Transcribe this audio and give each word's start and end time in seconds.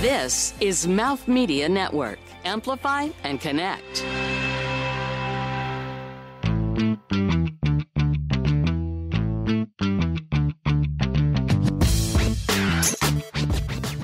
This 0.00 0.54
is 0.60 0.88
Mouth 0.88 1.28
Media 1.28 1.68
Network. 1.68 2.18
Amplify 2.46 3.10
and 3.22 3.38
connect. 3.38 4.02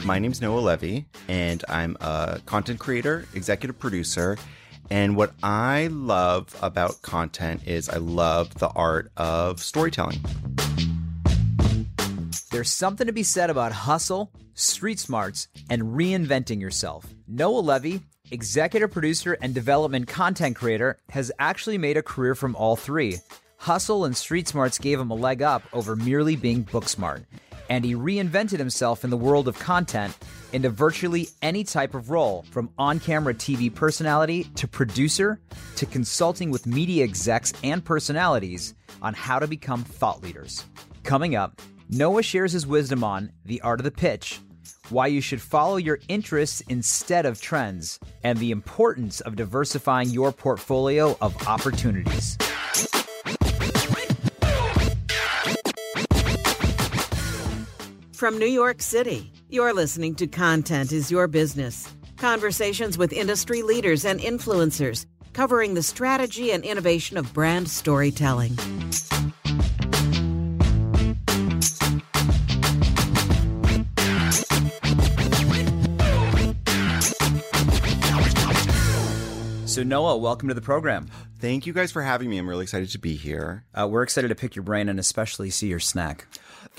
My 0.04 0.19
name's 0.19 0.43
Noah 0.43 0.61
Levy, 0.61 1.07
and 1.29 1.64
I'm 1.67 1.97
a 2.03 2.43
content 2.45 2.79
creator, 2.79 3.27
executive 3.33 3.79
producer. 3.79 4.37
And 4.91 5.17
what 5.17 5.33
I 5.43 5.89
love 5.91 6.55
about 6.61 7.01
content 7.01 7.67
is 7.67 7.89
I 7.89 7.97
love 7.97 8.53
the 8.59 8.69
art 8.69 9.11
of 9.17 9.61
storytelling. 9.63 10.21
There's 12.57 12.73
something 12.73 13.07
to 13.07 13.12
be 13.12 13.23
said 13.23 13.50
about 13.50 13.72
hustle, 13.72 14.32
street 14.54 14.98
smarts, 14.98 15.48
and 15.68 15.95
reinventing 15.95 16.58
yourself. 16.58 17.04
Noah 17.29 17.61
Levy, 17.61 18.00
executive 18.31 18.90
producer 18.90 19.36
and 19.43 19.53
development 19.53 20.08
content 20.08 20.57
creator, 20.57 20.96
has 21.11 21.31
actually 21.39 21.76
made 21.76 21.98
a 21.98 22.03
career 22.03 22.34
from 22.34 22.57
all 22.57 22.75
three. 22.75 23.18
Hustle 23.58 24.07
and 24.07 24.17
street 24.17 24.48
smarts 24.48 24.79
gave 24.79 24.98
him 24.98 25.11
a 25.11 25.14
leg 25.14 25.43
up 25.43 25.64
over 25.75 25.96
merely 25.96 26.34
being 26.34 26.62
book 26.62 26.89
smart, 26.89 27.25
and 27.68 27.84
he 27.84 27.95
reinvented 27.95 28.59
himself 28.59 29.04
in 29.04 29.11
the 29.11 29.18
world 29.18 29.48
of 29.48 29.59
content 29.59 30.17
into 30.54 30.70
virtually 30.70 31.29
any 31.43 31.62
type 31.62 31.95
of 31.95 32.09
role, 32.09 32.42
from 32.50 32.70
on 32.78 32.98
camera 32.98 33.34
TV 33.34 33.69
personality 33.69 34.45
to 34.55 34.67
producer 34.67 35.39
to 35.75 35.84
consulting 35.84 36.50
with 36.50 36.67
media 36.67 37.05
execs 37.05 37.53
and 37.62 37.84
personalities 37.84 38.73
on 39.03 39.12
how 39.12 39.39
to 39.39 39.47
become 39.47 39.84
thought 39.84 40.23
leaders. 40.23 40.64
Coming 41.03 41.36
up, 41.36 41.61
Noah 41.89 42.22
shares 42.22 42.53
his 42.53 42.67
wisdom 42.67 43.05
on 43.05 43.31
the 43.45 43.61
art 43.61 43.78
of 43.78 43.84
the 43.84 43.91
pitch, 43.91 44.41
why 44.89 45.06
you 45.06 45.20
should 45.20 45.41
follow 45.41 45.77
your 45.77 46.00
interests 46.09 46.61
instead 46.62 47.25
of 47.27 47.41
trends, 47.41 48.00
and 48.25 48.39
the 48.39 48.51
importance 48.51 49.20
of 49.20 49.37
diversifying 49.37 50.11
your 50.11 50.33
portfolio 50.33 51.17
of 51.20 51.47
opportunities. 51.47 52.37
From 58.12 58.39
New 58.39 58.47
York 58.47 58.83
City, 58.83 59.33
you're 59.48 59.75
listening 59.75 60.14
to 60.17 60.27
Content 60.27 60.91
is 60.91 61.11
Your 61.11 61.29
Business. 61.29 61.89
Conversations 62.17 62.98
with 62.98 63.12
industry 63.12 63.62
leaders 63.62 64.05
and 64.05 64.19
influencers 64.19 65.07
covering 65.34 65.75
the 65.75 65.83
strategy 65.83 66.51
and 66.51 66.64
innovation 66.64 67.19
of 67.19 67.33
brand 67.34 67.69
storytelling. 67.69 68.57
So, 79.77 79.83
Noah, 79.83 80.17
welcome 80.17 80.49
to 80.49 80.55
the 80.55 80.63
program. 80.63 81.07
Thank 81.39 81.67
you 81.67 81.75
guys 81.75 81.93
for 81.93 82.01
having 82.01 82.31
me. 82.31 82.39
I'm 82.39 82.49
really 82.49 82.63
excited 82.63 82.89
to 82.93 82.99
be 82.99 83.15
here. 83.15 83.67
Uh, 83.75 83.87
we're 83.87 84.05
excited 84.05 84.29
to 84.29 84.35
pick 84.35 84.57
your 84.57 84.63
brain 84.63 84.89
and 84.89 84.99
especially 84.99 85.51
see 85.51 85.67
your 85.67 85.81
snack. 85.81 86.27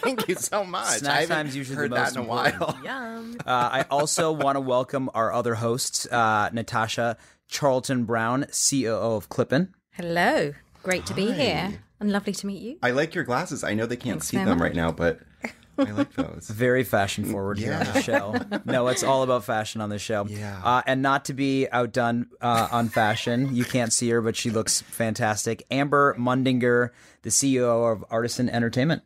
Thank 0.00 0.26
you 0.26 0.34
so 0.34 0.64
much. 0.64 0.98
Snack 0.98 1.12
I 1.12 1.20
haven't 1.20 1.36
time's 1.36 1.56
usually 1.56 1.76
heard 1.76 1.92
the 1.92 1.94
most 1.94 2.14
that 2.14 2.20
in 2.20 2.28
a 2.28 2.32
important. 2.32 2.84
while. 2.84 3.36
Uh, 3.46 3.68
I 3.70 3.84
also 3.88 4.32
want 4.32 4.56
to 4.56 4.60
welcome 4.60 5.10
our 5.14 5.32
other 5.32 5.54
hosts, 5.54 6.06
uh, 6.10 6.50
Natasha 6.52 7.18
Charlton 7.46 8.02
Brown, 8.02 8.46
COO 8.50 9.14
of 9.14 9.28
Clippin. 9.28 9.68
Hello. 9.92 10.54
Great 10.82 11.06
to 11.06 11.14
be 11.14 11.30
here 11.30 11.82
and 12.00 12.10
lovely 12.10 12.32
to 12.32 12.46
meet 12.48 12.62
you. 12.62 12.78
I 12.82 12.90
like 12.90 13.14
your 13.14 13.22
glasses. 13.22 13.62
I 13.62 13.74
know 13.74 13.86
they 13.86 13.94
can't 13.94 14.14
Thanks 14.14 14.26
see 14.26 14.38
them 14.38 14.58
much. 14.58 14.58
right 14.58 14.74
now, 14.74 14.90
but 14.90 15.20
I 15.78 15.84
like 15.90 16.12
those. 16.14 16.48
Very 16.52 16.84
fashion 16.84 17.24
forward 17.24 17.58
here 17.58 17.72
on 17.72 17.84
the 17.86 18.02
show. 18.02 18.34
No, 18.64 18.88
it's 18.88 19.02
all 19.02 19.22
about 19.22 19.44
fashion 19.44 19.80
on 19.80 19.88
the 19.88 19.98
show. 19.98 20.26
Yeah. 20.28 20.60
Uh, 20.62 20.82
and 20.86 21.00
not 21.02 21.24
to 21.26 21.34
be 21.34 21.66
outdone 21.70 22.26
uh, 22.40 22.68
on 22.70 22.88
fashion, 22.88 23.54
you 23.54 23.64
can't 23.64 23.92
see 23.92 24.10
her, 24.10 24.20
but 24.20 24.36
she 24.36 24.50
looks 24.50 24.80
fantastic. 24.82 25.64
Amber 25.70 26.14
Mundinger, 26.18 26.90
the 27.22 27.30
CEO 27.30 27.90
of 27.92 28.04
Artisan 28.10 28.48
Entertainment. 28.50 29.02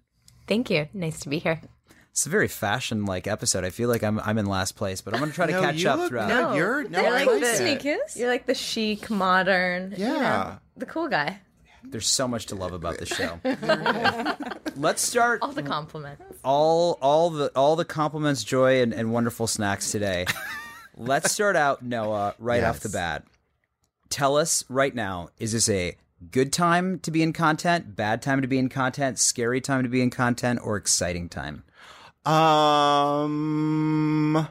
Thank 0.49 0.71
you. 0.71 0.89
Nice 0.93 1.21
to 1.21 1.29
be 1.29 1.39
here. 1.39 1.61
It's 2.11 2.25
a 2.25 2.31
very 2.31 2.49
fashion-like 2.49 3.27
episode. 3.27 3.63
I 3.65 3.69
feel 3.71 3.91
like 3.91 4.03
I'm 4.03 4.19
I'm 4.21 4.39
in 4.39 4.47
last 4.47 4.73
place, 4.75 5.03
but 5.03 5.13
I'm 5.13 5.21
going 5.21 5.31
to 5.31 5.35
try 5.35 5.47
to 5.47 5.53
No, 5.53 5.61
catch 5.61 5.77
you 5.83 5.91
up 5.91 5.99
look- 5.99 6.09
throughout. 6.09 6.29
no, 6.29 6.55
you're 6.55 6.89
no, 6.89 7.01
You're 7.03 7.09
I 7.11 7.13
like 7.13 7.27
like 7.27 7.41
the. 7.41 7.55
Sneakers? 7.57 8.17
You're 8.17 8.29
like 8.31 8.47
the 8.47 8.55
chic, 8.55 9.11
modern, 9.11 9.93
you 9.99 10.07
know, 10.07 10.15
Yeah. 10.17 10.57
the 10.79 10.87
cool 10.87 11.09
guy. 11.09 11.41
There's 11.91 12.07
so 12.07 12.27
much 12.29 12.47
to 12.47 12.55
love 12.55 12.73
about 12.73 12.99
the 12.99 13.07
show. 13.07 13.41
Let's 14.77 15.03
start 15.03 15.41
All 15.43 15.53
the 15.53 15.63
compliments. 15.63 16.23
all 16.45 16.99
all 17.01 17.31
the 17.31 17.51
all 17.57 17.77
the 17.77 17.85
compliments, 17.85 18.45
joy, 18.45 18.83
and, 18.83 18.93
and 18.93 19.13
wonderful 19.13 19.47
snacks 19.47 19.91
today. 19.91 20.27
Let's 20.97 21.33
start 21.33 21.57
out, 21.57 21.83
Noah, 21.83 22.35
right 22.39 22.63
off 22.65 22.81
the 22.81 22.89
bat. 22.91 23.25
Tell 24.11 24.37
us 24.37 24.65
right 24.69 24.95
now: 24.95 25.29
is 25.39 25.53
this 25.53 25.69
a 25.69 25.97
good 26.31 26.53
time 26.53 26.99
to 27.01 27.11
be 27.11 27.23
in 27.23 27.33
content, 27.33 27.97
bad 27.97 28.21
time 28.23 28.43
to 28.43 28.49
be 28.49 28.59
in 28.59 28.69
content, 28.69 29.19
scary 29.19 29.61
time 29.61 29.83
to 29.83 29.89
be 29.89 30.03
in 30.03 30.11
content, 30.11 30.61
or 30.63 30.77
exciting 30.77 31.29
time? 31.29 31.65
Um, 33.17 34.49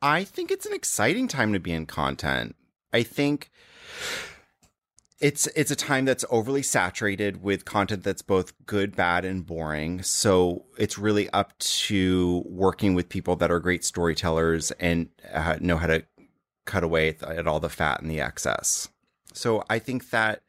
I 0.00 0.24
think 0.24 0.50
it's 0.50 0.66
an 0.66 0.72
exciting 0.74 1.26
time 1.28 1.52
to 1.52 1.58
be 1.60 1.72
in 1.72 1.86
content. 1.86 2.54
I 2.92 3.02
think 3.02 3.50
it's 5.22 5.46
it's 5.54 5.70
a 5.70 5.76
time 5.76 6.04
that's 6.04 6.24
overly 6.30 6.62
saturated 6.62 7.44
with 7.44 7.64
content 7.64 8.02
that's 8.02 8.22
both 8.22 8.52
good, 8.66 8.96
bad, 8.96 9.24
and 9.24 9.46
boring. 9.46 10.02
So 10.02 10.64
it's 10.76 10.98
really 10.98 11.30
up 11.30 11.56
to 11.58 12.42
working 12.44 12.94
with 12.94 13.08
people 13.08 13.36
that 13.36 13.50
are 13.50 13.60
great 13.60 13.84
storytellers 13.84 14.72
and 14.72 15.08
uh, 15.32 15.58
know 15.60 15.76
how 15.76 15.86
to 15.86 16.04
cut 16.64 16.82
away 16.82 17.10
at, 17.10 17.22
at 17.22 17.46
all 17.46 17.60
the 17.60 17.68
fat 17.68 18.02
and 18.02 18.10
the 18.10 18.20
excess. 18.20 18.88
So 19.32 19.64
I 19.70 19.78
think 19.78 20.10
that 20.10 20.42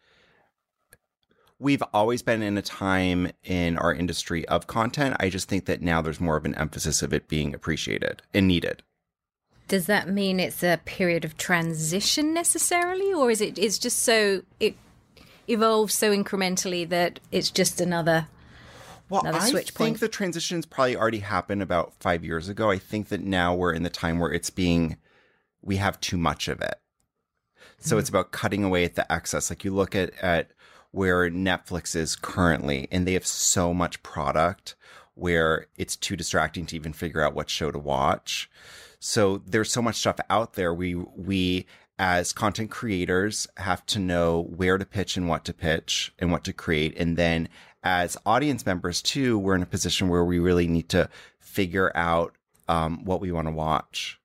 we've 1.59 1.83
always 1.93 2.23
been 2.23 2.41
in 2.41 2.57
a 2.57 2.63
time 2.63 3.31
in 3.43 3.77
our 3.77 3.93
industry 3.93 4.43
of 4.47 4.65
content. 4.65 5.15
I 5.19 5.29
just 5.29 5.47
think 5.47 5.65
that 5.65 5.83
now 5.83 6.01
there's 6.01 6.19
more 6.19 6.35
of 6.35 6.45
an 6.45 6.55
emphasis 6.55 7.03
of 7.03 7.13
it 7.13 7.27
being 7.27 7.53
appreciated 7.53 8.23
and 8.33 8.47
needed. 8.47 8.81
Does 9.73 9.87
that 9.87 10.07
mean 10.07 10.39
it's 10.39 10.61
a 10.61 10.79
period 10.85 11.25
of 11.25 11.35
transition 11.35 12.31
necessarily, 12.31 13.11
or 13.11 13.31
is 13.31 13.41
it? 13.41 13.57
It's 13.57 13.79
just 13.79 14.03
so 14.03 14.43
it 14.59 14.75
evolves 15.49 15.95
so 15.95 16.15
incrementally 16.15 16.87
that 16.89 17.19
it's 17.31 17.49
just 17.49 17.81
another. 17.81 18.27
Well, 19.09 19.21
Another 19.21 19.39
I 19.39 19.49
think 19.49 19.73
point. 19.73 19.99
the 19.99 20.09
transition's 20.09 20.67
probably 20.67 20.95
already 20.95 21.21
happened 21.21 21.63
about 21.63 21.95
five 21.99 22.23
years 22.23 22.49
ago. 22.49 22.69
I 22.69 22.77
think 22.77 23.07
that 23.07 23.21
now 23.21 23.55
we're 23.55 23.73
in 23.73 23.81
the 23.81 23.89
time 23.89 24.19
where 24.19 24.31
it's 24.31 24.51
being, 24.51 24.97
we 25.63 25.77
have 25.77 25.99
too 25.99 26.17
much 26.17 26.47
of 26.47 26.61
it. 26.61 26.75
So 27.79 27.97
it's 27.97 28.09
mm-hmm. 28.09 28.17
about 28.17 28.31
cutting 28.31 28.63
away 28.63 28.83
at 28.83 28.93
the 28.93 29.11
excess. 29.11 29.49
Like 29.49 29.65
you 29.65 29.73
look 29.73 29.95
at, 29.95 30.13
at 30.21 30.51
where 30.91 31.31
Netflix 31.31 31.95
is 31.95 32.15
currently, 32.15 32.87
and 32.91 33.07
they 33.07 33.13
have 33.13 33.25
so 33.25 33.73
much 33.73 34.03
product 34.03 34.75
where 35.15 35.67
it's 35.77 35.95
too 35.95 36.15
distracting 36.15 36.65
to 36.67 36.75
even 36.75 36.93
figure 36.93 37.21
out 37.21 37.35
what 37.35 37.49
show 37.49 37.71
to 37.71 37.79
watch. 37.79 38.49
So 38.99 39.41
there's 39.45 39.71
so 39.71 39.81
much 39.81 39.97
stuff 39.97 40.19
out 40.29 40.53
there. 40.53 40.73
We, 40.73 40.95
we, 40.95 41.65
as 41.99 42.33
content 42.33 42.71
creators 42.71 43.47
have 43.57 43.85
to 43.87 43.99
know 43.99 44.41
where 44.55 44.77
to 44.77 44.85
pitch 44.85 45.17
and 45.17 45.27
what 45.27 45.45
to 45.45 45.53
pitch 45.53 46.13
and 46.19 46.31
what 46.31 46.43
to 46.45 46.53
create. 46.53 46.97
And 46.97 47.17
then 47.17 47.49
as 47.83 48.17
audience 48.25 48.65
members 48.65 49.01
too, 49.01 49.37
we're 49.37 49.55
in 49.55 49.61
a 49.61 49.67
position 49.67 50.09
where 50.09 50.25
we 50.25 50.39
really 50.39 50.67
need 50.67 50.89
to 50.89 51.09
figure 51.39 51.91
out 51.95 52.35
um, 52.67 53.03
what 53.05 53.21
we 53.21 53.31
want 53.31 53.47
to 53.47 53.53
watch. 53.53 54.19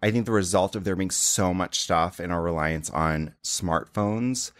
I 0.00 0.10
think 0.10 0.26
the 0.26 0.32
result 0.32 0.76
of 0.76 0.84
there 0.84 0.96
being 0.96 1.10
so 1.10 1.52
much 1.52 1.80
stuff 1.80 2.20
and 2.20 2.32
our 2.32 2.40
reliance 2.40 2.88
on 2.90 3.34
smartphones 3.42 4.52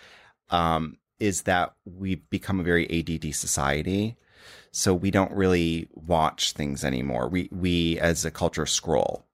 um, 0.50 0.98
is 1.20 1.42
that 1.42 1.75
we've 1.84 2.28
become 2.28 2.58
a 2.58 2.64
very 2.64 2.87
ADD 2.91 3.34
society. 3.34 4.16
So 4.72 4.94
we 4.94 5.10
don't 5.10 5.32
really 5.32 5.88
watch 5.94 6.52
things 6.52 6.84
anymore. 6.84 7.28
We 7.28 7.48
we 7.52 7.98
as 8.00 8.25
a 8.25 8.31
culture 8.31 8.66
scroll. 8.66 9.25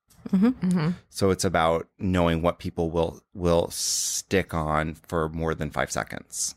So 1.11 1.31
it's 1.31 1.44
about 1.44 1.87
knowing 1.99 2.43
what 2.43 2.59
people 2.59 2.91
will 2.91 3.23
will 3.35 3.70
stick 3.70 4.55
on 4.55 4.94
for 4.94 5.29
more 5.29 5.55
than 5.55 5.70
five 5.70 5.91
seconds. 5.93 6.55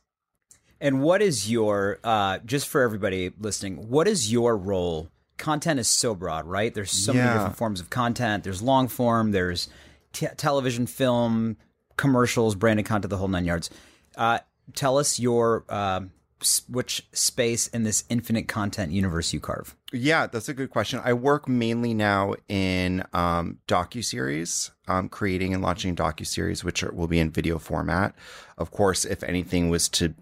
And 0.79 1.01
what 1.01 1.21
is 1.21 1.49
your 1.51 1.99
uh, 2.03 2.39
just 2.45 2.67
for 2.67 2.81
everybody 2.81 3.31
listening? 3.39 3.89
What 3.89 4.07
is 4.07 4.31
your 4.31 4.55
role? 4.55 5.09
Content 5.37 5.79
is 5.79 5.87
so 5.87 6.15
broad, 6.15 6.45
right? 6.45 6.73
There's 6.73 6.91
so 6.91 7.13
many 7.13 7.25
different 7.33 7.57
forms 7.57 7.79
of 7.79 7.89
content. 7.89 8.43
There's 8.43 8.61
long 8.61 8.87
form. 8.87 9.31
There's 9.31 9.69
t- 10.13 10.27
television, 10.37 10.87
film, 10.87 11.57
commercials, 11.95 12.55
branded 12.55 12.85
content, 12.85 13.09
the 13.11 13.17
whole 13.17 13.27
nine 13.27 13.45
yards. 13.45 13.69
Uh, 14.15 14.39
tell 14.73 14.97
us 14.97 15.19
your 15.19 15.63
uh, 15.69 16.01
s- 16.01 16.09
which 16.67 17.07
space 17.13 17.67
in 17.67 17.83
this 17.83 18.03
infinite 18.09 18.47
content 18.47 18.91
universe 18.91 19.33
you 19.33 19.39
carve. 19.39 19.75
Yeah, 19.91 20.27
that's 20.27 20.49
a 20.49 20.53
good 20.53 20.69
question. 20.69 21.01
I 21.03 21.13
work 21.13 21.47
mainly 21.47 21.93
now 21.93 22.35
in 22.47 23.03
um, 23.13 23.59
docu 23.67 24.03
series, 24.03 24.71
um, 24.87 25.09
creating 25.09 25.53
and 25.53 25.63
launching 25.63 25.95
docu 25.95 26.27
series, 26.27 26.63
which 26.63 26.83
are, 26.83 26.91
will 26.91 27.07
be 27.07 27.19
in 27.19 27.31
video 27.31 27.57
format. 27.57 28.13
Of 28.57 28.71
course, 28.71 29.05
if 29.05 29.23
anything 29.23 29.69
was 29.69 29.89
to 29.89 30.13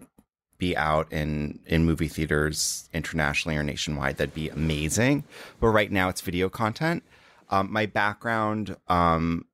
be 0.58 0.74
out 0.76 1.12
in 1.12 1.58
in 1.66 1.84
movie 1.84 2.08
theaters 2.08 2.88
internationally 2.94 3.56
or 3.56 3.62
nationwide, 3.62 4.16
that'd 4.16 4.34
be 4.34 4.48
amazing. 4.48 5.24
But 5.60 5.68
right 5.68 5.92
now, 5.92 6.08
it's 6.08 6.20
video 6.22 6.48
content. 6.48 7.02
Um, 7.50 7.70
my 7.70 7.86
background 7.86 8.76
um, 8.88 9.46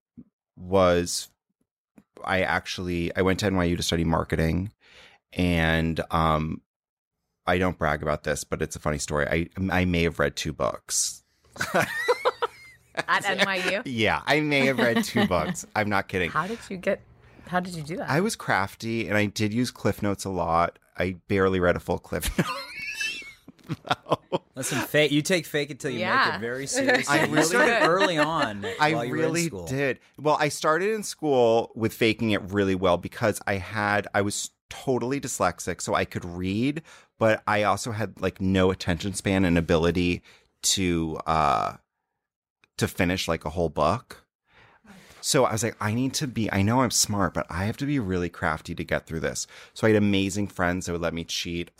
was 0.56 1.28
I 2.24 2.42
actually 2.42 3.14
I 3.16 3.22
went 3.22 3.40
to 3.40 3.50
NYU 3.50 3.76
to 3.76 3.82
study 3.82 4.04
marketing, 4.04 4.72
and 5.32 6.00
um, 6.10 6.60
I 7.46 7.58
don't 7.58 7.78
brag 7.78 8.02
about 8.02 8.24
this, 8.24 8.44
but 8.44 8.62
it's 8.62 8.76
a 8.76 8.80
funny 8.80 8.98
story. 8.98 9.26
I 9.26 9.48
I 9.70 9.84
may 9.84 10.02
have 10.04 10.18
read 10.18 10.36
two 10.36 10.52
books. 10.52 11.22
At 12.94 13.24
NYU. 13.24 13.82
Yeah, 13.86 14.22
I 14.26 14.40
may 14.40 14.66
have 14.66 14.78
read 14.78 15.04
two 15.04 15.26
books. 15.28 15.66
I'm 15.74 15.88
not 15.88 16.08
kidding. 16.08 16.30
How 16.30 16.46
did 16.46 16.58
you 16.68 16.76
get? 16.76 17.00
How 17.46 17.60
did 17.60 17.74
you 17.74 17.82
do 17.82 17.96
that? 17.96 18.08
I 18.08 18.20
was 18.20 18.36
crafty, 18.36 19.08
and 19.08 19.16
I 19.16 19.26
did 19.26 19.52
use 19.52 19.70
Cliff 19.70 20.02
Notes 20.02 20.24
a 20.24 20.30
lot. 20.30 20.78
I 20.96 21.16
barely 21.28 21.58
read 21.58 21.76
a 21.76 21.80
full 21.80 21.98
Cliff 21.98 22.30
Note. 22.38 22.46
Listen, 24.54 24.78
fake. 24.80 25.10
You 25.12 25.22
take 25.22 25.46
fake 25.46 25.70
until 25.70 25.90
you 25.90 26.00
make 26.00 26.34
it 26.34 26.40
very 26.40 26.66
seriously. 26.66 27.18
I 27.18 27.24
really 27.24 27.42
started 27.44 27.86
early 27.86 28.18
on. 28.18 28.66
I 28.78 28.92
while 28.94 29.04
you 29.04 29.10
were 29.12 29.16
in 29.16 29.22
really 29.32 29.50
did. 29.66 29.98
Well, 30.20 30.36
I 30.38 30.48
started 30.50 30.90
in 30.90 31.02
school 31.02 31.72
with 31.74 31.94
faking 31.94 32.30
it 32.32 32.42
really 32.52 32.74
well 32.74 32.98
because 32.98 33.40
I 33.46 33.54
had 33.54 34.06
I 34.14 34.20
was 34.20 34.50
totally 34.72 35.20
dyslexic, 35.20 35.82
so 35.82 35.94
I 35.94 36.06
could 36.06 36.24
read, 36.24 36.80
but 37.18 37.42
I 37.46 37.64
also 37.64 37.92
had 37.92 38.18
like 38.22 38.40
no 38.40 38.70
attention 38.70 39.12
span 39.12 39.44
and 39.44 39.58
ability 39.58 40.22
to 40.62 41.18
uh 41.26 41.74
to 42.78 42.88
finish 42.88 43.28
like 43.28 43.44
a 43.44 43.50
whole 43.50 43.68
book. 43.68 44.24
So 45.20 45.44
I 45.44 45.52
was 45.52 45.62
like, 45.62 45.76
I 45.78 45.92
need 45.94 46.14
to 46.14 46.26
be, 46.26 46.50
I 46.50 46.62
know 46.62 46.80
I'm 46.80 46.90
smart, 46.90 47.32
but 47.34 47.46
I 47.48 47.66
have 47.66 47.76
to 47.76 47.86
be 47.86 48.00
really 48.00 48.28
crafty 48.28 48.74
to 48.74 48.82
get 48.82 49.06
through 49.06 49.20
this. 49.20 49.46
So 49.72 49.86
I 49.86 49.90
had 49.90 50.02
amazing 50.02 50.48
friends 50.48 50.86
that 50.86 50.92
would 50.92 51.00
let 51.00 51.14
me 51.14 51.22
cheat 51.22 51.70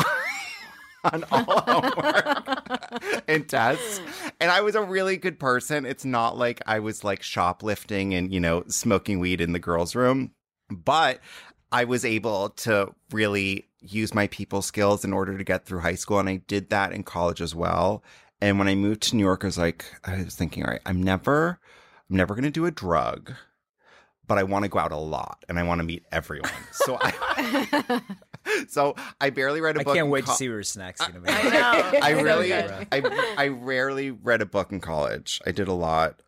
on 1.12 1.24
all 1.32 1.60
homework 1.62 3.24
and 3.26 3.48
tests. 3.48 4.00
And 4.38 4.50
I 4.50 4.60
was 4.60 4.76
a 4.76 4.82
really 4.82 5.16
good 5.16 5.40
person. 5.40 5.86
It's 5.86 6.04
not 6.04 6.38
like 6.38 6.62
I 6.66 6.78
was 6.78 7.02
like 7.02 7.22
shoplifting 7.22 8.14
and, 8.14 8.32
you 8.32 8.38
know, 8.38 8.62
smoking 8.68 9.18
weed 9.18 9.40
in 9.40 9.52
the 9.52 9.58
girls' 9.58 9.96
room, 9.96 10.30
but 10.70 11.18
I 11.72 11.84
was 11.84 12.04
able 12.04 12.50
to 12.50 12.94
really 13.10 13.66
use 13.80 14.14
my 14.14 14.26
people 14.28 14.62
skills 14.62 15.04
in 15.04 15.12
order 15.12 15.36
to 15.36 15.42
get 15.44 15.64
through 15.64 15.80
high 15.80 15.94
school. 15.96 16.18
And 16.18 16.28
I 16.28 16.36
did 16.36 16.70
that 16.70 16.92
in 16.92 17.02
college 17.02 17.40
as 17.40 17.54
well. 17.54 18.04
And 18.40 18.58
when 18.58 18.68
I 18.68 18.74
moved 18.74 19.02
to 19.04 19.16
New 19.16 19.22
York, 19.24 19.44
I 19.44 19.48
was 19.48 19.58
like, 19.58 19.84
I 20.04 20.22
was 20.22 20.34
thinking, 20.36 20.64
all 20.64 20.70
right, 20.70 20.80
I'm 20.84 21.02
never, 21.02 21.58
I'm 22.10 22.16
never 22.16 22.34
going 22.34 22.44
to 22.44 22.50
do 22.50 22.66
a 22.66 22.70
drug, 22.70 23.32
but 24.26 24.36
I 24.38 24.42
want 24.42 24.64
to 24.64 24.68
go 24.68 24.78
out 24.78 24.92
a 24.92 24.96
lot 24.96 25.44
and 25.48 25.58
I 25.58 25.62
want 25.62 25.78
to 25.80 25.84
meet 25.84 26.04
everyone. 26.12 26.50
So 26.72 26.98
I, 27.00 28.00
so 28.68 28.94
I 29.20 29.30
barely 29.30 29.60
read 29.60 29.76
a 29.76 29.80
I 29.80 29.84
book. 29.84 29.94
can't 29.94 30.08
wait 30.08 30.24
co- 30.26 30.32
to 30.32 30.36
see 30.36 30.48
where 30.48 30.58
your 30.58 30.62
snacks 30.64 31.00
gonna 31.00 31.20
be. 31.20 31.30
I 31.30 31.42
know. 31.42 31.98
I 32.02 32.10
really. 32.20 32.52
I, 32.52 33.34
I 33.38 33.48
rarely 33.48 34.10
read 34.10 34.42
a 34.42 34.46
book 34.46 34.72
in 34.72 34.80
college. 34.80 35.40
I 35.46 35.52
did 35.52 35.68
a 35.68 35.72
lot 35.72 36.20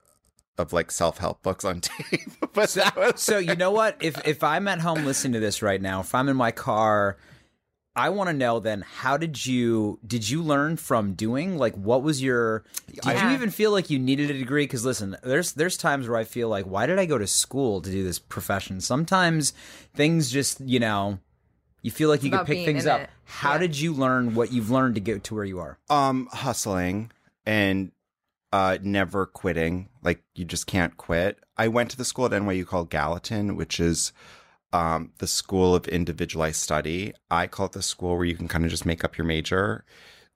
of 0.59 0.73
like 0.73 0.91
self 0.91 1.19
help 1.19 1.43
books 1.43 1.65
on 1.65 1.81
tape, 1.83 2.31
but 2.53 2.71
that 2.71 2.97
was 2.97 3.21
so 3.23 3.39
you 3.39 3.57
know 3.57 3.71
what? 3.71 3.97
If 4.01 4.27
if 4.27 4.43
I'm 4.45 4.69
at 4.69 4.81
home 4.81 5.05
listening 5.05 5.33
to 5.35 5.41
this 5.41 5.63
right 5.63 5.81
now, 5.81 6.01
if 6.01 6.15
I'm 6.15 6.29
in 6.29 6.37
my 6.37 6.51
car, 6.53 7.17
I 7.97 8.09
want 8.11 8.29
to 8.29 8.35
know 8.35 8.59
then 8.61 8.83
how 8.83 9.17
did 9.17 9.45
you 9.47 9.99
did 10.07 10.29
you 10.29 10.43
learn 10.43 10.77
from 10.77 11.15
doing? 11.15 11.57
Like 11.59 11.75
what 11.77 12.03
was 12.03 12.23
your 12.23 12.65
did 12.89 13.05
you 13.21 13.31
even 13.31 13.51
feel 13.51 13.71
like 13.71 13.91
you 13.91 13.99
needed 13.99 14.31
a 14.31 14.35
degree 14.39 14.67
cuz 14.67 14.85
listen, 14.85 15.17
there's 15.23 15.53
there's 15.53 15.77
times 15.77 16.09
where 16.09 16.19
I 16.19 16.25
feel 16.25 16.49
like 16.49 16.65
why 16.67 16.87
did 16.87 16.99
I 16.99 17.07
go 17.07 17.19
to 17.19 17.27
school 17.27 17.81
to 17.81 17.91
do 17.91 18.03
this 18.05 18.19
profession? 18.19 18.81
Sometimes 18.81 19.53
things 19.95 20.31
just, 20.31 20.61
you 20.61 20.81
know, 20.81 21.19
you 21.83 21.91
feel 21.91 22.09
like 22.09 22.23
you 22.23 22.31
could 22.31 22.47
pick 22.47 22.65
things 22.65 22.87
up. 22.87 23.03
it. 23.03 23.11
How 23.25 23.53
Yeah. 23.53 23.59
did 23.59 23.79
you 23.79 23.93
learn 23.93 24.35
what 24.35 24.53
you've 24.53 24.71
learned 24.71 24.95
to 24.97 25.01
get 25.01 25.23
to 25.25 25.35
where 25.35 25.45
you 25.45 25.59
are? 25.61 25.79
um 25.91 26.29
hustling 26.33 27.11
and 27.47 27.93
uh 28.55 28.79
never 28.83 29.27
quitting. 29.27 29.89
Like 30.05 30.23
you 30.37 30.45
just 30.45 30.69
can't 30.69 30.97
quit. 30.97 31.41
I 31.57 31.67
went 31.67 31.91
to 31.91 31.97
the 31.97 32.05
school 32.05 32.27
at 32.27 32.31
NYU 32.31 32.65
called 32.65 32.89
Gallatin, 32.89 33.57
which 33.57 33.81
is 33.81 34.13
um 34.73 35.11
the 35.19 35.27
school 35.27 35.75
of 35.75 35.89
individualized 35.89 36.61
study. 36.61 37.15
I 37.33 37.49
call 37.49 37.67
it 37.67 37.73
the 37.73 37.83
school 37.83 38.17
where 38.17 38.25
you 38.25 38.37
can 38.37 38.47
kind 38.47 38.65
of 38.65 38.71
just 38.71 38.87
make 38.87 39.03
up 39.03 39.19
your 39.19 39.27
major. 39.27 39.85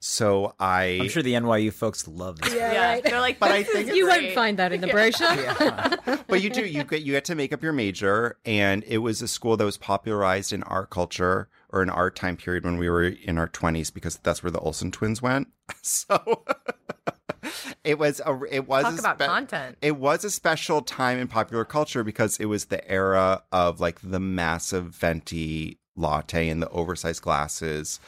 So 0.00 0.54
I 0.58 0.98
I'm 1.00 1.08
sure 1.08 1.22
the 1.22 1.34
NYU 1.34 1.72
folks 1.72 2.08
love 2.08 2.40
this. 2.40 2.54
Yeah, 2.54 2.72
yeah. 2.72 3.00
they're 3.02 3.20
like, 3.20 3.38
But 3.38 3.52
I 3.52 3.62
think 3.62 3.88
is 3.88 3.96
You 3.96 4.08
won't 4.08 4.32
find 4.32 4.58
that 4.58 4.72
in 4.72 4.80
the 4.80 4.88
brochure. 4.96 6.24
but 6.26 6.42
you 6.42 6.50
do 6.50 6.66
you 6.66 6.82
get 6.82 7.02
you 7.02 7.12
get 7.12 7.24
to 7.26 7.36
make 7.36 7.52
up 7.52 7.62
your 7.62 7.72
major 7.72 8.36
and 8.44 8.82
it 8.88 8.98
was 8.98 9.22
a 9.22 9.28
school 9.28 9.56
that 9.56 9.64
was 9.64 9.76
popularized 9.76 10.52
in 10.52 10.64
art 10.64 10.90
culture 10.90 11.48
or 11.68 11.84
in 11.84 11.90
art 11.90 12.16
time 12.16 12.36
period 12.36 12.64
when 12.64 12.78
we 12.78 12.88
were 12.90 13.04
in 13.04 13.38
our 13.38 13.48
20s 13.48 13.94
because 13.94 14.16
that's 14.24 14.42
where 14.42 14.50
the 14.50 14.58
Olsen 14.58 14.90
twins 14.90 15.22
went 15.22 15.46
so 15.82 16.44
it 17.88 17.98
was 17.98 18.20
a 18.26 18.38
it 18.50 18.68
was 18.68 18.84
Talk 18.84 18.94
a 18.96 18.98
about 19.14 19.18
content. 19.28 19.78
it 19.80 19.96
was 19.96 20.22
a 20.24 20.30
special 20.30 20.82
time 20.82 21.18
in 21.18 21.26
popular 21.26 21.64
culture 21.64 22.04
because 22.04 22.36
it 22.38 22.44
was 22.46 22.66
the 22.66 22.86
era 22.90 23.42
of 23.50 23.80
like 23.80 23.98
the 24.02 24.20
massive 24.20 24.86
venti 24.94 25.78
latte 25.96 26.48
and 26.48 26.60
the 26.62 26.68
oversized 26.68 27.22
glasses 27.22 27.98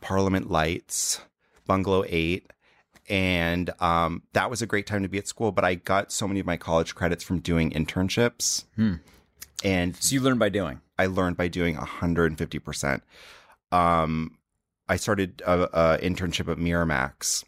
parliament 0.00 0.50
lights 0.50 1.20
bungalow 1.66 2.04
8 2.08 2.50
and 3.08 3.70
um, 3.80 4.22
that 4.32 4.50
was 4.50 4.60
a 4.60 4.66
great 4.66 4.86
time 4.86 5.02
to 5.02 5.08
be 5.08 5.16
at 5.16 5.26
school. 5.26 5.50
But 5.50 5.64
I 5.64 5.76
got 5.76 6.12
so 6.12 6.28
many 6.28 6.40
of 6.40 6.46
my 6.46 6.58
college 6.58 6.94
credits 6.94 7.24
from 7.24 7.38
doing 7.40 7.70
internships, 7.70 8.64
and 9.64 9.96
So 9.96 10.12
you 10.14 10.20
learn 10.20 10.36
by 10.36 10.50
doing. 10.50 10.82
I 10.98 11.06
learned 11.06 11.38
by 11.38 11.48
doing 11.48 11.76
150 11.76 12.58
percent. 12.58 13.02
Um, 13.72 14.36
I 14.90 14.96
started 14.96 15.42
a, 15.46 15.62
a 15.62 15.98
internship 16.02 16.52
at 16.52 16.58
Miramax 16.58 17.44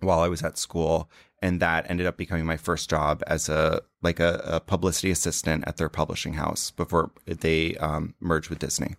while 0.00 0.20
I 0.20 0.28
was 0.28 0.42
at 0.42 0.58
school, 0.58 1.10
and 1.40 1.60
that 1.60 1.88
ended 1.90 2.06
up 2.06 2.16
becoming 2.16 2.46
my 2.46 2.56
first 2.56 2.88
job 2.90 3.22
as 3.26 3.48
a 3.48 3.82
like 4.02 4.20
a, 4.20 4.40
a 4.44 4.60
publicity 4.60 5.10
assistant 5.10 5.64
at 5.66 5.76
their 5.76 5.88
publishing 5.88 6.34
house 6.34 6.70
before 6.70 7.10
they 7.26 7.76
um, 7.76 8.14
merged 8.20 8.50
with 8.50 8.58
Disney. 8.58 8.96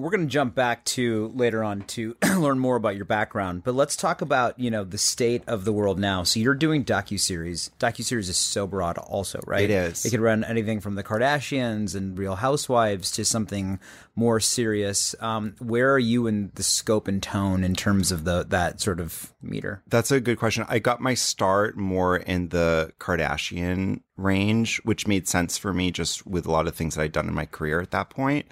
We're 0.00 0.10
going 0.10 0.22
to 0.22 0.26
jump 0.26 0.54
back 0.54 0.84
to 0.84 1.30
later 1.34 1.62
on 1.62 1.82
to 1.82 2.16
learn 2.38 2.58
more 2.58 2.76
about 2.76 2.96
your 2.96 3.04
background, 3.04 3.62
but 3.64 3.74
let's 3.74 3.96
talk 3.96 4.22
about 4.22 4.58
you 4.58 4.70
know 4.70 4.84
the 4.84 4.98
state 4.98 5.42
of 5.46 5.64
the 5.64 5.72
world 5.72 5.98
now. 5.98 6.22
So 6.22 6.40
you're 6.40 6.54
doing 6.54 6.84
docu 6.84 7.20
series. 7.20 7.70
Docu 7.78 8.02
series 8.02 8.28
is 8.28 8.36
so 8.36 8.66
broad, 8.66 8.98
also, 8.98 9.40
right? 9.46 9.64
It 9.64 9.70
is. 9.70 10.04
It 10.04 10.10
could 10.10 10.20
run 10.20 10.44
anything 10.44 10.80
from 10.80 10.94
the 10.94 11.04
Kardashians 11.04 11.94
and 11.94 12.18
Real 12.18 12.36
Housewives 12.36 13.10
to 13.12 13.24
something 13.24 13.78
more 14.16 14.40
serious. 14.40 15.14
Um, 15.20 15.54
where 15.58 15.92
are 15.92 15.98
you 15.98 16.26
in 16.26 16.50
the 16.54 16.62
scope 16.62 17.08
and 17.08 17.22
tone 17.22 17.62
in 17.62 17.74
terms 17.74 18.10
of 18.10 18.24
the 18.24 18.44
that 18.48 18.80
sort 18.80 19.00
of 19.00 19.32
meter? 19.42 19.82
That's 19.86 20.10
a 20.10 20.20
good 20.20 20.38
question. 20.38 20.64
I 20.68 20.78
got 20.78 21.00
my 21.00 21.14
start 21.14 21.76
more 21.76 22.16
in 22.16 22.48
the 22.48 22.92
Kardashian 22.98 24.00
range, 24.16 24.80
which 24.84 25.06
made 25.06 25.28
sense 25.28 25.58
for 25.58 25.72
me 25.72 25.90
just 25.90 26.26
with 26.26 26.46
a 26.46 26.50
lot 26.50 26.66
of 26.66 26.74
things 26.74 26.94
that 26.94 27.02
I'd 27.02 27.12
done 27.12 27.28
in 27.28 27.34
my 27.34 27.46
career 27.46 27.80
at 27.80 27.90
that 27.90 28.10
point. 28.10 28.46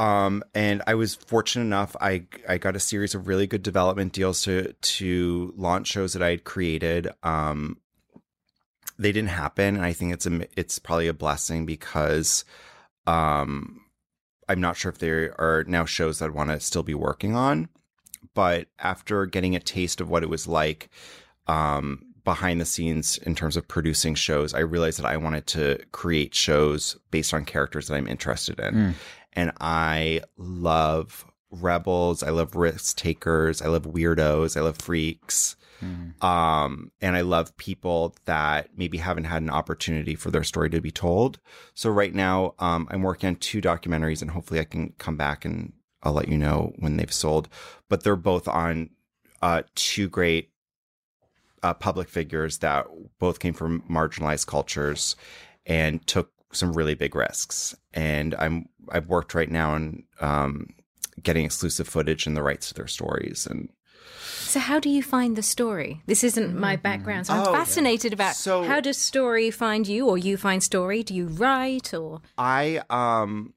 Um, 0.00 0.42
and 0.54 0.82
I 0.86 0.94
was 0.94 1.14
fortunate 1.14 1.66
enough. 1.66 1.94
I 2.00 2.24
I 2.48 2.56
got 2.56 2.74
a 2.74 2.80
series 2.80 3.14
of 3.14 3.28
really 3.28 3.46
good 3.46 3.62
development 3.62 4.14
deals 4.14 4.42
to 4.44 4.72
to 4.72 5.52
launch 5.58 5.88
shows 5.88 6.14
that 6.14 6.22
I 6.22 6.30
had 6.30 6.44
created. 6.44 7.08
Um, 7.22 7.76
they 8.98 9.12
didn't 9.12 9.28
happen, 9.28 9.76
and 9.76 9.84
I 9.84 9.92
think 9.92 10.14
it's 10.14 10.24
a 10.24 10.46
it's 10.58 10.78
probably 10.78 11.08
a 11.08 11.12
blessing 11.12 11.66
because, 11.66 12.46
um, 13.06 13.82
I'm 14.48 14.62
not 14.62 14.78
sure 14.78 14.90
if 14.90 14.98
there 14.98 15.38
are 15.38 15.64
now 15.68 15.84
shows 15.84 16.18
that 16.18 16.26
I 16.26 16.32
want 16.32 16.48
to 16.48 16.60
still 16.60 16.82
be 16.82 16.94
working 16.94 17.36
on. 17.36 17.68
But 18.34 18.68
after 18.78 19.26
getting 19.26 19.54
a 19.54 19.60
taste 19.60 20.00
of 20.00 20.08
what 20.08 20.22
it 20.22 20.30
was 20.30 20.46
like, 20.46 20.88
um, 21.46 22.06
behind 22.24 22.60
the 22.60 22.64
scenes 22.66 23.18
in 23.18 23.34
terms 23.34 23.56
of 23.56 23.68
producing 23.68 24.14
shows, 24.14 24.54
I 24.54 24.60
realized 24.60 24.98
that 24.98 25.06
I 25.06 25.16
wanted 25.18 25.46
to 25.48 25.78
create 25.92 26.34
shows 26.34 26.96
based 27.10 27.34
on 27.34 27.44
characters 27.44 27.88
that 27.88 27.94
I'm 27.94 28.06
interested 28.06 28.60
in. 28.60 28.94
And 29.32 29.52
I 29.60 30.22
love 30.36 31.24
rebels, 31.50 32.22
I 32.22 32.30
love 32.30 32.54
risk 32.54 32.96
takers, 32.96 33.62
I 33.62 33.66
love 33.66 33.82
weirdos, 33.82 34.56
I 34.56 34.60
love 34.60 34.78
freaks. 34.78 35.56
Um, 36.20 36.92
and 37.00 37.16
I 37.16 37.22
love 37.22 37.56
people 37.56 38.14
that 38.26 38.68
maybe 38.76 38.98
haven't 38.98 39.24
had 39.24 39.42
an 39.42 39.50
opportunity 39.50 40.14
for 40.14 40.30
their 40.30 40.44
story 40.44 40.68
to 40.70 40.80
be 40.80 40.90
told. 40.90 41.38
So 41.74 41.90
right 41.90 42.14
now, 42.14 42.54
um, 42.58 42.86
I'm 42.90 43.02
working 43.02 43.28
on 43.28 43.36
two 43.36 43.60
documentaries 43.60 44.20
and 44.20 44.30
hopefully 44.30 44.60
I 44.60 44.64
can 44.64 44.92
come 44.98 45.16
back 45.16 45.44
and 45.44 45.72
I'll 46.02 46.12
let 46.12 46.28
you 46.28 46.36
know 46.36 46.72
when 46.78 46.96
they've 46.96 47.12
sold. 47.12 47.48
But 47.88 48.04
they're 48.04 48.16
both 48.16 48.46
on 48.46 48.90
uh, 49.40 49.62
two 49.74 50.08
great 50.08 50.50
uh, 51.62 51.74
public 51.74 52.08
figures 52.08 52.58
that 52.58 52.86
both 53.18 53.38
came 53.38 53.54
from 53.54 53.82
marginalized 53.82 54.46
cultures 54.46 55.16
and 55.66 56.06
took 56.06 56.30
some 56.52 56.72
really 56.72 56.94
big 56.94 57.14
risks. 57.14 57.74
And 57.92 58.34
I'm 58.34 58.68
I've 58.90 59.08
worked 59.08 59.34
right 59.34 59.50
now 59.50 59.72
on 59.74 60.02
um, 60.20 60.66
getting 61.22 61.44
exclusive 61.44 61.86
footage 61.88 62.26
and 62.26 62.36
the 62.36 62.42
rights 62.42 62.68
to 62.68 62.74
their 62.74 62.86
stories. 62.88 63.46
And 63.46 63.68
So 64.22 64.58
how 64.58 64.80
do 64.80 64.88
you 64.88 65.02
find 65.02 65.36
the 65.36 65.42
story? 65.42 66.02
This 66.06 66.24
isn't 66.24 66.58
my 66.58 66.76
background, 66.76 67.26
so 67.26 67.34
I'm 67.34 67.46
Oh, 67.48 67.52
fascinated 67.52 68.12
about 68.12 68.34
So- 68.34 68.64
how 68.64 68.80
does 68.80 68.96
story 68.98 69.50
find 69.50 69.86
you, 69.86 70.06
or 70.08 70.18
you 70.18 70.36
find 70.36 70.62
story? 70.62 71.02
Do 71.02 71.14
you 71.14 71.26
write, 71.26 71.94
or 71.94 72.20
I 72.38 72.82
um 72.90 73.54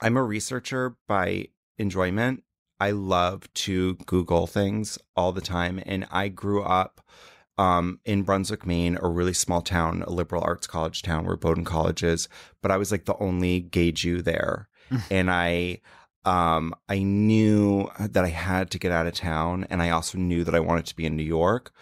I'm 0.00 0.16
a 0.16 0.22
researcher 0.24 0.96
by 1.06 1.48
enjoyment. 1.78 2.42
I 2.80 2.90
love 2.90 3.52
to 3.54 3.94
Google 4.06 4.48
things 4.48 4.98
all 5.14 5.30
the 5.32 5.40
time 5.40 5.80
and 5.86 6.04
I 6.10 6.26
grew 6.28 6.64
up 6.64 7.00
um, 7.58 8.00
in 8.04 8.22
Brunswick, 8.22 8.66
Maine, 8.66 8.98
a 9.00 9.08
really 9.08 9.34
small 9.34 9.60
town, 9.60 10.02
a 10.02 10.10
liberal 10.10 10.42
arts 10.42 10.66
college 10.66 11.02
town 11.02 11.26
where 11.26 11.36
Bowdoin 11.36 11.64
College 11.64 12.02
is. 12.02 12.28
But 12.62 12.70
I 12.70 12.76
was 12.76 12.90
like 12.90 13.04
the 13.04 13.16
only 13.18 13.60
gay 13.60 13.92
Jew 13.92 14.22
there, 14.22 14.68
and 15.10 15.30
I, 15.30 15.80
um, 16.24 16.74
I 16.88 17.02
knew 17.02 17.90
that 17.98 18.24
I 18.24 18.28
had 18.28 18.70
to 18.70 18.78
get 18.78 18.92
out 18.92 19.06
of 19.06 19.14
town, 19.14 19.66
and 19.70 19.82
I 19.82 19.90
also 19.90 20.18
knew 20.18 20.44
that 20.44 20.54
I 20.54 20.60
wanted 20.60 20.86
to 20.86 20.96
be 20.96 21.06
in 21.06 21.16
New 21.16 21.22
York. 21.22 21.72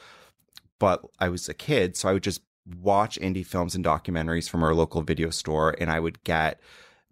But 0.79 1.03
I 1.19 1.29
was 1.29 1.49
a 1.49 1.55
kid, 1.55 1.97
so 1.97 2.09
I 2.09 2.15
would 2.15 2.23
just 2.23 2.41
watch 2.81 3.19
indie 3.21 3.47
films 3.47 3.75
and 3.75 3.85
documentaries 3.85 4.49
from 4.49 4.63
our 4.63 4.75
local 4.75 5.03
video 5.03 5.31
store, 5.31 5.75
and 5.81 5.91
I 5.91 6.01
would 6.01 6.23
get 6.25 6.61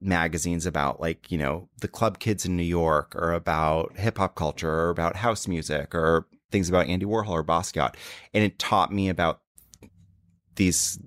magazines 0.00 0.64
about 0.64 1.00
like 1.00 1.30
you 1.30 1.36
know 1.36 1.68
the 1.80 1.88
club 1.88 2.18
kids 2.18 2.44
in 2.46 2.56
New 2.56 2.62
York, 2.62 3.14
or 3.14 3.32
about 3.32 3.96
hip 3.98 4.18
hop 4.18 4.34
culture, 4.34 4.70
or 4.70 4.90
about 4.90 5.16
house 5.16 5.46
music, 5.46 5.94
or 5.94 6.26
things 6.50 6.68
about 6.68 6.86
Andy 6.86 7.06
Warhol 7.06 7.30
or 7.30 7.44
Basquiat, 7.44 7.94
and 8.32 8.44
it 8.44 8.58
taught 8.58 8.92
me 8.92 9.08
about 9.08 9.40
these 10.56 10.98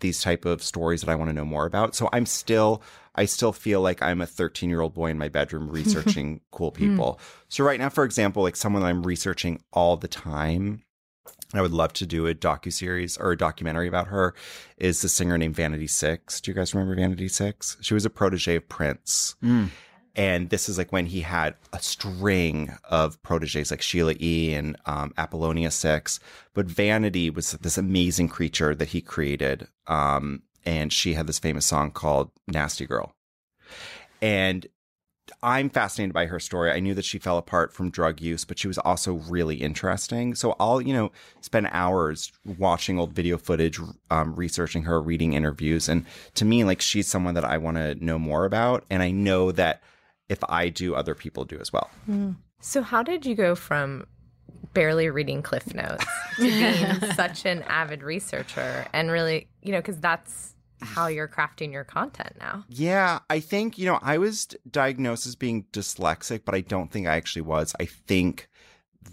these 0.00 0.22
type 0.22 0.44
of 0.44 0.62
stories 0.62 1.00
that 1.00 1.10
I 1.10 1.14
want 1.14 1.28
to 1.28 1.34
know 1.34 1.44
more 1.44 1.66
about. 1.66 1.94
So 1.94 2.08
I'm 2.12 2.26
still 2.26 2.82
I 3.14 3.24
still 3.24 3.52
feel 3.52 3.80
like 3.80 4.00
I'm 4.00 4.20
a 4.20 4.26
13 4.26 4.70
year 4.70 4.80
old 4.80 4.94
boy 4.94 5.10
in 5.10 5.18
my 5.18 5.28
bedroom 5.28 5.68
researching 5.70 6.40
cool 6.50 6.70
hmm. 6.70 6.76
people. 6.76 7.20
So 7.48 7.64
right 7.64 7.80
now, 7.80 7.88
for 7.88 8.04
example, 8.04 8.42
like 8.42 8.56
someone 8.56 8.82
that 8.82 8.88
I'm 8.88 9.02
researching 9.02 9.62
all 9.72 9.96
the 9.96 10.08
time. 10.08 10.82
I 11.54 11.62
would 11.62 11.72
love 11.72 11.94
to 11.94 12.06
do 12.06 12.26
a 12.26 12.34
docu 12.34 12.70
series 12.70 13.16
or 13.16 13.32
a 13.32 13.36
documentary 13.36 13.88
about 13.88 14.08
her. 14.08 14.34
Is 14.76 15.00
the 15.00 15.08
singer 15.08 15.38
named 15.38 15.56
Vanity 15.56 15.86
Six? 15.86 16.42
Do 16.42 16.50
you 16.50 16.54
guys 16.54 16.74
remember 16.74 16.94
Vanity 16.94 17.28
Six? 17.28 17.78
She 17.80 17.94
was 17.94 18.04
a 18.04 18.10
protege 18.10 18.56
of 18.56 18.68
Prince, 18.68 19.34
hmm. 19.40 19.66
And 20.18 20.50
this 20.50 20.68
is 20.68 20.76
like 20.76 20.92
when 20.92 21.06
he 21.06 21.20
had 21.20 21.54
a 21.72 21.78
string 21.78 22.76
of 22.90 23.22
proteges 23.22 23.70
like 23.70 23.80
Sheila 23.80 24.14
E. 24.20 24.52
and 24.52 24.76
um, 24.84 25.14
Apollonia 25.16 25.70
Six. 25.70 26.18
But 26.54 26.66
Vanity 26.66 27.30
was 27.30 27.52
this 27.52 27.78
amazing 27.78 28.28
creature 28.28 28.74
that 28.74 28.88
he 28.88 29.00
created, 29.00 29.68
um, 29.86 30.42
and 30.66 30.92
she 30.92 31.14
had 31.14 31.28
this 31.28 31.38
famous 31.38 31.64
song 31.64 31.92
called 31.92 32.32
"Nasty 32.48 32.84
Girl." 32.84 33.14
And 34.20 34.66
I'm 35.40 35.70
fascinated 35.70 36.14
by 36.14 36.26
her 36.26 36.40
story. 36.40 36.72
I 36.72 36.80
knew 36.80 36.94
that 36.94 37.04
she 37.04 37.20
fell 37.20 37.38
apart 37.38 37.72
from 37.72 37.90
drug 37.90 38.20
use, 38.20 38.44
but 38.44 38.58
she 38.58 38.66
was 38.66 38.78
also 38.78 39.14
really 39.28 39.56
interesting. 39.56 40.34
So 40.34 40.56
I'll, 40.58 40.80
you 40.80 40.92
know, 40.92 41.12
spend 41.42 41.68
hours 41.70 42.32
watching 42.44 42.98
old 42.98 43.12
video 43.12 43.38
footage, 43.38 43.78
um, 44.10 44.34
researching 44.34 44.82
her, 44.82 45.00
reading 45.00 45.34
interviews. 45.34 45.88
And 45.88 46.06
to 46.34 46.44
me, 46.44 46.64
like, 46.64 46.80
she's 46.80 47.06
someone 47.06 47.34
that 47.34 47.44
I 47.44 47.58
want 47.58 47.76
to 47.76 47.94
know 48.04 48.18
more 48.18 48.46
about. 48.46 48.84
And 48.90 49.02
I 49.02 49.10
know 49.12 49.52
that 49.52 49.82
if 50.28 50.38
I 50.48 50.68
do, 50.68 50.94
other 50.94 51.14
people 51.14 51.44
do 51.44 51.58
as 51.58 51.72
well. 51.72 51.90
Hmm. 52.06 52.32
So, 52.60 52.82
how 52.82 53.02
did 53.02 53.24
you 53.24 53.34
go 53.34 53.54
from 53.54 54.06
barely 54.74 55.08
reading 55.08 55.42
Cliff 55.42 55.74
Notes 55.74 56.04
to 56.36 56.42
being 57.00 57.14
such 57.14 57.46
an 57.46 57.62
avid 57.62 58.02
researcher 58.02 58.86
and 58.92 59.10
really, 59.10 59.48
you 59.62 59.72
know, 59.72 59.78
because 59.78 59.98
that's 59.98 60.54
how 60.80 61.06
you're 61.06 61.28
crafting 61.28 61.72
your 61.72 61.84
content 61.84 62.34
now? 62.40 62.64
Yeah, 62.68 63.20
I 63.30 63.40
think, 63.40 63.78
you 63.78 63.86
know, 63.86 63.98
I 64.02 64.18
was 64.18 64.46
diagnosed 64.70 65.26
as 65.26 65.36
being 65.36 65.64
dyslexic, 65.72 66.42
but 66.44 66.54
I 66.54 66.60
don't 66.60 66.90
think 66.90 67.06
I 67.06 67.16
actually 67.16 67.42
was. 67.42 67.74
I 67.80 67.84
think 67.84 68.48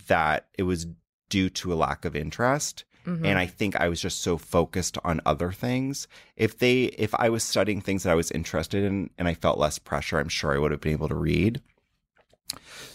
that 0.08 0.48
it 0.58 0.64
was 0.64 0.88
due 1.30 1.50
to 1.50 1.74
a 1.74 1.76
lack 1.76 2.06
of 2.06 2.16
interest. 2.16 2.84
And 3.06 3.38
I 3.40 3.46
think 3.46 3.76
I 3.76 3.88
was 3.88 4.02
just 4.02 4.22
so 4.22 4.38
focused 4.38 4.98
on 5.04 5.22
other 5.26 5.52
things. 5.52 6.08
If 6.36 6.58
they 6.58 6.86
if 6.86 7.14
I 7.16 7.30
was 7.30 7.44
studying 7.44 7.82
things 7.82 8.04
that 8.04 8.12
I 8.12 8.16
was 8.16 8.32
interested 8.32 8.84
in 8.84 9.10
and 9.18 9.28
I 9.28 9.34
felt 9.34 9.58
less 9.60 9.78
pressure, 9.80 10.20
I'm 10.20 10.30
sure 10.30 10.56
I 10.56 10.60
would 10.60 10.72
have 10.72 10.82
been 10.82 10.94
able 10.94 11.10
to 11.10 11.16
read. 11.16 11.62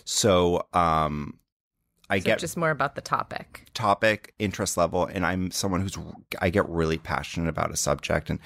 So 0.04 0.66
um 0.72 1.38
I 2.08 2.18
So 2.18 2.24
get 2.24 2.38
just 2.40 2.56
more 2.56 2.70
about 2.70 2.96
the 2.96 3.00
topic. 3.00 3.66
topic, 3.72 4.34
interest 4.40 4.76
level, 4.76 5.04
and 5.06 5.24
I'm 5.24 5.52
someone 5.52 5.80
who's 5.80 5.96
I 6.40 6.50
get 6.50 6.68
really 6.68 6.98
passionate 6.98 7.48
about 7.48 7.70
a 7.70 7.76
subject. 7.76 8.30
And 8.30 8.40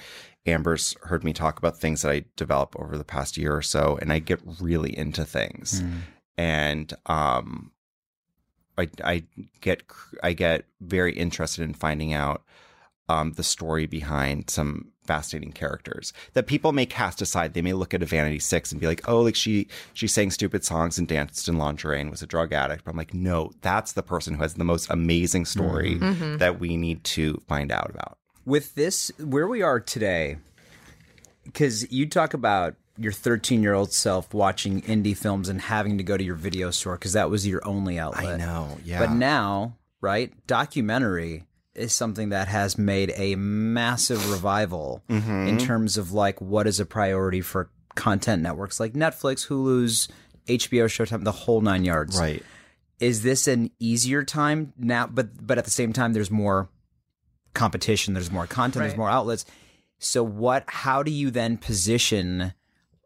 Amber's 0.45 0.95
heard 1.01 1.23
me 1.23 1.33
talk 1.33 1.57
about 1.57 1.79
things 1.79 2.03
that 2.03 2.11
I 2.11 2.25
develop 2.35 2.75
over 2.79 2.95
the 2.95 3.03
past 3.03 3.37
year 3.37 3.55
or 3.55 3.63
so, 3.63 3.97
and 3.99 4.13
I 4.13 4.19
get 4.19 4.39
really 4.61 4.95
into 4.95 5.25
things. 5.25 5.81
And 6.37 6.93
um, 7.07 7.71
I 8.77 8.89
I 9.03 9.23
get 9.61 9.83
I 10.23 10.33
get 10.33 10.65
very 10.81 11.13
interested 11.13 11.63
in 11.63 11.73
finding 11.73 12.13
out 12.13 12.43
um 13.07 13.33
the 13.33 13.43
story 13.43 13.85
behind 13.85 14.49
some 14.49 14.91
fascinating 15.05 15.51
characters 15.51 16.11
that 16.33 16.47
people 16.47 16.71
may 16.71 16.85
cast 16.87 17.21
aside. 17.21 17.53
They 17.53 17.61
may 17.61 17.73
look 17.73 17.93
at 17.93 18.01
a 18.01 18.07
Vanity 18.07 18.39
Six 18.39 18.71
and 18.71 18.81
be 18.81 18.87
like, 18.87 19.07
"Oh, 19.07 19.21
like 19.21 19.35
she 19.35 19.67
she 19.93 20.07
sang 20.07 20.31
stupid 20.31 20.65
songs 20.65 20.97
and 20.97 21.07
danced 21.07 21.47
in 21.47 21.59
lingerie 21.59 22.01
and 22.01 22.09
was 22.09 22.23
a 22.23 22.27
drug 22.27 22.51
addict." 22.53 22.83
But 22.83 22.91
I'm 22.91 22.97
like, 22.97 23.13
no, 23.13 23.51
that's 23.61 23.93
the 23.93 24.01
person 24.01 24.33
who 24.33 24.41
has 24.41 24.55
the 24.55 24.63
most 24.63 24.89
amazing 24.89 25.45
story 25.45 25.99
that 26.37 26.59
we 26.59 26.75
need 26.75 27.03
to 27.03 27.39
find 27.47 27.71
out 27.71 27.91
about. 27.91 28.17
with 28.45 28.73
this 28.75 29.11
where 29.19 29.47
we 29.47 29.61
are 29.61 29.79
today 29.79 30.37
because 31.43 31.91
you 31.91 32.07
talk 32.07 32.33
about 32.33 32.75
your 32.97 33.11
13 33.11 33.61
year 33.61 33.73
old 33.73 33.91
self 33.91 34.33
watching 34.33 34.81
indie 34.83 35.17
films 35.17 35.49
and 35.49 35.61
having 35.61 35.97
to 35.97 36.03
go 36.03 36.15
to 36.17 36.23
your 36.23 36.35
video 36.35 36.71
store 36.71 36.95
because 36.95 37.13
that 37.13 37.29
was 37.29 37.45
your 37.45 37.65
only 37.67 37.99
outlet 37.99 38.25
I 38.25 38.37
know, 38.37 38.77
yeah. 38.83 38.99
but 38.99 39.11
now 39.11 39.77
right 40.01 40.31
documentary 40.47 41.43
is 41.73 41.93
something 41.93 42.29
that 42.29 42.47
has 42.47 42.77
made 42.77 43.11
a 43.15 43.35
massive 43.35 44.31
revival 44.31 45.03
Mm-hmm. 45.09 45.47
in 45.47 45.57
terms 45.57 45.97
of 45.97 46.13
like 46.13 46.39
what 46.39 46.67
is 46.67 46.79
a 46.79 46.85
priority 46.85 47.41
for 47.41 47.69
content 47.95 48.41
networks 48.41 48.79
like 48.79 48.93
netflix 48.93 49.47
hulu's 49.47 50.07
hbo 50.47 50.85
showtime 50.85 51.23
the 51.23 51.31
whole 51.31 51.61
nine 51.61 51.83
yards 51.85 52.19
right. 52.19 52.43
is 52.99 53.23
this 53.23 53.47
an 53.47 53.71
easier 53.79 54.23
time 54.23 54.73
now 54.77 55.07
but 55.07 55.45
but 55.45 55.57
at 55.57 55.65
the 55.65 55.71
same 55.71 55.91
time 55.93 56.13
there's 56.13 56.31
more 56.31 56.69
competition 57.53 58.13
there's 58.13 58.31
more 58.31 58.47
content 58.47 58.83
there's 58.83 58.97
more 58.97 59.09
outlets 59.09 59.45
so 59.97 60.21
what 60.23 60.63
how 60.67 61.01
do 61.03 61.11
you 61.11 61.31
then 61.31 61.57
position 61.57 62.53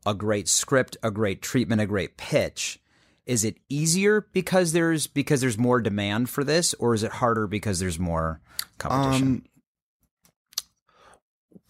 a 0.06 0.13
great 0.13 0.48
script 0.48 0.98
a 1.03 1.12
great 1.12 1.41
treatment 1.41 1.82
a 1.82 1.86
great 1.86 2.18
pitch 2.18 2.79
is 3.25 3.44
it 3.44 3.58
easier 3.70 4.27
because 4.34 4.72
there's 4.72 5.08
because 5.08 5.41
there's 5.41 5.58
more 5.58 5.82
demand 5.82 6.29
for 6.29 6.44
this 6.44 6.74
or 6.75 6.94
is 6.94 7.03
it 7.03 7.12
harder 7.13 7.48
because 7.48 7.79
there's 7.79 8.00
more 8.00 8.41
competition 8.77 9.27
Um, 9.27 9.44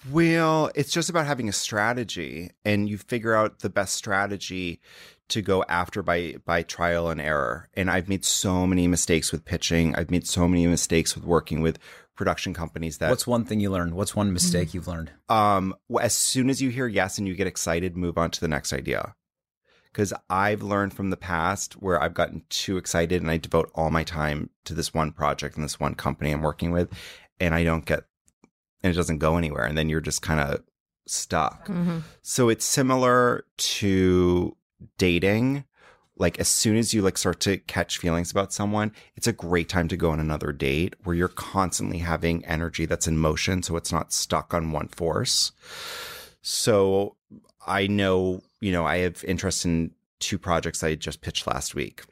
well, 0.10 0.72
it's 0.76 0.92
just 0.94 1.10
about 1.10 1.26
having 1.26 1.50
a 1.50 1.54
strategy, 1.54 2.52
and 2.64 2.88
you 2.88 2.98
figure 2.98 3.36
out 3.36 3.60
the 3.60 3.70
best 3.70 3.96
strategy 3.96 4.80
to 5.28 5.42
go 5.42 5.64
after 5.68 6.02
by 6.02 6.36
by 6.46 6.64
trial 6.64 7.10
and 7.10 7.20
error. 7.20 7.70
And 7.74 7.92
I've 7.92 8.08
made 8.08 8.24
so 8.24 8.66
many 8.66 8.88
mistakes 8.88 9.32
with 9.32 9.46
pitching. 9.46 9.96
I've 9.96 10.10
made 10.10 10.26
so 10.26 10.48
many 10.48 10.66
mistakes 10.68 11.16
with 11.16 11.26
working 11.26 11.62
with 11.62 11.80
production 12.20 12.54
companies 12.54 12.98
that 12.98 13.10
what's 13.10 13.26
one 13.26 13.46
thing 13.46 13.60
you 13.62 13.70
learned? 13.72 13.94
What's 13.96 14.16
one 14.16 14.34
mistake 14.34 14.74
you've 14.74 14.88
learned? 14.94 15.10
Um 15.30 15.74
w- 15.90 16.06
as 16.06 16.14
soon 16.14 16.50
as 16.50 16.62
you 16.62 16.70
hear 16.70 16.86
yes 16.88 17.18
and 17.18 17.26
you 17.28 17.34
get 17.34 17.48
excited 17.48 17.96
move 17.96 18.18
on 18.18 18.30
to 18.32 18.42
the 18.42 18.48
next 18.56 18.74
idea. 18.74 19.16
Because 19.92 20.14
i've 20.30 20.62
learned 20.62 20.94
from 20.94 21.10
the 21.10 21.18
past 21.18 21.74
where 21.82 22.00
i've 22.04 22.14
gotten 22.14 22.44
too 22.50 22.78
excited 22.78 23.22
and 23.24 23.32
i 23.32 23.38
devote 23.38 23.72
all 23.74 23.90
my 23.90 24.04
time 24.04 24.50
to 24.66 24.74
this 24.76 24.94
one 24.94 25.12
project 25.12 25.56
and 25.56 25.64
this 25.64 25.80
one 25.80 25.96
company 25.96 26.30
i'm 26.32 26.44
working 26.44 26.72
with 26.72 26.90
and 27.40 27.56
i 27.56 27.64
don't 27.64 27.86
get 27.88 28.04
and 28.84 28.94
it 28.94 28.96
doesn't 28.96 29.18
go 29.18 29.36
anywhere 29.38 29.66
and 29.66 29.76
then 29.78 29.90
you're 29.90 30.00
just 30.12 30.22
kind 30.22 30.40
of 30.40 30.62
stuck 31.08 31.68
so 32.22 32.50
it's 32.50 32.66
similar 32.66 33.46
to 33.58 34.56
dating 35.00 35.64
like 36.20 36.38
as 36.40 36.48
soon 36.48 36.78
as 36.78 36.94
you 36.94 37.02
like 37.02 37.18
start 37.18 37.40
to 37.40 37.58
catch 37.58 37.98
feelings 37.98 38.30
about 38.30 38.54
someone 38.54 38.92
it's 39.16 39.26
a 39.26 39.34
great 39.34 39.68
time 39.68 39.88
to 39.88 39.98
go 39.98 40.12
on 40.12 40.20
another 40.20 40.52
date 40.52 40.94
where 41.04 41.16
you're 41.16 41.28
constantly 41.28 41.98
having 42.00 42.46
energy 42.46 42.86
that's 42.86 43.08
in 43.08 43.18
motion 43.18 43.64
so 43.64 43.76
it's 43.76 43.92
not 43.92 44.14
stuck 44.14 44.54
on 44.54 44.72
one 44.72 44.88
force. 44.90 45.52
So 46.42 47.16
i 47.66 47.88
know 47.88 48.42
you 48.60 48.72
know 48.72 48.86
i 48.86 48.98
have 48.98 49.24
interest 49.24 49.66
in 49.66 49.92
two 50.20 50.38
projects 50.38 50.84
i 50.84 50.94
just 50.96 51.22
pitched 51.22 51.48
last 51.48 51.74
week. 51.74 52.04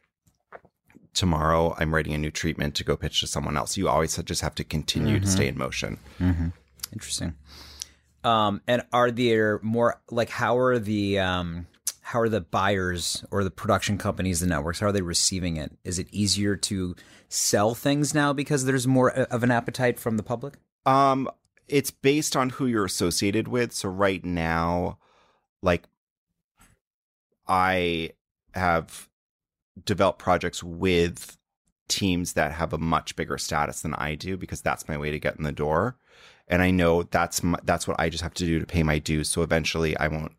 Tomorrow 1.14 1.76
i'm 1.78 1.94
writing 1.94 2.14
a 2.14 2.18
new 2.18 2.32
treatment 2.32 2.74
to 2.76 2.84
go 2.84 2.98
pitch 2.98 3.20
to 3.20 3.28
someone 3.28 3.58
else. 3.58 3.78
You 3.78 3.90
always 3.90 4.18
just 4.18 4.42
have 4.42 4.56
to 4.56 4.64
continue 4.64 5.20
to 5.20 5.28
stay 5.28 5.48
in 5.48 5.58
motion. 5.58 6.00
Interesting. 6.94 7.36
Um, 8.24 8.62
and 8.68 8.84
are 8.92 9.12
there 9.12 9.60
more 9.62 10.02
like 10.12 10.30
how 10.30 10.58
are 10.58 10.80
the 10.80 11.20
um, 11.20 11.68
how 12.08 12.22
are 12.22 12.30
the 12.30 12.40
buyers 12.40 13.26
or 13.32 13.44
the 13.44 13.52
production 13.52 13.98
companies, 13.98 14.40
the 14.40 14.48
networks, 14.48 14.80
how 14.80 14.88
are 14.88 14.92
they 14.94 15.02
receiving 15.02 15.58
it? 15.58 15.74
Is 15.84 16.00
it 16.00 16.08
easier 16.14 16.56
to 16.56 16.96
sell 17.28 17.76
things 17.76 18.14
now 18.14 18.32
because 18.32 18.64
there's 18.64 18.88
more 18.88 19.12
of 19.12 19.44
an 19.44 19.52
appetite 19.52 20.00
from 20.00 20.16
the 20.16 20.24
public? 20.24 20.54
Um, 20.86 21.30
it's 21.68 21.92
based 21.92 22.38
on 22.38 22.52
who 22.52 22.66
you're 22.66 22.86
associated 22.86 23.50
with. 23.50 23.74
So 23.74 23.90
right 23.90 24.24
now, 24.24 25.00
like 25.62 25.84
I 27.46 28.12
have 28.54 29.10
developed 29.84 30.20
projects 30.20 30.64
with 30.64 31.38
teams 31.90 32.34
that 32.34 32.54
have 32.54 32.72
a 32.72 32.78
much 32.78 33.18
bigger 33.18 33.38
status 33.38 33.82
than 33.82 33.94
I 33.96 34.16
do 34.16 34.38
because 34.38 34.62
that's 34.62 34.88
my 34.88 34.98
way 34.98 35.12
to 35.12 35.20
get 35.20 35.36
in 35.36 35.44
the 35.44 35.52
door. 35.52 35.98
And 36.48 36.62
I 36.62 36.72
know 36.72 37.04
that's 37.04 37.44
my, 37.44 37.60
that's 37.66 37.86
what 37.86 38.00
I 38.00 38.08
just 38.08 38.24
have 38.24 38.34
to 38.36 38.46
do 38.46 38.62
to 38.62 38.66
pay 38.66 38.84
my 38.84 38.98
dues. 38.98 39.28
So 39.28 39.42
eventually 39.42 39.98
I 39.98 40.08
won't 40.08 40.32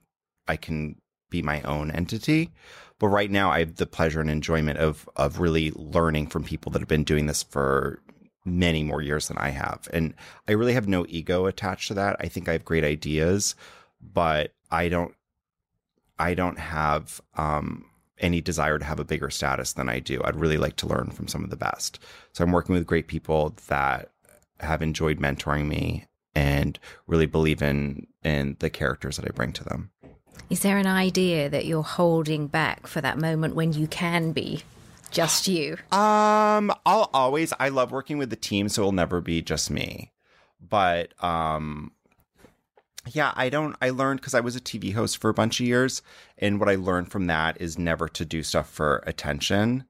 I 0.47 0.57
can 0.57 0.97
be 1.31 1.43
my 1.43 1.63
own 1.63 1.91
entity. 1.91 2.51
But 2.99 3.09
right 3.09 3.31
now 3.31 3.51
I 3.51 3.61
have 3.61 3.77
the 3.77 3.87
pleasure 3.87 4.21
and 4.21 4.31
enjoyment 4.31 4.79
of 4.79 5.09
of 5.17 5.41
really 5.41 5.73
learning 5.75 6.29
from 6.29 6.45
people 6.45 6.73
that 6.73 6.81
have 6.81 6.89
been 6.89 7.05
doing 7.05 7.27
this 7.27 7.43
for 7.43 8.03
many 8.45 8.83
more 8.83 9.03
years 9.03 9.29
than 9.29 9.39
I 9.39 9.51
have. 9.51 9.89
And 9.93 10.15
I 10.49 10.53
really 10.53 10.73
have 10.75 10.89
no 10.89 11.07
ego 11.09 11.47
attached 11.47 11.89
to 11.89 11.95
that. 11.95 12.17
I 12.21 12.29
think 12.29 12.49
I 12.49 12.53
have 12.53 12.65
great 12.65 12.85
ideas, 12.85 13.55
but 14.01 14.53
I 14.71 14.89
don't 14.89 15.15
I 16.19 16.35
don't 16.35 16.59
have 16.59 17.21
um 17.35 17.85
any 18.21 18.41
desire 18.41 18.79
to 18.79 18.85
have 18.85 18.99
a 18.99 19.05
bigger 19.05 19.31
status 19.31 19.75
than 19.75 19.89
I 19.89 20.01
do. 20.01 20.21
I'd 20.25 20.35
really 20.35 20.59
like 20.59 20.77
to 20.77 20.89
learn 20.89 21.11
from 21.11 21.29
some 21.29 21.45
of 21.45 21.51
the 21.51 21.57
best. 21.57 22.01
So 22.33 22.43
I'm 22.43 22.51
working 22.51 22.75
with 22.75 22.87
great 22.87 23.07
people 23.07 23.55
that 23.69 24.11
have 24.59 24.83
enjoyed 24.83 25.21
mentoring 25.21 25.69
me 25.69 26.07
and 26.35 26.79
really 27.07 27.27
believe 27.27 27.63
in 27.63 28.07
in 28.25 28.57
the 28.59 28.71
characters 28.71 29.17
that 29.17 29.27
I 29.27 29.31
bring 29.31 29.53
to 29.53 29.65
them. 29.65 29.91
Is 30.51 30.61
there 30.61 30.79
an 30.79 30.87
idea 30.87 31.49
that 31.49 31.67
you're 31.67 31.83
holding 31.83 32.47
back 32.47 32.87
for 32.87 33.01
that 33.01 33.19
moment 33.19 33.55
when 33.55 33.73
you 33.73 33.87
can 33.87 34.33
be 34.33 34.63
just 35.11 35.49
you? 35.49 35.77
Um, 35.93 36.73
I'll 36.87 37.11
always 37.13 37.53
I 37.59 37.69
love 37.69 37.93
working 37.93 38.19
with 38.19 38.31
the 38.31 38.37
team, 38.37 38.69
so 38.69 38.83
it'll 38.83 38.93
never 38.93 39.21
be 39.21 39.43
just 39.43 39.71
me. 39.71 40.13
But 40.61 41.13
um 41.23 41.93
yeah, 43.11 43.33
I 43.37 43.49
don't 43.49 43.77
I 43.81 43.91
learned 43.91 44.23
cuz 44.23 44.35
I 44.35 44.41
was 44.41 44.57
a 44.57 44.61
TV 44.61 44.93
host 44.95 45.19
for 45.19 45.31
a 45.31 45.35
bunch 45.35 45.61
of 45.61 45.67
years 45.67 46.03
and 46.37 46.61
what 46.61 46.69
I 46.69 46.75
learned 46.75 47.11
from 47.11 47.27
that 47.27 47.61
is 47.61 47.79
never 47.79 48.09
to 48.09 48.25
do 48.25 48.43
stuff 48.43 48.69
for 48.69 49.03
attention. 49.07 49.85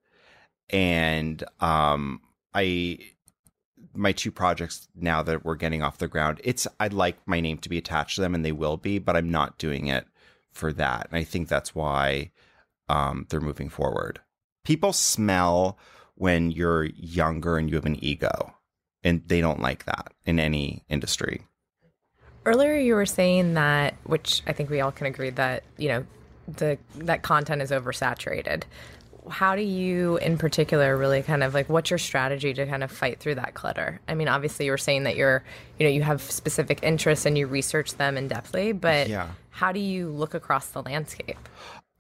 And 0.71 1.43
um 1.61 2.21
I 2.55 2.99
my 3.95 4.13
two 4.13 4.31
projects 4.31 4.89
now 4.95 5.23
that 5.23 5.45
we're 5.45 5.57
getting 5.57 5.83
off 5.83 5.99
the 5.99 6.09
ground, 6.09 6.41
it's 6.45 6.67
I'd 6.79 6.93
like 6.93 7.17
my 7.27 7.41
name 7.41 7.59
to 7.59 7.69
be 7.69 7.79
attached 7.79 8.17
to 8.17 8.21
them 8.21 8.35
and 8.35 8.45
they 8.45 8.53
will 8.53 8.77
be, 8.77 8.99
but 8.99 9.17
I'm 9.17 9.31
not 9.31 9.59
doing 9.59 9.87
it 9.87 10.07
for 10.53 10.73
that. 10.73 11.09
And 11.11 11.19
I 11.19 11.25
think 11.25 11.49
that's 11.49 11.75
why 11.75 12.31
um 12.89 13.27
they're 13.29 13.41
moving 13.41 13.69
forward. 13.69 14.21
People 14.65 14.93
smell 14.93 15.79
when 16.15 16.51
you're 16.51 16.85
younger 16.85 17.57
and 17.59 17.69
you 17.71 17.77
have 17.77 17.87
an 17.87 18.03
ego. 18.05 18.55
And 19.05 19.23
they 19.27 19.41
don't 19.41 19.61
like 19.61 19.85
that 19.85 20.13
in 20.25 20.41
any 20.41 20.83
industry. 20.89 21.43
Earlier, 22.45 22.75
you 22.75 22.95
were 22.95 23.07
saying 23.07 23.55
that, 23.55 23.95
which 24.05 24.43
I 24.47 24.53
think 24.53 24.71
we 24.71 24.81
all 24.81 24.91
can 24.91 25.07
agree 25.07 25.31
that 25.31 25.63
you 25.77 25.89
know, 25.89 26.07
the 26.49 26.79
that 26.97 27.23
content 27.23 27.63
is 27.63 27.71
oversaturated. 27.71 28.65
How 29.31 29.55
do 29.55 29.63
you, 29.63 30.17
in 30.17 30.39
particular, 30.39 30.97
really 30.97 31.23
kind 31.23 31.45
of 31.45 31.53
like 31.53 31.69
what's 31.69 31.91
your 31.91 31.99
strategy 31.99 32.55
to 32.55 32.67
kind 32.67 32.83
of 32.83 32.91
fight 32.91 33.21
through 33.21 33.35
that 33.37 33.55
clutter? 33.55 34.01
I 34.09 34.15
mean, 34.15 34.27
obviously, 34.27 34.65
you 34.65 34.73
were 34.73 34.79
saying 34.79 35.05
that 35.05 35.17
you're, 35.17 35.45
you 35.79 35.87
know, 35.87 35.93
you 35.93 36.03
have 36.03 36.23
specific 36.23 36.81
interests 36.83 37.27
and 37.27 37.37
you 37.37 37.47
research 37.47 37.95
them 37.95 38.17
in 38.17 38.29
depthly, 38.29 38.79
but 38.79 39.09
Yeah. 39.09 39.29
How 39.59 39.73
do 39.73 39.81
you 39.81 40.11
look 40.11 40.35
across 40.35 40.69
the 40.69 40.83
landscape? 40.83 41.49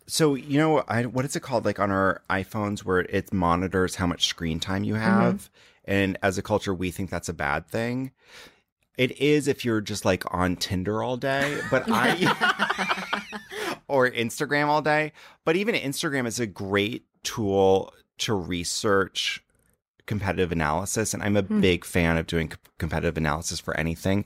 So 0.06 0.36
you 0.36 0.58
know, 0.58 0.84
I 0.86 1.06
what 1.06 1.24
is 1.24 1.34
it 1.34 1.40
called? 1.40 1.64
Like 1.64 1.80
on 1.80 1.90
our 1.90 2.22
iPhones, 2.30 2.80
where 2.80 3.00
it 3.00 3.32
monitors 3.32 3.96
how 3.96 4.06
much 4.06 4.28
screen 4.28 4.60
time 4.60 4.84
you 4.84 4.94
mm-hmm. 4.94 5.02
have, 5.02 5.50
and 5.84 6.16
as 6.22 6.38
a 6.38 6.42
culture, 6.42 6.72
we 6.72 6.92
think 6.92 7.10
that's 7.10 7.28
a 7.28 7.34
bad 7.34 7.66
thing. 7.66 8.12
It 8.96 9.20
is 9.20 9.48
if 9.48 9.64
you're 9.64 9.80
just 9.80 10.04
like 10.04 10.22
on 10.32 10.54
Tinder 10.54 11.02
all 11.02 11.16
day, 11.16 11.60
but 11.68 11.84
I 11.88 12.14
or 13.88 14.08
Instagram 14.08 14.66
all 14.68 14.82
day. 14.82 15.12
But 15.44 15.56
even 15.56 15.74
Instagram 15.74 16.26
is 16.26 16.38
a 16.38 16.46
great 16.46 17.06
tool 17.24 17.92
to 18.18 18.34
research 18.34 19.42
competitive 20.06 20.50
analysis 20.50 21.12
and 21.12 21.22
I'm 21.22 21.36
a 21.36 21.42
hmm. 21.42 21.60
big 21.60 21.84
fan 21.84 22.16
of 22.16 22.26
doing 22.26 22.50
c- 22.50 22.56
competitive 22.78 23.18
analysis 23.18 23.60
for 23.60 23.76
anything. 23.76 24.24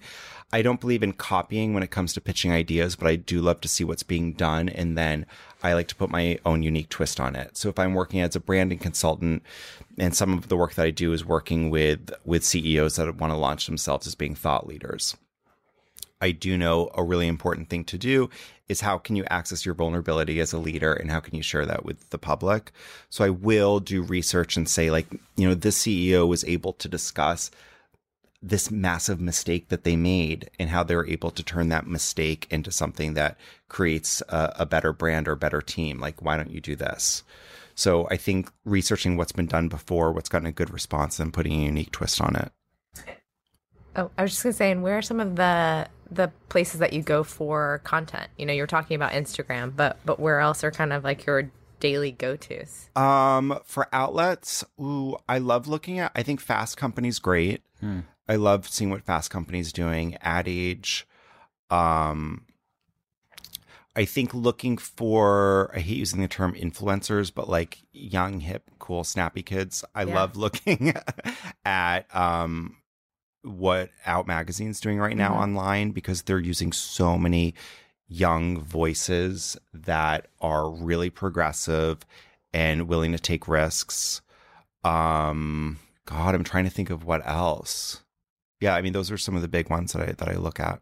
I 0.52 0.60
don't 0.60 0.80
believe 0.80 1.02
in 1.02 1.14
copying 1.14 1.72
when 1.72 1.82
it 1.82 1.90
comes 1.90 2.12
to 2.12 2.20
pitching 2.20 2.52
ideas, 2.52 2.94
but 2.94 3.06
I 3.06 3.16
do 3.16 3.40
love 3.40 3.60
to 3.62 3.68
see 3.68 3.84
what's 3.84 4.02
being 4.02 4.34
done 4.34 4.68
and 4.68 4.98
then 4.98 5.24
I 5.62 5.72
like 5.72 5.88
to 5.88 5.94
put 5.94 6.10
my 6.10 6.38
own 6.44 6.62
unique 6.62 6.90
twist 6.90 7.18
on 7.20 7.36
it. 7.36 7.56
So 7.56 7.68
if 7.70 7.78
I'm 7.78 7.94
working 7.94 8.20
as 8.20 8.36
a 8.36 8.40
branding 8.40 8.78
consultant 8.78 9.42
and 9.96 10.14
some 10.14 10.34
of 10.34 10.48
the 10.48 10.56
work 10.56 10.74
that 10.74 10.84
I 10.84 10.90
do 10.90 11.12
is 11.12 11.24
working 11.24 11.70
with 11.70 12.10
with 12.24 12.44
CEOs 12.44 12.96
that 12.96 13.16
want 13.16 13.32
to 13.32 13.36
launch 13.36 13.66
themselves 13.66 14.06
as 14.06 14.14
being 14.14 14.34
thought 14.34 14.66
leaders. 14.66 15.16
I 16.20 16.30
do 16.30 16.56
know 16.56 16.90
a 16.94 17.02
really 17.02 17.26
important 17.26 17.68
thing 17.68 17.84
to 17.84 17.98
do 17.98 18.30
is 18.68 18.80
how 18.80 18.96
can 18.96 19.16
you 19.16 19.24
access 19.28 19.66
your 19.66 19.74
vulnerability 19.74 20.38
as 20.38 20.52
a 20.52 20.58
leader 20.58 20.92
and 20.92 21.10
how 21.10 21.18
can 21.18 21.34
you 21.34 21.42
share 21.42 21.66
that 21.66 21.84
with 21.84 22.10
the 22.10 22.18
public? 22.18 22.72
So 23.10 23.24
I 23.24 23.30
will 23.30 23.80
do 23.80 24.02
research 24.02 24.56
and 24.56 24.68
say, 24.68 24.90
like, 24.90 25.06
you 25.36 25.48
know, 25.48 25.54
this 25.54 25.82
CEO 25.82 26.28
was 26.28 26.44
able 26.44 26.74
to 26.74 26.88
discuss 26.88 27.50
this 28.42 28.70
massive 28.70 29.20
mistake 29.20 29.68
that 29.68 29.84
they 29.84 29.94
made 29.94 30.50
and 30.58 30.68
how 30.68 30.82
they're 30.82 31.06
able 31.06 31.30
to 31.30 31.42
turn 31.42 31.68
that 31.68 31.86
mistake 31.86 32.46
into 32.50 32.72
something 32.72 33.14
that 33.14 33.38
creates 33.68 34.20
a, 34.28 34.52
a 34.60 34.66
better 34.66 34.92
brand 34.92 35.28
or 35.28 35.36
better 35.36 35.62
team. 35.62 36.00
Like, 36.00 36.20
why 36.20 36.36
don't 36.36 36.50
you 36.50 36.60
do 36.60 36.74
this? 36.74 37.22
So 37.74 38.08
I 38.10 38.16
think 38.16 38.50
researching 38.64 39.16
what's 39.16 39.32
been 39.32 39.46
done 39.46 39.68
before, 39.68 40.12
what's 40.12 40.28
gotten 40.28 40.46
a 40.46 40.52
good 40.52 40.72
response, 40.72 41.20
and 41.20 41.32
putting 41.32 41.52
a 41.52 41.64
unique 41.64 41.92
twist 41.92 42.20
on 42.20 42.36
it. 42.36 42.52
Oh, 43.94 44.10
I 44.18 44.22
was 44.22 44.32
just 44.32 44.42
gonna 44.42 44.52
say, 44.54 44.70
and 44.70 44.82
where 44.82 44.98
are 44.98 45.02
some 45.02 45.20
of 45.20 45.36
the 45.36 45.88
the 46.10 46.30
places 46.48 46.80
that 46.80 46.92
you 46.92 47.02
go 47.02 47.22
for 47.22 47.80
content? 47.84 48.28
You 48.36 48.46
know, 48.46 48.52
you're 48.52 48.66
talking 48.66 48.94
about 48.94 49.12
Instagram, 49.12 49.74
but 49.74 49.98
but 50.04 50.18
where 50.18 50.40
else 50.40 50.64
are 50.64 50.70
kind 50.70 50.92
of 50.92 51.04
like 51.04 51.26
your 51.26 51.50
daily 51.80 52.12
go 52.12 52.36
tos? 52.36 52.88
Um, 52.96 53.58
for 53.64 53.88
outlets, 53.92 54.64
ooh, 54.80 55.16
I 55.28 55.38
love 55.38 55.66
looking 55.68 55.98
at. 55.98 56.12
I 56.14 56.22
think 56.22 56.40
Fast 56.40 56.76
Company's 56.76 57.18
great. 57.18 57.62
I 58.28 58.36
love 58.36 58.68
seeing 58.68 58.90
what 58.90 59.04
Fast 59.04 59.30
Company's 59.30 59.72
doing. 59.72 60.16
Ad 60.20 60.46
Age. 60.48 61.06
Um, 61.70 62.46
I 63.94 64.04
think 64.04 64.32
looking 64.32 64.78
for. 64.78 65.70
I 65.74 65.80
hate 65.80 65.98
using 65.98 66.20
the 66.20 66.28
term 66.28 66.54
influencers, 66.54 67.32
but 67.34 67.48
like 67.48 67.82
young, 67.92 68.40
hip, 68.40 68.70
cool, 68.78 69.04
snappy 69.04 69.42
kids. 69.42 69.84
I 69.94 70.04
Yeah. 70.04 70.14
love 70.14 70.36
looking 70.36 70.94
at 71.64 72.14
um 72.14 72.76
what 73.42 73.90
Out 74.06 74.26
Magazine's 74.26 74.80
doing 74.80 74.98
right 74.98 75.16
now 75.16 75.34
online 75.34 75.90
because 75.90 76.22
they're 76.22 76.38
using 76.38 76.72
so 76.72 77.18
many 77.18 77.54
young 78.06 78.60
voices 78.60 79.56
that 79.74 80.28
are 80.40 80.70
really 80.70 81.10
progressive 81.10 82.06
and 82.52 82.86
willing 82.86 83.10
to 83.12 83.18
take 83.18 83.48
risks. 83.48 84.20
Um, 84.84 85.78
God, 86.06 86.34
I'm 86.34 86.44
trying 86.44 86.64
to 86.64 86.70
think 86.70 86.90
of 86.90 87.04
what 87.04 87.26
else. 87.26 88.01
Yeah, 88.62 88.76
I 88.76 88.80
mean, 88.82 88.92
those 88.92 89.10
are 89.10 89.18
some 89.18 89.34
of 89.34 89.42
the 89.42 89.48
big 89.48 89.68
ones 89.70 89.92
that 89.92 90.08
I 90.08 90.12
that 90.12 90.28
I 90.28 90.34
look 90.36 90.60
at. 90.60 90.80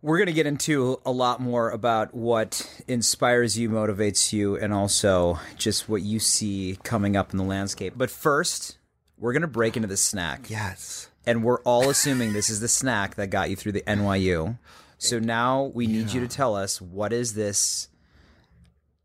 We're 0.00 0.18
going 0.18 0.28
to 0.28 0.32
get 0.32 0.46
into 0.46 1.00
a 1.04 1.10
lot 1.10 1.40
more 1.40 1.70
about 1.70 2.14
what 2.14 2.82
inspires 2.86 3.58
you, 3.58 3.68
motivates 3.68 4.32
you, 4.32 4.56
and 4.56 4.72
also 4.72 5.40
just 5.56 5.88
what 5.88 6.02
you 6.02 6.20
see 6.20 6.78
coming 6.84 7.16
up 7.16 7.32
in 7.32 7.36
the 7.36 7.42
landscape. 7.44 7.94
But 7.96 8.08
first, 8.08 8.78
we're 9.18 9.32
going 9.32 9.42
to 9.42 9.48
break 9.48 9.76
into 9.76 9.88
the 9.88 9.96
snack. 9.96 10.48
Yes. 10.48 11.08
And 11.26 11.42
we're 11.42 11.60
all 11.62 11.90
assuming 11.90 12.32
this 12.32 12.48
is 12.48 12.60
the 12.60 12.68
snack 12.68 13.16
that 13.16 13.30
got 13.30 13.50
you 13.50 13.56
through 13.56 13.72
the 13.72 13.82
NYU. 13.82 14.56
So 14.98 15.18
now 15.18 15.72
we 15.74 15.88
need 15.88 16.12
you 16.12 16.20
to 16.20 16.28
tell 16.28 16.54
us 16.54 16.80
what 16.80 17.12
is 17.12 17.34
this 17.34 17.88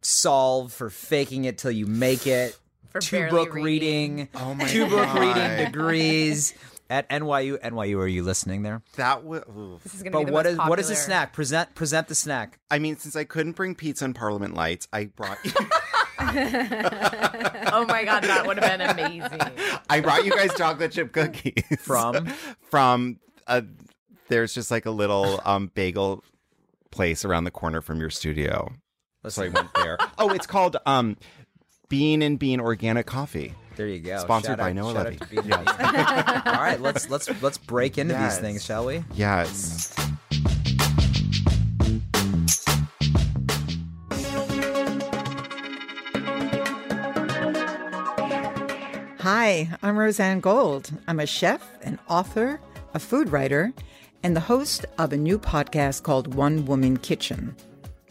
solve 0.02 0.72
for 0.72 0.92
faking 0.92 1.46
it 1.46 1.58
till 1.58 1.72
you 1.72 1.88
make 1.88 2.28
it, 2.28 2.56
For 2.90 3.02
two 3.02 3.30
book 3.30 3.56
reading. 3.56 3.64
reading, 4.18 4.30
Oh 4.36 4.54
my 4.54 4.68
two 4.68 4.88
book 4.88 5.12
reading 5.16 5.66
degrees 5.66 6.54
at 6.94 7.10
NYU. 7.10 7.60
NYU, 7.60 7.98
are 7.98 8.08
you 8.08 8.22
listening 8.24 8.62
there? 8.62 8.84
That 8.98 9.24
was. 9.24 9.42
This 9.84 9.96
is 9.96 10.04
gonna 10.04 10.12
But 10.12 10.20
be 10.20 10.26
the 10.26 10.32
what 10.32 10.46
most 10.46 10.54
is 10.54 10.58
what 10.60 10.80
is 10.80 10.88
the 10.90 10.96
snack? 10.96 11.34
Present 11.34 11.74
present 11.74 12.08
the 12.08 12.16
snack. 12.16 12.60
I 12.70 12.78
mean, 12.80 12.98
since 12.98 13.16
I 13.16 13.24
couldn't 13.24 13.54
bring 13.54 13.74
pizza 13.74 14.06
and 14.06 14.14
Parliament 14.16 14.54
Lights, 14.54 14.88
I 14.94 15.06
brought. 15.06 15.40
Oh 17.76 17.86
my 17.88 18.04
god, 18.06 18.24
that 18.24 18.46
would 18.46 18.58
have 18.58 18.78
been 18.80 18.90
amazing. 18.90 19.40
I 19.90 20.00
brought 20.00 20.26
you 20.26 20.32
guys 20.32 20.54
chocolate 20.56 20.92
chip 20.92 21.12
cookies 21.12 21.54
From? 21.80 22.28
from. 22.70 23.20
Uh, 23.46 23.62
there's 24.30 24.54
just 24.54 24.72
like 24.72 24.86
a 24.86 24.92
little 24.92 25.42
um 25.46 25.72
bagel 25.76 26.24
place 26.92 27.26
around 27.26 27.44
the 27.44 27.52
corner 27.52 27.82
from 27.82 28.00
your 28.00 28.10
studio. 28.10 28.72
So 29.28 29.44
I 29.44 29.50
went 29.50 29.74
there. 29.76 29.98
oh, 30.18 30.30
it's 30.32 30.48
called 30.48 30.78
um 30.86 31.18
Bean 31.90 32.22
and 32.22 32.40
Bean 32.40 32.60
Organic 32.60 33.06
Coffee. 33.06 33.54
There 33.76 33.88
you 33.88 34.00
go. 34.00 34.18
Sponsored 34.20 34.50
Shout 34.52 34.58
by 34.60 34.70
out- 34.70 34.76
Noah 34.76 34.92
Levy. 34.92 35.16
out 35.16 35.22
to 35.22 35.28
Bean 35.28 35.40
and 35.54 35.66
Bean. 35.66 36.54
All 36.54 36.62
right, 36.62 36.80
let's 36.80 37.10
let's 37.10 37.30
let's 37.42 37.58
break 37.58 37.98
into 37.98 38.14
Yes. 38.14 38.34
these 38.36 38.42
things, 38.42 38.64
shall 38.66 38.86
we? 38.86 39.04
Yes. 39.16 39.94
Hi, 49.20 49.70
I'm 49.82 49.96
Rozanne 49.96 50.42
Gold. 50.42 50.92
I'm 51.08 51.20
a 51.20 51.26
chef, 51.26 51.62
an 51.84 51.98
author, 52.10 52.60
a 52.94 53.00
food 53.00 53.30
writer, 53.32 53.72
and 54.24 54.36
the 54.36 54.40
host 54.42 54.86
of 54.98 55.14
a 55.14 55.18
new 55.18 55.38
podcast 55.40 56.04
called 56.04 56.34
One 56.34 56.66
Woman 56.66 56.98
Kitchen. 56.98 57.56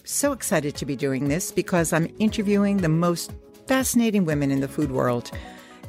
So 0.04 0.32
excited 0.32 0.74
to 0.76 0.86
be 0.86 0.96
doing 0.96 1.28
this 1.28 1.52
because 1.52 1.92
I'm 1.92 2.08
interviewing 2.18 2.78
the 2.78 2.88
most 2.88 3.32
fascinating 3.66 4.24
women 4.24 4.50
in 4.50 4.60
the 4.60 4.68
food 4.68 4.90
world. 4.92 5.30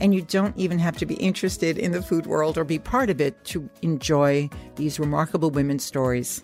And 0.03 0.13
you 0.13 0.21
don't 0.21 0.55
even 0.57 0.77
have 0.79 0.97
to 0.97 1.05
be 1.05 1.13
interested 1.15 1.77
in 1.77 1.93
the 1.93 2.01
food 2.01 2.27
world 2.27 2.57
or 2.57 2.65
be 2.65 2.77
part 2.77 3.09
of 3.09 3.21
it 3.21 3.41
to 3.45 3.69
enjoy 3.81 4.49
these 4.75 4.99
remarkable 4.99 5.49
women's 5.49 5.85
stories. 5.85 6.43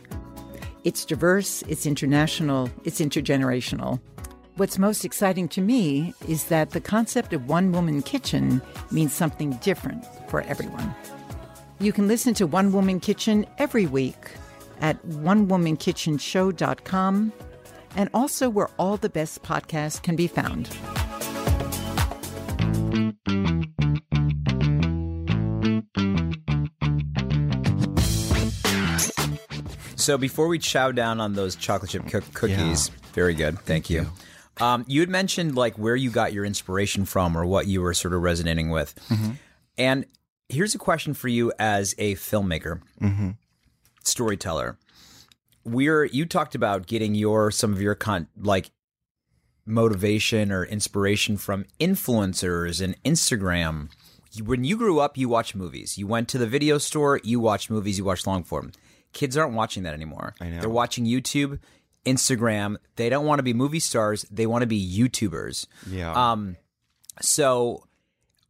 It's 0.86 1.04
diverse, 1.04 1.62
it's 1.68 1.86
international, 1.86 2.70
it's 2.86 3.02
intergenerational. 3.02 4.00
What's 4.56 4.80
most 4.80 5.04
exciting 5.04 5.50
to 5.50 5.60
me 5.60 6.14
is 6.26 6.46
that 6.46 6.70
the 6.70 6.80
concept 6.80 7.34
of 7.34 7.50
one 7.50 7.74
woman 7.74 8.02
kitchen 8.02 8.62
means 8.92 9.12
something 9.14 9.52
different 9.58 10.06
for 10.30 10.40
everyone. 10.44 10.96
You 11.80 11.92
can 11.94 12.08
listen 12.08 12.34
to 12.36 12.48
One 12.48 12.72
Woman 12.72 13.02
Kitchen 13.02 13.46
every 13.58 13.88
week 13.88 14.32
at 14.82 15.06
onewomankitchenshow.com 15.06 17.34
and 17.96 18.10
also 18.14 18.50
where 18.50 18.70
all 18.78 18.98
the 18.98 19.10
best 19.10 19.42
podcasts 19.44 20.02
can 20.02 20.16
be 20.16 20.28
found. 20.28 20.70
So 29.96 30.18
before 30.18 30.48
we 30.48 30.58
chow 30.60 30.92
down 30.92 31.20
on 31.20 31.34
those 31.34 31.56
chocolate 31.56 31.92
chip 31.92 32.08
cook- 32.08 32.34
cookies, 32.34 32.90
very 33.14 33.34
good, 33.34 33.60
thank, 33.60 33.90
you. 33.90 34.08
Um, 34.60 34.84
you 34.88 35.02
had 35.02 35.10
mentioned 35.10 35.56
like 35.56 35.78
where 35.78 35.96
you 35.96 36.10
got 36.10 36.34
your 36.34 36.46
inspiration 36.46 37.06
from 37.06 37.38
or 37.38 37.46
what 37.46 37.68
you 37.68 37.82
were 37.82 37.94
sort 37.94 38.14
of 38.14 38.22
resonating 38.22 38.70
with. 38.72 38.96
And 39.78 40.06
here's 40.48 40.74
a 40.74 40.78
question 40.80 41.14
for 41.14 41.28
you 41.28 41.54
as 41.60 41.94
a 41.98 42.16
filmmaker, 42.16 42.82
storyteller. 44.04 44.78
We're 45.64 46.06
you 46.06 46.26
talked 46.26 46.56
about 46.56 46.88
getting 46.88 47.14
your 47.14 47.52
some 47.52 47.74
of 47.74 47.82
your 47.82 47.94
con 47.94 48.28
like 48.38 48.72
motivation 49.66 50.52
or 50.52 50.66
inspiration 50.66 51.38
from 51.38 51.66
influencers 51.80 52.82
and 52.82 53.02
Instagram. 53.04 53.90
When 54.44 54.64
you 54.64 54.78
grew 54.78 55.00
up, 55.00 55.18
you 55.18 55.30
watched 55.30 55.56
movies. 55.56 55.98
You 55.98 56.08
went 56.08 56.28
to 56.30 56.38
the 56.38 56.48
video 56.48 56.78
store, 56.78 57.20
you 57.24 57.40
watched 57.40 57.70
movies, 57.70 57.98
you 57.98 58.04
watched 58.04 58.28
long 58.28 58.44
form. 58.44 58.72
Kids 59.14 59.36
aren't 59.36 59.54
watching 59.54 59.84
that 59.84 59.94
anymore. 59.94 60.36
I 60.40 60.50
know. 60.50 60.60
They're 60.60 60.70
watching 60.70 61.06
YouTube, 61.06 61.60
Instagram. 62.06 62.78
They 62.96 63.10
don't 63.10 63.26
want 63.26 63.40
to 63.40 63.44
be 63.44 63.54
movie 63.54 63.80
stars, 63.80 64.26
they 64.32 64.46
want 64.46 64.62
to 64.62 64.68
be 64.68 64.80
YouTubers. 64.80 65.68
Yeah. 65.90 66.12
Um 66.14 66.58
so 67.22 67.86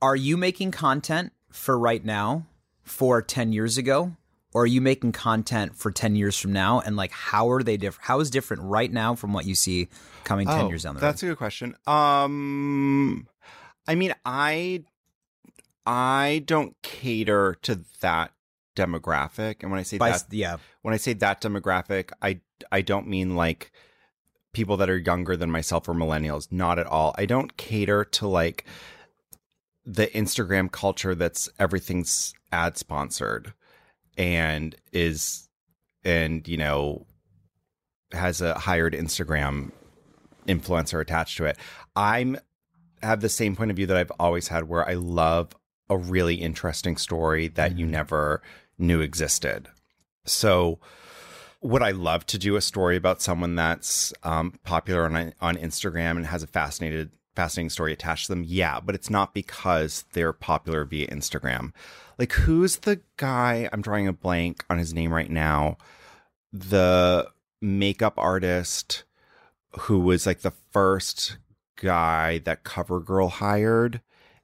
are 0.02 0.16
you 0.16 0.38
making 0.38 0.72
content 0.72 1.34
for 1.52 1.78
right 1.78 2.04
now 2.04 2.46
for 2.84 3.22
10 3.22 3.52
years 3.52 3.78
ago? 3.78 4.16
Or 4.54 4.64
are 4.64 4.68
you 4.68 4.82
making 4.82 5.12
content 5.12 5.76
for 5.76 5.92
10 5.92 6.16
years 6.16 6.38
from 6.38 6.54
now? 6.54 6.80
And 6.80 6.96
like, 6.96 7.12
how 7.12 7.52
are 7.52 7.62
they 7.62 7.78
different? 7.78 8.06
How 8.06 8.20
is 8.20 8.32
different 8.32 8.64
right 8.64 8.92
now 8.92 9.14
from 9.14 9.32
what 9.32 9.46
you 9.46 9.54
see 9.54 9.90
coming 10.24 10.48
10 10.48 10.70
years 10.70 10.84
down 10.84 10.96
the 10.96 11.02
road? 11.02 11.06
Oh, 11.06 11.10
That's 11.10 11.24
a 11.24 11.28
good 11.28 11.38
question. 11.38 11.76
Um, 11.86 13.28
I 13.88 13.96
mean, 13.96 14.14
I 14.26 14.84
I 15.86 16.44
don't 16.46 16.76
cater 16.82 17.58
to 17.64 17.82
that 18.02 18.34
demographic, 18.76 19.58
and 19.62 19.72
when 19.72 19.80
I 19.80 19.84
say 19.84 19.98
By- 19.98 20.12
that, 20.12 20.26
yeah. 20.32 20.58
when 20.82 20.94
I 20.94 20.98
say 20.98 21.14
that 21.14 21.42
demographic, 21.42 22.12
I 22.22 22.42
I 22.72 22.82
don't 22.82 23.08
mean 23.08 23.36
like 23.36 23.72
people 24.54 24.78
that 24.78 24.90
are 24.90 24.98
younger 24.98 25.36
than 25.38 25.52
myself 25.52 25.88
or 25.88 25.94
millennials. 25.94 26.52
Not 26.52 26.80
at 26.80 26.88
all. 26.88 27.14
I 27.18 27.26
don't 27.26 27.56
cater 27.58 28.04
to 28.04 28.28
like 28.28 28.66
the 29.86 30.08
Instagram 30.08 30.72
culture 30.72 31.16
that's 31.16 31.50
everything's 31.60 32.34
ad 32.52 32.78
sponsored 32.78 33.54
and 34.20 34.76
is 34.92 35.48
and 36.04 36.48
you 36.48 36.58
know 36.58 37.08
has 38.12 38.42
a 38.42 38.54
hired 38.54 38.94
Instagram 38.94 39.72
influencer 40.48 41.02
attached 41.02 41.38
to 41.38 41.46
it. 41.46 41.58
I'm 41.96 42.38
have 43.02 43.22
the 43.22 43.30
same 43.30 43.56
point 43.56 43.72
of 43.72 43.78
view 43.78 43.88
that 43.88 43.98
I've 43.98 44.12
always 44.20 44.50
had 44.50 44.68
where 44.68 44.88
I 44.88 44.94
love 44.94 45.56
a 45.90 45.98
really 45.98 46.36
interesting 46.36 46.98
story 46.98 47.48
that 47.48 47.78
you 47.78 47.86
never 47.86 48.44
knew 48.78 49.00
existed. 49.00 49.68
So 50.26 50.80
would 51.62 51.82
I 51.82 51.92
love 51.92 52.26
to 52.28 52.38
do 52.38 52.58
a 52.58 52.62
story 52.62 52.98
about 52.98 53.22
someone 53.22 53.56
that's 53.56 54.14
um, 54.24 54.60
popular 54.64 55.06
on 55.06 55.34
on 55.40 55.56
Instagram 55.56 56.18
and 56.18 56.26
has 56.26 56.44
a 56.44 56.48
fascinated 56.48 57.12
fascinating 57.36 57.70
story 57.70 57.94
attached 57.94 58.28
to 58.28 58.34
them? 58.34 58.44
Yeah, 58.46 58.80
but 58.80 58.96
it's 58.96 59.10
not 59.10 59.34
because 59.34 60.06
they're 60.14 60.34
popular 60.34 60.86
via 60.86 61.08
Instagram. 61.08 61.74
Like 62.18 62.34
who's 62.34 62.78
the 62.78 63.02
guy? 63.18 63.70
I'm 63.72 63.82
drawing 63.82 64.08
a 64.08 64.14
blank 64.14 64.64
on 64.70 64.78
his 64.78 64.94
name 64.94 65.14
right 65.14 65.30
now. 65.32 65.78
The 66.52 67.30
makeup 67.62 68.16
artist 68.18 69.04
who 69.82 70.00
was 70.00 70.26
like 70.26 70.42
the 70.42 70.54
first 70.72 71.38
guy 71.76 72.40
that 72.40 72.64
CoverGirl 72.64 73.32
hired, 73.32 74.02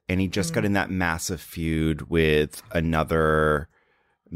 and 0.08 0.20
he 0.20 0.28
just 0.28 0.54
got 0.54 0.60
hmm. 0.60 0.66
in 0.66 0.72
that 0.74 0.90
massive 0.90 1.40
feud 1.40 2.08
with 2.08 2.62
another 2.72 3.68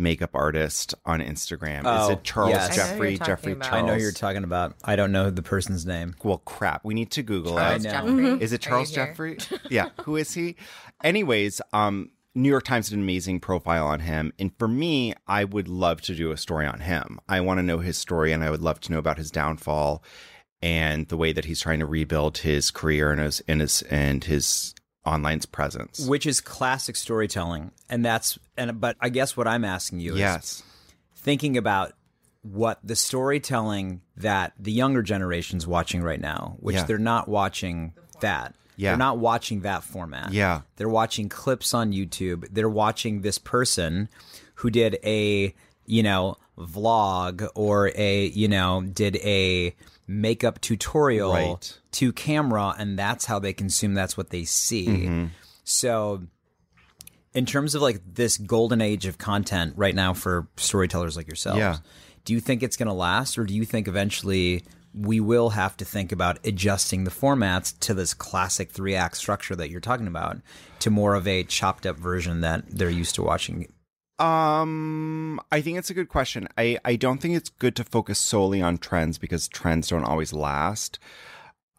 makeup 0.00 0.30
artist 0.34 0.94
on 1.04 1.20
Instagram. 1.20 1.80
Is 1.80 1.84
Oh, 1.86 2.10
it 2.12 2.24
Charles 2.24 2.50
yes. 2.52 2.70
I 2.72 2.76
know 2.76 2.82
who 2.82 2.90
Jeffrey? 2.92 3.18
Jeffrey 3.18 3.52
about. 3.52 3.68
Charles. 3.68 3.82
I 3.82 3.86
know 3.86 3.94
who 3.94 4.00
you're 4.02 4.12
talking 4.12 4.44
about. 4.44 4.74
I 4.84 4.96
don't 4.96 5.12
know 5.12 5.30
the 5.30 5.42
person's 5.42 5.86
name. 5.86 6.16
Well, 6.24 6.38
crap. 6.38 6.84
We 6.84 6.94
need 6.94 7.10
to 7.12 7.22
Google 7.22 7.54
Charles 7.56 7.84
it. 7.84 7.88
know. 7.88 7.92
Jeffrey. 7.92 8.42
Is 8.44 8.52
it 8.52 8.60
Charles? 8.60 8.90
Jeffrey? 8.90 9.38
yeah. 9.70 9.90
Who 10.02 10.16
is 10.16 10.32
he? 10.34 10.56
Anyways, 11.04 11.60
um, 11.72 12.10
New 12.34 12.48
York 12.48 12.64
Times 12.64 12.88
did 12.88 12.96
an 12.96 13.02
amazing 13.02 13.40
profile 13.40 13.86
on 13.86 14.00
him. 14.00 14.32
And 14.38 14.56
for 14.58 14.68
me, 14.68 15.14
I 15.26 15.44
would 15.44 15.68
love 15.68 16.00
to 16.02 16.14
do 16.14 16.30
a 16.30 16.36
story 16.36 16.66
on 16.66 16.80
him. 16.80 17.18
I 17.28 17.40
want 17.40 17.58
to 17.58 17.62
know 17.62 17.78
his 17.78 17.98
story 17.98 18.32
and 18.32 18.44
I 18.44 18.50
would 18.50 18.62
love 18.62 18.80
to 18.80 18.92
know 18.92 18.98
about 18.98 19.18
his 19.18 19.30
downfall 19.30 20.02
and 20.62 21.08
the 21.08 21.16
way 21.16 21.32
that 21.32 21.46
he's 21.46 21.60
trying 21.60 21.80
to 21.80 21.86
rebuild 21.86 22.38
his 22.38 22.70
career 22.70 23.10
and 23.12 23.20
his 23.20 23.40
and 23.48 23.60
his 23.60 23.82
and 23.82 24.22
his 24.24 24.74
online 25.04 25.40
presence. 25.52 26.06
Which 26.06 26.26
is 26.26 26.40
classic 26.40 26.96
storytelling. 26.96 27.72
And 27.88 28.04
that's 28.04 28.38
and 28.56 28.80
but 28.80 28.96
I 29.00 29.08
guess 29.08 29.36
what 29.36 29.46
I'm 29.48 29.64
asking 29.64 30.00
you 30.00 30.16
is 30.16 30.62
thinking 31.16 31.56
about 31.56 31.92
what 32.42 32.78
the 32.82 32.96
storytelling 32.96 34.00
that 34.16 34.52
the 34.58 34.72
younger 34.72 35.02
generation's 35.02 35.66
watching 35.66 36.02
right 36.02 36.20
now, 36.20 36.56
which 36.60 36.76
Yeah. 36.76 36.84
they're 36.84 36.98
not 36.98 37.28
watching 37.28 37.92
that. 38.20 38.54
Yeah. 38.76 38.90
They're 38.92 38.98
not 38.98 39.18
watching 39.18 39.60
that 39.60 39.84
format. 39.84 40.32
Yeah. 40.32 40.62
They're 40.76 40.88
watching 40.88 41.28
clips 41.28 41.74
on 41.74 41.92
YouTube. 41.92 42.48
They're 42.50 42.68
watching 42.70 43.20
this 43.20 43.36
person 43.36 44.08
who 44.56 44.70
did 44.70 44.98
a, 45.04 45.54
you 45.84 46.02
know, 46.02 46.36
vlog 46.58 47.46
or 47.54 47.90
a, 47.94 48.26
you 48.26 48.48
know, 48.48 48.82
did 48.82 49.16
a 49.16 49.74
makeup 50.10 50.60
tutorial 50.60 51.32
Right. 51.32 51.78
to 51.92 52.12
camera 52.12 52.74
and 52.78 52.98
that's 52.98 53.26
how 53.26 53.38
they 53.38 53.52
consume 53.52 53.94
that's 53.94 54.16
what 54.16 54.30
they 54.30 54.44
see. 54.44 54.86
Mm-hmm. 54.86 55.26
So 55.64 56.22
in 57.32 57.46
terms 57.46 57.74
of 57.76 57.82
like 57.82 58.00
this 58.12 58.36
golden 58.36 58.80
age 58.80 59.06
of 59.06 59.16
content 59.18 59.74
right 59.76 59.94
now 59.94 60.12
for 60.12 60.48
storytellers 60.56 61.16
like 61.16 61.28
yourselves, 61.28 61.58
Yeah. 61.60 61.76
do 62.24 62.32
you 62.32 62.40
think 62.40 62.62
it's 62.62 62.76
going 62.76 62.88
to 62.88 62.92
last 62.92 63.38
or 63.38 63.44
do 63.44 63.54
you 63.54 63.64
think 63.64 63.86
eventually 63.86 64.64
we 64.92 65.20
will 65.20 65.50
have 65.50 65.76
to 65.76 65.84
think 65.84 66.10
about 66.10 66.44
adjusting 66.44 67.04
the 67.04 67.12
formats 67.12 67.78
to 67.78 67.94
this 67.94 68.12
classic 68.12 68.72
three 68.72 68.96
act 68.96 69.16
structure 69.16 69.54
that 69.54 69.70
you're 69.70 69.80
talking 69.80 70.08
about 70.08 70.38
to 70.80 70.90
more 70.90 71.14
of 71.14 71.28
a 71.28 71.44
chopped 71.44 71.86
up 71.86 71.96
version 71.96 72.40
that 72.40 72.64
they're 72.68 72.90
used 72.90 73.14
to 73.14 73.22
watching? 73.22 73.72
Um, 74.20 75.40
I 75.50 75.62
think 75.62 75.78
it's 75.78 75.88
a 75.88 75.94
good 75.94 76.10
question. 76.10 76.46
I, 76.58 76.78
I 76.84 76.96
don't 76.96 77.18
think 77.18 77.34
it's 77.36 77.48
good 77.48 77.74
to 77.76 77.84
focus 77.84 78.18
solely 78.18 78.60
on 78.60 78.76
trends 78.76 79.16
because 79.16 79.48
trends 79.48 79.88
don't 79.88 80.04
always 80.04 80.32
last. 80.34 80.98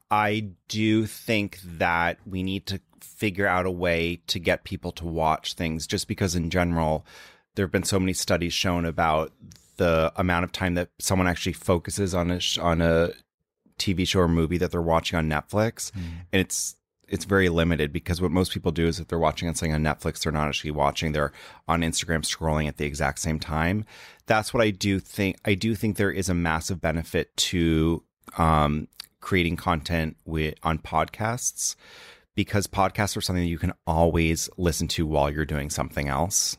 I 0.10 0.50
do 0.68 1.06
think 1.06 1.60
that 1.64 2.18
we 2.26 2.42
need 2.42 2.66
to 2.68 2.82
figure 3.00 3.48
out 3.48 3.68
a 3.68 3.72
way 3.72 4.22
to 4.28 4.40
get 4.40 4.64
people 4.64 4.92
to 4.94 5.06
watch 5.06 5.54
things 5.54 5.86
just 5.86 6.08
because 6.08 6.36
in 6.36 6.50
general 6.50 7.06
there 7.56 7.66
have 7.66 7.72
been 7.72 7.84
so 7.84 8.00
many 8.00 8.14
studies 8.14 8.54
shown 8.54 8.86
about 8.86 9.32
the 9.78 10.12
amount 10.16 10.44
of 10.44 10.52
time 10.52 10.74
that 10.74 10.90
someone 11.00 11.28
actually 11.28 11.54
focuses 11.54 12.14
on 12.16 12.32
a 12.32 12.40
sh- 12.40 12.58
on 12.58 12.82
a 12.82 13.12
TV 13.78 14.08
show 14.08 14.22
or 14.22 14.28
movie 14.28 14.58
that 14.58 14.72
they're 14.72 14.82
watching 14.82 15.18
on 15.18 15.30
Netflix 15.30 15.92
and 16.32 16.40
it's 16.42 16.76
it's 17.12 17.26
very 17.26 17.50
limited 17.50 17.92
because 17.92 18.22
what 18.22 18.32
most 18.32 18.54
people 18.54 18.72
do 18.72 18.88
is 18.88 19.00
if 19.00 19.08
they're 19.08 19.20
watching 19.20 19.48
on 19.48 19.56
something 19.56 19.74
on 19.74 19.84
Netflix, 19.84 20.24
they're 20.24 20.32
not 20.32 20.48
actually 20.48 20.72
watching. 20.72 21.12
They're 21.12 21.34
on 21.68 21.82
Instagram 21.82 22.24
scrolling 22.24 22.68
at 22.68 22.78
the 22.78 22.86
exact 22.86 23.20
same 23.20 23.38
time. 23.38 23.86
That's 24.28 24.54
what 24.54 24.64
I 24.64 24.72
do 24.72 25.00
think. 25.00 25.38
I 25.44 25.54
do 25.54 25.76
think 25.76 25.98
there 25.98 26.12
is 26.12 26.30
a 26.30 26.34
massive 26.34 26.80
benefit 26.80 27.36
to 27.38 28.04
um, 28.38 28.88
creating 29.20 29.58
content 29.58 30.16
with 30.26 30.56
on 30.64 30.80
podcasts 30.80 31.76
because 32.34 32.66
podcasts 32.66 33.18
are 33.18 33.22
something 33.22 33.44
that 33.44 33.50
you 33.50 33.60
can 33.60 33.74
always 33.86 34.50
listen 34.58 34.88
to 34.88 35.06
while 35.06 35.30
you're 35.30 35.46
doing 35.46 35.70
something 35.70 36.08
else. 36.08 36.58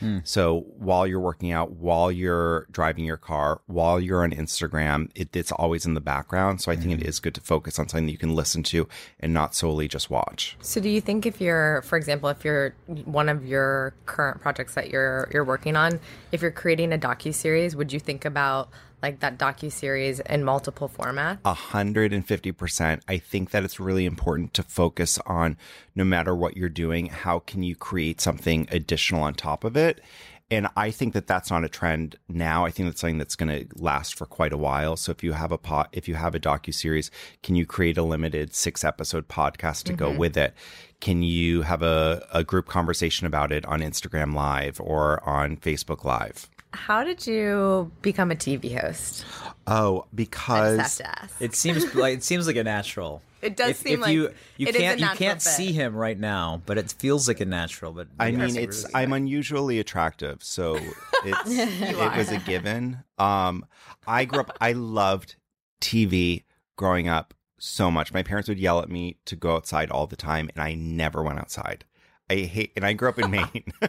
Hmm. 0.00 0.18
So 0.24 0.66
while 0.78 1.06
you're 1.06 1.20
working 1.20 1.52
out, 1.52 1.72
while 1.72 2.10
you're 2.12 2.66
driving 2.70 3.04
your 3.04 3.16
car, 3.16 3.60
while 3.66 4.00
you're 4.00 4.22
on 4.22 4.30
Instagram, 4.30 5.10
it, 5.14 5.34
it's 5.34 5.52
always 5.52 5.86
in 5.86 5.94
the 5.94 6.00
background. 6.00 6.60
So 6.60 6.70
I 6.70 6.76
think 6.76 6.92
it 6.92 7.00
hmm. 7.00 7.08
is 7.08 7.20
good 7.20 7.34
to 7.34 7.40
focus 7.40 7.78
on 7.78 7.88
something 7.88 8.06
that 8.06 8.12
you 8.12 8.18
can 8.18 8.34
listen 8.34 8.62
to 8.64 8.88
and 9.20 9.32
not 9.32 9.54
solely 9.54 9.88
just 9.88 10.10
watch. 10.10 10.56
So 10.60 10.80
do 10.80 10.88
you 10.88 11.00
think 11.00 11.26
if 11.26 11.40
you're, 11.40 11.82
for 11.82 11.96
example, 11.96 12.28
if 12.28 12.44
you're 12.44 12.74
one 13.04 13.28
of 13.28 13.46
your 13.46 13.94
current 14.06 14.40
projects 14.40 14.74
that 14.74 14.90
you're 14.90 15.28
you're 15.32 15.44
working 15.44 15.76
on, 15.76 16.00
if 16.32 16.42
you're 16.42 16.50
creating 16.50 16.92
a 16.92 16.98
docu 16.98 17.32
series, 17.32 17.74
would 17.76 17.92
you 17.92 18.00
think 18.00 18.24
about 18.24 18.68
like 19.02 19.20
that 19.20 19.38
docu 19.38 19.70
series 19.70 20.20
in 20.20 20.44
multiple 20.44 20.88
formats? 20.88 21.38
A 21.44 21.54
hundred 21.54 22.12
and 22.12 22.26
fifty 22.26 22.52
percent. 22.52 23.02
I 23.08 23.18
think 23.18 23.50
that 23.50 23.64
it's 23.64 23.80
really 23.80 24.06
important 24.06 24.54
to 24.54 24.62
focus 24.62 25.18
on 25.26 25.56
no 25.94 26.04
matter 26.04 26.34
what 26.34 26.56
you're 26.56 26.68
doing, 26.68 27.06
how 27.06 27.38
can 27.40 27.62
you 27.62 27.74
create 27.74 28.20
something 28.20 28.68
additional 28.70 29.22
on 29.22 29.34
top 29.34 29.64
of 29.64 29.76
it? 29.76 30.00
And 30.48 30.68
I 30.76 30.92
think 30.92 31.14
that 31.14 31.26
that's 31.26 31.50
not 31.50 31.64
a 31.64 31.68
trend 31.68 32.16
now. 32.28 32.64
I 32.64 32.70
think 32.70 32.88
that's 32.88 33.00
something 33.00 33.18
that's 33.18 33.34
going 33.34 33.48
to 33.48 33.66
last 33.82 34.16
for 34.16 34.26
quite 34.26 34.52
a 34.52 34.56
while. 34.56 34.96
So 34.96 35.10
if 35.10 35.24
you 35.24 35.32
have 35.32 35.50
a 35.50 35.58
pot, 35.58 35.88
if 35.90 36.06
you 36.06 36.14
have 36.14 36.36
a 36.36 36.38
docu 36.38 36.72
series, 36.72 37.10
can 37.42 37.56
you 37.56 37.66
create 37.66 37.98
a 37.98 38.04
limited 38.04 38.54
six 38.54 38.84
episode 38.84 39.26
podcast 39.26 39.82
to 39.84 39.92
go 39.92 40.10
mm-hmm. 40.10 40.18
with 40.18 40.36
it? 40.36 40.54
can 41.00 41.22
you 41.22 41.62
have 41.62 41.82
a, 41.82 42.26
a 42.32 42.44
group 42.44 42.66
conversation 42.66 43.26
about 43.26 43.52
it 43.52 43.64
on 43.66 43.80
Instagram 43.80 44.34
Live 44.34 44.80
or 44.80 45.26
on 45.28 45.56
Facebook 45.56 46.04
Live? 46.04 46.48
How 46.72 47.04
did 47.04 47.26
you 47.26 47.90
become 48.02 48.30
a 48.30 48.34
TV 48.34 48.78
host? 48.80 49.24
Oh, 49.66 50.06
because 50.14 50.78
just 50.78 50.98
have 51.00 51.14
to 51.14 51.22
ask. 51.22 51.42
It 51.42 51.54
seems 51.54 51.94
like 51.94 52.18
it 52.18 52.24
seems 52.24 52.46
like 52.46 52.56
a 52.56 52.64
natural. 52.64 53.22
It 53.42 53.56
does 53.56 53.70
if, 53.70 53.76
seem 53.78 53.94
if 53.94 54.00
like 54.00 54.12
you 54.14 54.30
you 54.56 54.66
it 54.68 54.74
is 54.74 54.80
can't 54.80 55.00
you 55.00 55.08
can't 55.08 55.42
fit. 55.42 55.52
see 55.52 55.72
him 55.72 55.94
right 55.94 56.18
now, 56.18 56.62
but 56.66 56.78
it 56.78 56.94
feels 56.98 57.28
like 57.28 57.40
a 57.40 57.44
natural. 57.44 57.92
But 57.92 58.08
I 58.18 58.30
mean, 58.30 58.56
it's 58.56 58.86
I'm 58.94 59.12
unusually 59.12 59.78
attractive, 59.78 60.42
so 60.42 60.76
it's 61.24 61.50
it 61.50 62.16
was 62.16 62.30
a 62.30 62.38
given. 62.38 63.04
Um, 63.18 63.66
I 64.06 64.24
grew 64.24 64.40
up. 64.40 64.56
I 64.60 64.72
loved 64.72 65.36
TV 65.80 66.44
growing 66.76 67.08
up 67.08 67.34
so 67.58 67.90
much. 67.90 68.12
My 68.12 68.22
parents 68.22 68.48
would 68.48 68.58
yell 68.58 68.80
at 68.80 68.88
me 68.88 69.16
to 69.26 69.36
go 69.36 69.54
outside 69.56 69.90
all 69.90 70.06
the 70.06 70.16
time, 70.16 70.50
and 70.54 70.62
I 70.62 70.74
never 70.74 71.22
went 71.22 71.38
outside. 71.38 71.84
I 72.28 72.36
hate, 72.36 72.72
and 72.76 72.84
I 72.84 72.92
grew 72.92 73.08
up 73.08 73.18
in 73.18 73.30
Maine. 73.30 73.72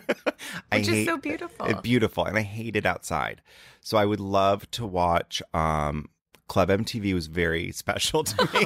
I 0.71 0.77
Which 0.79 0.87
is 0.89 1.05
so 1.05 1.17
beautiful. 1.17 1.73
beautiful, 1.81 2.25
and 2.25 2.37
I 2.37 2.41
hated 2.41 2.85
outside. 2.85 3.41
So 3.81 3.97
I 3.97 4.05
would 4.05 4.19
love 4.19 4.69
to 4.71 4.85
watch. 4.85 5.41
Um, 5.53 6.09
Club 6.47 6.69
MTV 6.69 7.13
was 7.13 7.27
very 7.27 7.71
special 7.73 8.23
to 8.23 8.45
me, 8.53 8.65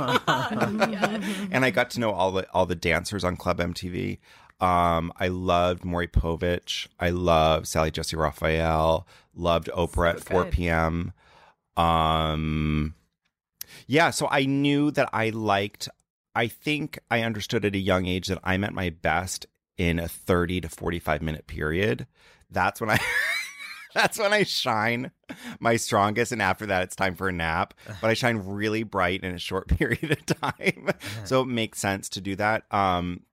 and 1.51 1.65
I 1.65 1.71
got 1.71 1.89
to 1.91 1.99
know 1.99 2.11
all 2.11 2.31
the 2.31 2.47
all 2.53 2.65
the 2.65 2.75
dancers 2.75 3.23
on 3.23 3.37
Club 3.37 3.59
MTV. 3.59 4.19
Um, 4.59 5.11
I 5.17 5.29
loved 5.29 5.83
Maury 5.83 6.07
Povich. 6.07 6.87
I 6.99 7.09
loved 7.09 7.67
Sally 7.67 7.89
Jessy 7.89 8.15
Raphael. 8.15 9.07
Loved 9.33 9.69
Oprah 9.75 10.11
at 10.11 10.19
4 10.19 10.43
good. 10.43 10.53
p.m. 10.53 11.13
Um, 11.75 12.93
yeah, 13.87 14.11
so 14.11 14.27
I 14.29 14.45
knew 14.45 14.91
that 14.91 15.09
I 15.13 15.29
liked. 15.29 15.89
I 16.35 16.47
think 16.47 16.99
I 17.09 17.21
understood 17.21 17.65
at 17.65 17.73
a 17.75 17.79
young 17.79 18.05
age 18.05 18.27
that 18.27 18.37
I'm 18.43 18.63
at 18.63 18.73
my 18.73 18.89
best 18.91 19.47
in 19.81 19.97
a 19.97 20.07
30 20.07 20.61
to 20.61 20.69
45 20.69 21.23
minute 21.23 21.47
period. 21.47 22.05
That's 22.51 22.79
when 22.79 22.91
I. 22.91 22.99
That's 23.93 24.17
when 24.17 24.31
I 24.31 24.43
shine 24.43 25.11
my 25.59 25.75
strongest, 25.75 26.31
and 26.31 26.41
after 26.41 26.65
that, 26.67 26.83
it's 26.83 26.95
time 26.95 27.13
for 27.13 27.27
a 27.27 27.33
nap. 27.33 27.73
But 27.99 28.09
I 28.09 28.13
shine 28.13 28.37
really 28.37 28.83
bright 28.83 29.21
in 29.21 29.35
a 29.35 29.37
short 29.37 29.67
period 29.77 30.11
of 30.11 30.25
time, 30.27 30.91
so 31.25 31.41
it 31.41 31.47
makes 31.47 31.79
sense 31.79 32.07
to 32.09 32.21
do 32.21 32.37
that. 32.37 32.63
Um, 32.71 33.23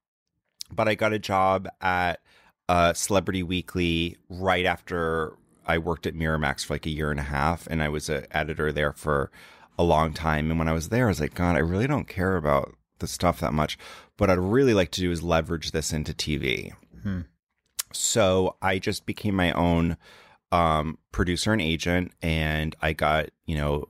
but 0.72 0.88
I 0.88 0.96
got 0.96 1.12
a 1.12 1.18
job 1.20 1.68
at 1.80 2.20
uh, 2.68 2.92
Celebrity 2.92 3.44
Weekly 3.44 4.16
right 4.28 4.66
after 4.66 5.36
I 5.64 5.78
worked 5.78 6.08
at 6.08 6.16
Miramax 6.16 6.64
for 6.64 6.74
like 6.74 6.86
a 6.86 6.90
year 6.90 7.12
and 7.12 7.20
a 7.20 7.24
half, 7.24 7.68
and 7.68 7.80
I 7.80 7.88
was 7.88 8.08
an 8.08 8.26
editor 8.32 8.72
there 8.72 8.92
for 8.92 9.30
a 9.78 9.84
long 9.84 10.12
time. 10.12 10.50
And 10.50 10.58
when 10.58 10.66
I 10.66 10.72
was 10.72 10.88
there, 10.88 11.04
I 11.04 11.10
was 11.10 11.20
like, 11.20 11.34
God, 11.34 11.54
I 11.54 11.60
really 11.60 11.86
don't 11.86 12.08
care 12.08 12.36
about 12.36 12.74
the 12.98 13.06
stuff 13.06 13.40
that 13.40 13.52
much. 13.52 13.78
What 14.16 14.30
I'd 14.30 14.38
really 14.38 14.74
like 14.74 14.90
to 14.92 15.00
do 15.00 15.10
is 15.10 15.22
leverage 15.22 15.70
this 15.70 15.92
into 15.92 16.12
TV. 16.12 16.72
So 17.92 18.56
I 18.60 18.78
just 18.78 19.06
became 19.06 19.34
my 19.34 19.52
own 19.52 19.96
um, 20.52 20.98
producer 21.12 21.52
and 21.52 21.62
agent, 21.62 22.12
and 22.22 22.76
I 22.80 22.92
got 22.92 23.30
you 23.46 23.56
know 23.56 23.88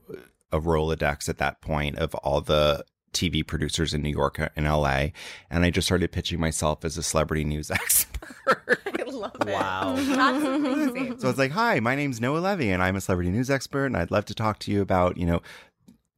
a 0.51 0.59
Rolodex 0.59 1.29
at 1.29 1.37
that 1.37 1.61
point 1.61 1.97
of 1.97 2.15
all 2.15 2.41
the 2.41 2.83
TV 3.13 3.45
producers 3.45 3.93
in 3.93 4.01
New 4.01 4.09
York 4.09 4.39
and 4.55 4.65
LA, 4.65 5.07
and 5.49 5.65
I 5.65 5.69
just 5.69 5.87
started 5.87 6.11
pitching 6.11 6.39
myself 6.39 6.85
as 6.85 6.97
a 6.97 7.03
celebrity 7.03 7.43
news 7.43 7.71
expert. 7.71 8.81
I 8.85 9.03
love 9.03 9.35
it. 9.41 9.47
Wow. 9.47 9.95
That's 9.97 10.45
amazing. 10.45 11.19
so 11.19 11.29
it's 11.29 11.39
like, 11.39 11.51
hi, 11.51 11.79
my 11.79 11.95
name's 11.95 12.21
Noah 12.21 12.39
Levy, 12.39 12.69
and 12.69 12.81
I'm 12.81 12.95
a 12.95 13.01
celebrity 13.01 13.31
news 13.31 13.49
expert, 13.49 13.85
and 13.85 13.97
I'd 13.97 14.11
love 14.11 14.25
to 14.25 14.35
talk 14.35 14.59
to 14.59 14.71
you 14.71 14.81
about 14.81 15.17
you 15.17 15.25
know, 15.25 15.41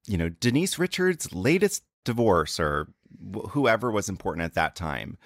you 0.06 0.18
know 0.18 0.30
Denise 0.30 0.78
Richards' 0.78 1.34
latest 1.34 1.84
divorce 2.04 2.60
or 2.60 2.88
wh- 3.34 3.50
whoever 3.50 3.92
was 3.92 4.10
important 4.10 4.46
at 4.46 4.56
that 4.56 4.76
time. 4.76 5.18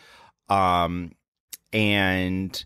Um, 0.49 1.13
and 1.73 2.63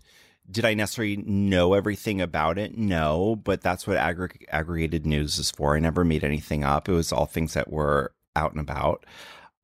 did 0.50 0.66
I 0.66 0.74
necessarily 0.74 1.18
know 1.18 1.74
everything 1.74 2.22
about 2.22 2.58
it? 2.58 2.78
No, 2.78 3.36
but 3.36 3.62
that's 3.62 3.86
what 3.86 3.98
aggr- 3.98 4.46
aggregated 4.52 5.06
news 5.06 5.38
is 5.38 5.52
for. 5.52 5.76
I 5.76 5.80
never 5.80 6.04
made 6.04 6.24
anything 6.24 6.64
up. 6.64 6.90
It 6.90 6.94
was 6.94 7.12
all 7.12 7.26
things 7.26 7.54
that 7.54 7.72
were 7.72 8.14
out 8.36 8.52
and 8.52 8.60
about. 8.60 9.06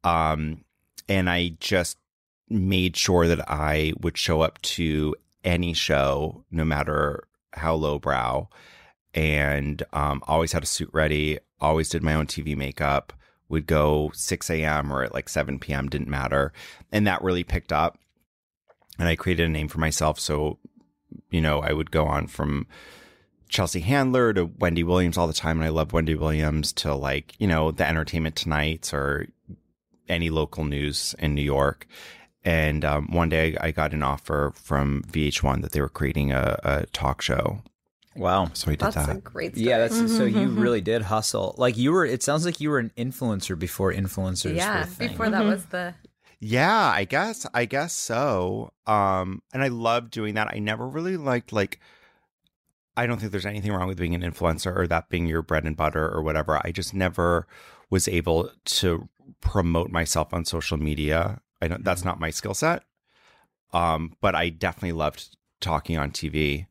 Um, 0.03 0.63
and 1.09 1.29
I 1.29 1.57
just 1.59 1.97
made 2.49 2.95
sure 2.95 3.27
that 3.27 3.49
I 3.49 3.93
would 4.01 4.17
show 4.17 4.41
up 4.41 4.61
to 4.61 5.15
any 5.43 5.73
show, 5.73 6.43
no 6.51 6.63
matter 6.65 7.23
how 7.53 7.75
lowbrow, 7.75 8.47
and 9.13 9.81
um, 9.93 10.21
always 10.27 10.51
had 10.51 10.63
a 10.63 10.67
suit 10.67 10.89
ready. 10.93 11.39
Always 11.59 11.89
did 11.89 12.03
my 12.03 12.13
own 12.13 12.27
TV 12.27 12.55
makeup. 12.55 13.13
Would 13.49 13.67
go 13.67 14.11
6 14.13 14.49
a.m. 14.49 14.91
or 14.91 15.03
at 15.03 15.13
like 15.13 15.29
7 15.29 15.59
p.m. 15.59 15.87
Didn't 15.87 16.09
matter, 16.09 16.51
and 16.91 17.05
that 17.05 17.21
really 17.21 17.43
picked 17.43 17.71
up. 17.71 17.97
And 18.97 19.07
I 19.07 19.15
created 19.15 19.45
a 19.45 19.49
name 19.49 19.67
for 19.67 19.79
myself. 19.79 20.19
So, 20.19 20.57
you 21.29 21.41
know, 21.41 21.59
I 21.59 21.73
would 21.73 21.91
go 21.91 22.05
on 22.05 22.27
from 22.27 22.65
Chelsea 23.49 23.81
Handler 23.81 24.33
to 24.33 24.45
Wendy 24.45 24.83
Williams 24.83 25.17
all 25.17 25.27
the 25.27 25.33
time. 25.33 25.57
And 25.57 25.65
I 25.65 25.69
love 25.69 25.93
Wendy 25.93 26.15
Williams 26.15 26.73
to 26.73 26.93
like, 26.95 27.35
you 27.37 27.47
know, 27.47 27.71
the 27.71 27.87
Entertainment 27.87 28.35
Tonights 28.35 28.93
or 28.93 29.27
any 30.07 30.29
local 30.29 30.63
news 30.63 31.15
in 31.19 31.35
New 31.35 31.41
York. 31.41 31.87
And 32.43 32.85
um, 32.85 33.07
one 33.11 33.29
day 33.29 33.57
I 33.59 33.71
got 33.71 33.93
an 33.93 34.03
offer 34.03 34.53
from 34.55 35.03
VH1 35.11 35.61
that 35.61 35.71
they 35.71 35.81
were 35.81 35.89
creating 35.89 36.31
a, 36.31 36.59
a 36.63 36.85
talk 36.87 37.21
show. 37.21 37.61
Wow. 38.15 38.49
So 38.53 38.67
I 38.67 38.75
did 38.75 38.79
That's 38.79 38.95
a 38.95 39.13
that. 39.13 39.23
great 39.23 39.55
story. 39.55 39.67
Yeah, 39.67 39.77
that's 39.79 39.95
so 40.15 40.23
you 40.23 40.47
really 40.47 40.81
did 40.81 41.01
hustle. 41.01 41.53
Like 41.57 41.77
you 41.77 41.91
were. 41.91 42.05
It 42.05 42.23
sounds 42.23 42.45
like 42.45 42.61
you 42.61 42.69
were 42.69 42.79
an 42.79 42.91
influencer 42.97 43.57
before 43.59 43.93
influencers. 43.93 44.51
were 44.51 44.55
yeah. 44.55 44.85
Before 44.97 45.29
that 45.29 45.43
was 45.43 45.65
the 45.65 45.93
Yeah, 46.39 46.91
I 46.95 47.03
guess 47.03 47.45
I 47.53 47.65
guess 47.65 47.93
so. 47.93 48.71
Um 48.87 49.41
and 49.53 49.61
I 49.63 49.67
love 49.67 50.11
doing 50.11 50.35
that. 50.35 50.47
I 50.53 50.59
never 50.59 50.87
really 50.87 51.17
liked 51.17 51.51
like 51.51 51.79
I 52.97 53.05
don't 53.07 53.19
think 53.19 53.33
there's 53.33 53.45
anything 53.45 53.73
wrong 53.73 53.87
with 53.89 53.97
being 53.97 54.15
an 54.15 54.21
influencer 54.21 54.73
or 54.73 54.87
that 54.87 55.09
being 55.09 55.25
your 55.27 55.41
bread 55.41 55.65
and 55.65 55.75
butter 55.75 56.09
or 56.09 56.21
whatever. 56.23 56.61
I 56.63 56.71
just 56.71 56.93
never 56.93 57.45
was 57.89 58.07
able 58.07 58.49
to 58.63 59.09
promote 59.41 59.91
myself 59.91 60.33
on 60.33 60.45
social 60.45 60.77
media. 60.77 61.41
I 61.61 61.67
don't 61.67 61.83
that's 61.83 62.05
not 62.05 62.19
my 62.21 62.29
skill 62.29 62.53
set. 62.53 62.83
Um 63.73 64.13
but 64.21 64.35
I 64.35 64.49
definitely 64.49 64.93
loved 64.93 65.35
talking 65.59 65.97
on 65.97 66.11
TV. 66.11 66.67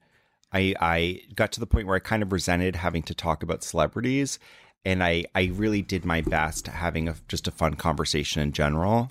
I 0.54 0.74
I 0.80 1.20
got 1.34 1.52
to 1.52 1.60
the 1.60 1.66
point 1.66 1.86
where 1.86 1.96
I 1.96 2.00
kind 2.00 2.22
of 2.22 2.32
resented 2.32 2.76
having 2.76 3.02
to 3.04 3.14
talk 3.14 3.42
about 3.42 3.64
celebrities 3.64 4.38
and 4.84 5.02
I 5.02 5.24
I 5.34 5.50
really 5.54 5.82
did 5.82 6.04
my 6.04 6.20
best 6.20 6.68
having 6.68 7.08
a 7.08 7.16
just 7.28 7.48
a 7.48 7.50
fun 7.50 7.74
conversation 7.74 8.40
in 8.40 8.52
general 8.52 9.10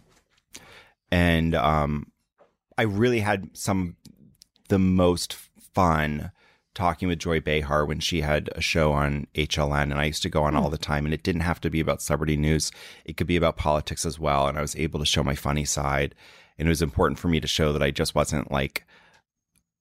and 1.12 1.54
um, 1.54 2.12
I 2.76 2.84
really 2.84 3.20
had 3.20 3.56
some 3.56 3.98
the 4.70 4.80
most 4.80 5.34
fun 5.34 6.32
talking 6.74 7.08
with 7.08 7.20
Joy 7.20 7.40
Behar 7.40 7.86
when 7.86 8.00
she 8.00 8.22
had 8.22 8.50
a 8.56 8.62
show 8.62 8.94
on 8.94 9.28
HLN, 9.36 9.84
and 9.84 10.00
I 10.00 10.06
used 10.06 10.24
to 10.24 10.30
go 10.30 10.42
on 10.42 10.56
all 10.56 10.72
the 10.72 10.78
time. 10.80 11.06
And 11.06 11.14
it 11.14 11.22
didn't 11.22 11.42
have 11.42 11.62
to 11.62 11.70
be 11.70 11.80
about 11.80 12.02
celebrity 12.02 12.36
news; 12.36 12.72
it 13.06 13.16
could 13.16 13.28
be 13.28 13.36
about 13.36 13.58
politics 13.58 14.06
as 14.08 14.18
well. 14.18 14.48
And 14.48 14.58
I 14.58 14.62
was 14.62 14.76
able 14.76 15.00
to 15.00 15.06
show 15.06 15.24
my 15.24 15.36
funny 15.36 15.66
side, 15.66 16.16
and 16.58 16.68
it 16.68 16.70
was 16.70 16.82
important 16.82 17.20
for 17.20 17.28
me 17.28 17.40
to 17.40 17.48
show 17.48 17.72
that 17.74 17.84
I 17.84 17.92
just 17.92 18.16
wasn't 18.16 18.52
like 18.52 18.86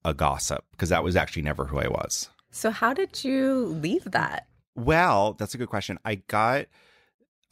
a 0.05 0.15
gossip 0.15 0.65
because 0.73 0.89
that 0.89 1.05
was 1.05 1.17
actually 1.17 1.43
never 1.43 1.67
who 1.67 1.79
I 1.79 1.89
was. 1.89 2.29
So 2.51 2.71
how 2.71 2.93
did 2.93 3.25
you 3.25 3.79
leave 3.83 4.05
that? 4.11 4.47
Well, 4.75 5.35
that's 5.35 5.55
a 5.55 5.59
good 5.59 5.69
question. 5.69 5.99
I 6.05 6.17
got 6.17 6.67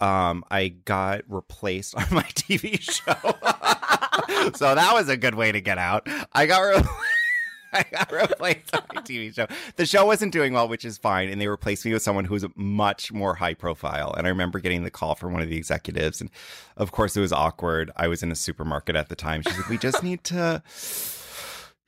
um 0.01 0.45
I 0.51 0.69
got 0.69 1.23
replaced 1.29 1.95
on 1.97 2.07
my 2.11 2.23
TV 2.23 2.81
show. 2.81 3.15
so 4.55 4.75
that 4.75 4.91
was 4.93 5.09
a 5.09 5.17
good 5.17 5.35
way 5.35 5.53
to 5.53 5.61
get 5.61 5.79
out. 5.79 6.07
I 6.33 6.47
got 6.47 6.61
re- 6.61 6.83
I 7.73 7.85
got 7.93 8.11
replaced 8.11 8.75
on 8.75 8.83
my 8.93 9.01
TV 9.03 9.33
show. 9.33 9.47
The 9.77 9.87
show 9.87 10.05
wasn't 10.05 10.33
doing 10.33 10.53
well, 10.53 10.67
which 10.67 10.85
is 10.85 10.99
fine, 10.99 11.29
and 11.29 11.41
they 11.41 11.47
replaced 11.47 11.85
me 11.85 11.93
with 11.93 12.03
someone 12.03 12.25
who 12.25 12.35
was 12.35 12.45
much 12.57 13.13
more 13.13 13.37
high 13.37 13.55
profile. 13.55 14.13
And 14.13 14.27
I 14.27 14.31
remember 14.31 14.59
getting 14.59 14.83
the 14.83 14.91
call 14.91 15.15
from 15.15 15.33
one 15.33 15.41
of 15.41 15.49
the 15.49 15.57
executives, 15.57 16.21
and 16.21 16.31
of 16.77 16.91
course 16.91 17.17
it 17.17 17.21
was 17.21 17.33
awkward. 17.33 17.93
I 17.97 18.09
was 18.09 18.25
in 18.25 18.33
a 18.33 18.35
supermarket 18.35 18.97
at 18.97 19.09
the 19.09 19.15
time. 19.15 19.43
She's 19.43 19.57
like, 19.57 19.69
"We 19.69 19.79
just 19.79 20.03
need 20.03 20.25
to." 20.25 20.63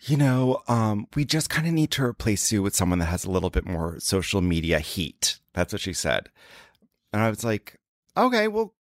You 0.05 0.17
know, 0.17 0.63
um, 0.67 1.07
we 1.15 1.25
just 1.25 1.49
kind 1.49 1.67
of 1.67 1.73
need 1.73 1.91
to 1.93 2.03
replace 2.03 2.51
you 2.51 2.63
with 2.63 2.75
someone 2.75 2.99
that 2.99 3.07
has 3.07 3.25
a 3.25 3.31
little 3.31 3.51
bit 3.51 3.67
more 3.67 4.01
social 4.01 4.41
media 4.41 4.81
heat. 4.81 5.39
That's 5.55 5.73
what 5.73 5.81
she 5.81 5.93
said. 5.93 6.29
And 7.13 7.23
I 7.23 7.31
was 7.31 7.45
like, 7.45 7.79
okay, 8.17 8.49
well, 8.49 8.75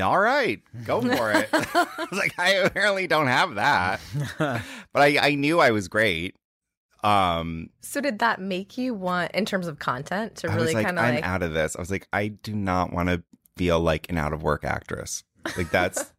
all 0.00 0.18
right, 0.18 0.60
go 0.84 1.00
for 1.00 1.32
it. 1.32 1.48
I 1.52 2.06
was 2.10 2.18
like, 2.18 2.38
I 2.38 2.50
apparently 2.50 3.06
don't 3.06 3.26
have 3.26 3.56
that. 3.56 4.00
but 4.38 5.02
I, 5.02 5.18
I 5.20 5.34
knew 5.34 5.58
I 5.58 5.70
was 5.72 5.88
great. 5.88 6.36
Um, 7.02 7.70
So 7.80 8.00
did 8.00 8.20
that 8.20 8.40
make 8.40 8.78
you 8.78 8.94
want, 8.94 9.32
in 9.32 9.46
terms 9.46 9.66
of 9.66 9.78
content, 9.78 10.36
to 10.36 10.50
I 10.50 10.54
really 10.54 10.74
like, 10.74 10.86
kind 10.86 10.98
of 10.98 11.04
I'm 11.04 11.14
like, 11.16 11.24
out 11.24 11.42
of 11.42 11.54
this. 11.54 11.74
I 11.74 11.80
was 11.80 11.90
like, 11.90 12.06
I 12.12 12.28
do 12.28 12.54
not 12.54 12.92
want 12.92 13.08
to 13.08 13.22
feel 13.56 13.80
like 13.80 14.10
an 14.10 14.18
out 14.18 14.32
of 14.32 14.42
work 14.42 14.64
actress. 14.64 15.24
Like 15.56 15.70
that's, 15.70 16.12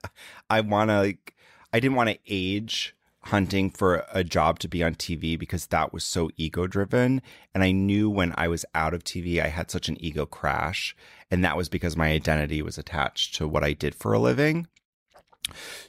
I 0.50 0.60
want 0.62 0.90
to 0.90 0.98
like, 1.00 1.34
I 1.72 1.80
didn't 1.80 1.96
want 1.96 2.10
to 2.10 2.18
age 2.26 2.94
hunting 3.26 3.70
for 3.70 4.04
a 4.12 4.22
job 4.22 4.58
to 4.60 4.68
be 4.68 4.82
on 4.82 4.94
TV 4.94 5.38
because 5.38 5.66
that 5.66 5.92
was 5.92 6.04
so 6.04 6.30
ego 6.36 6.66
driven. 6.66 7.22
And 7.54 7.62
I 7.62 7.72
knew 7.72 8.10
when 8.10 8.34
I 8.36 8.48
was 8.48 8.64
out 8.74 8.94
of 8.94 9.04
TV, 9.04 9.42
I 9.42 9.48
had 9.48 9.70
such 9.70 9.88
an 9.88 9.96
ego 10.00 10.26
crash. 10.26 10.94
And 11.30 11.44
that 11.44 11.56
was 11.56 11.68
because 11.68 11.96
my 11.96 12.10
identity 12.10 12.62
was 12.62 12.78
attached 12.78 13.34
to 13.36 13.48
what 13.48 13.64
I 13.64 13.72
did 13.72 13.94
for 13.94 14.12
a 14.12 14.18
living. 14.18 14.68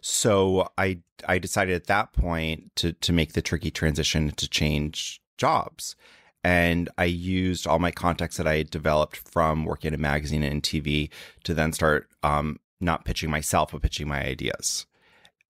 So 0.01 0.69
I 0.77 0.99
I 1.27 1.37
decided 1.37 1.75
at 1.75 1.87
that 1.87 2.13
point 2.13 2.75
to 2.77 2.93
to 2.93 3.13
make 3.13 3.33
the 3.33 3.41
tricky 3.41 3.71
transition 3.71 4.31
to 4.31 4.49
change 4.49 5.21
jobs. 5.37 5.95
And 6.43 6.89
I 6.97 7.05
used 7.05 7.65
all 7.65 7.79
my 7.79 7.91
contacts 7.91 8.37
that 8.37 8.47
I 8.47 8.57
had 8.57 8.69
developed 8.69 9.17
from 9.17 9.65
working 9.65 9.87
at 9.89 9.99
a 9.99 10.01
magazine 10.01 10.43
and 10.43 10.61
TV 10.61 11.09
to 11.43 11.55
then 11.55 11.73
start 11.73 12.07
um, 12.21 12.59
not 12.79 13.03
pitching 13.03 13.31
myself, 13.31 13.71
but 13.71 13.81
pitching 13.81 14.07
my 14.07 14.23
ideas. 14.23 14.85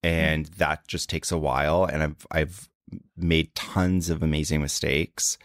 And 0.06 0.46
that 0.58 0.88
just 0.88 1.10
takes 1.10 1.32
a 1.32 1.38
while. 1.38 1.84
And 1.86 2.04
I've 2.04 2.28
I've 2.30 2.70
made 3.18 3.56
tons 3.56 4.10
of 4.10 4.22
amazing 4.22 4.62
mistakes, 4.62 5.38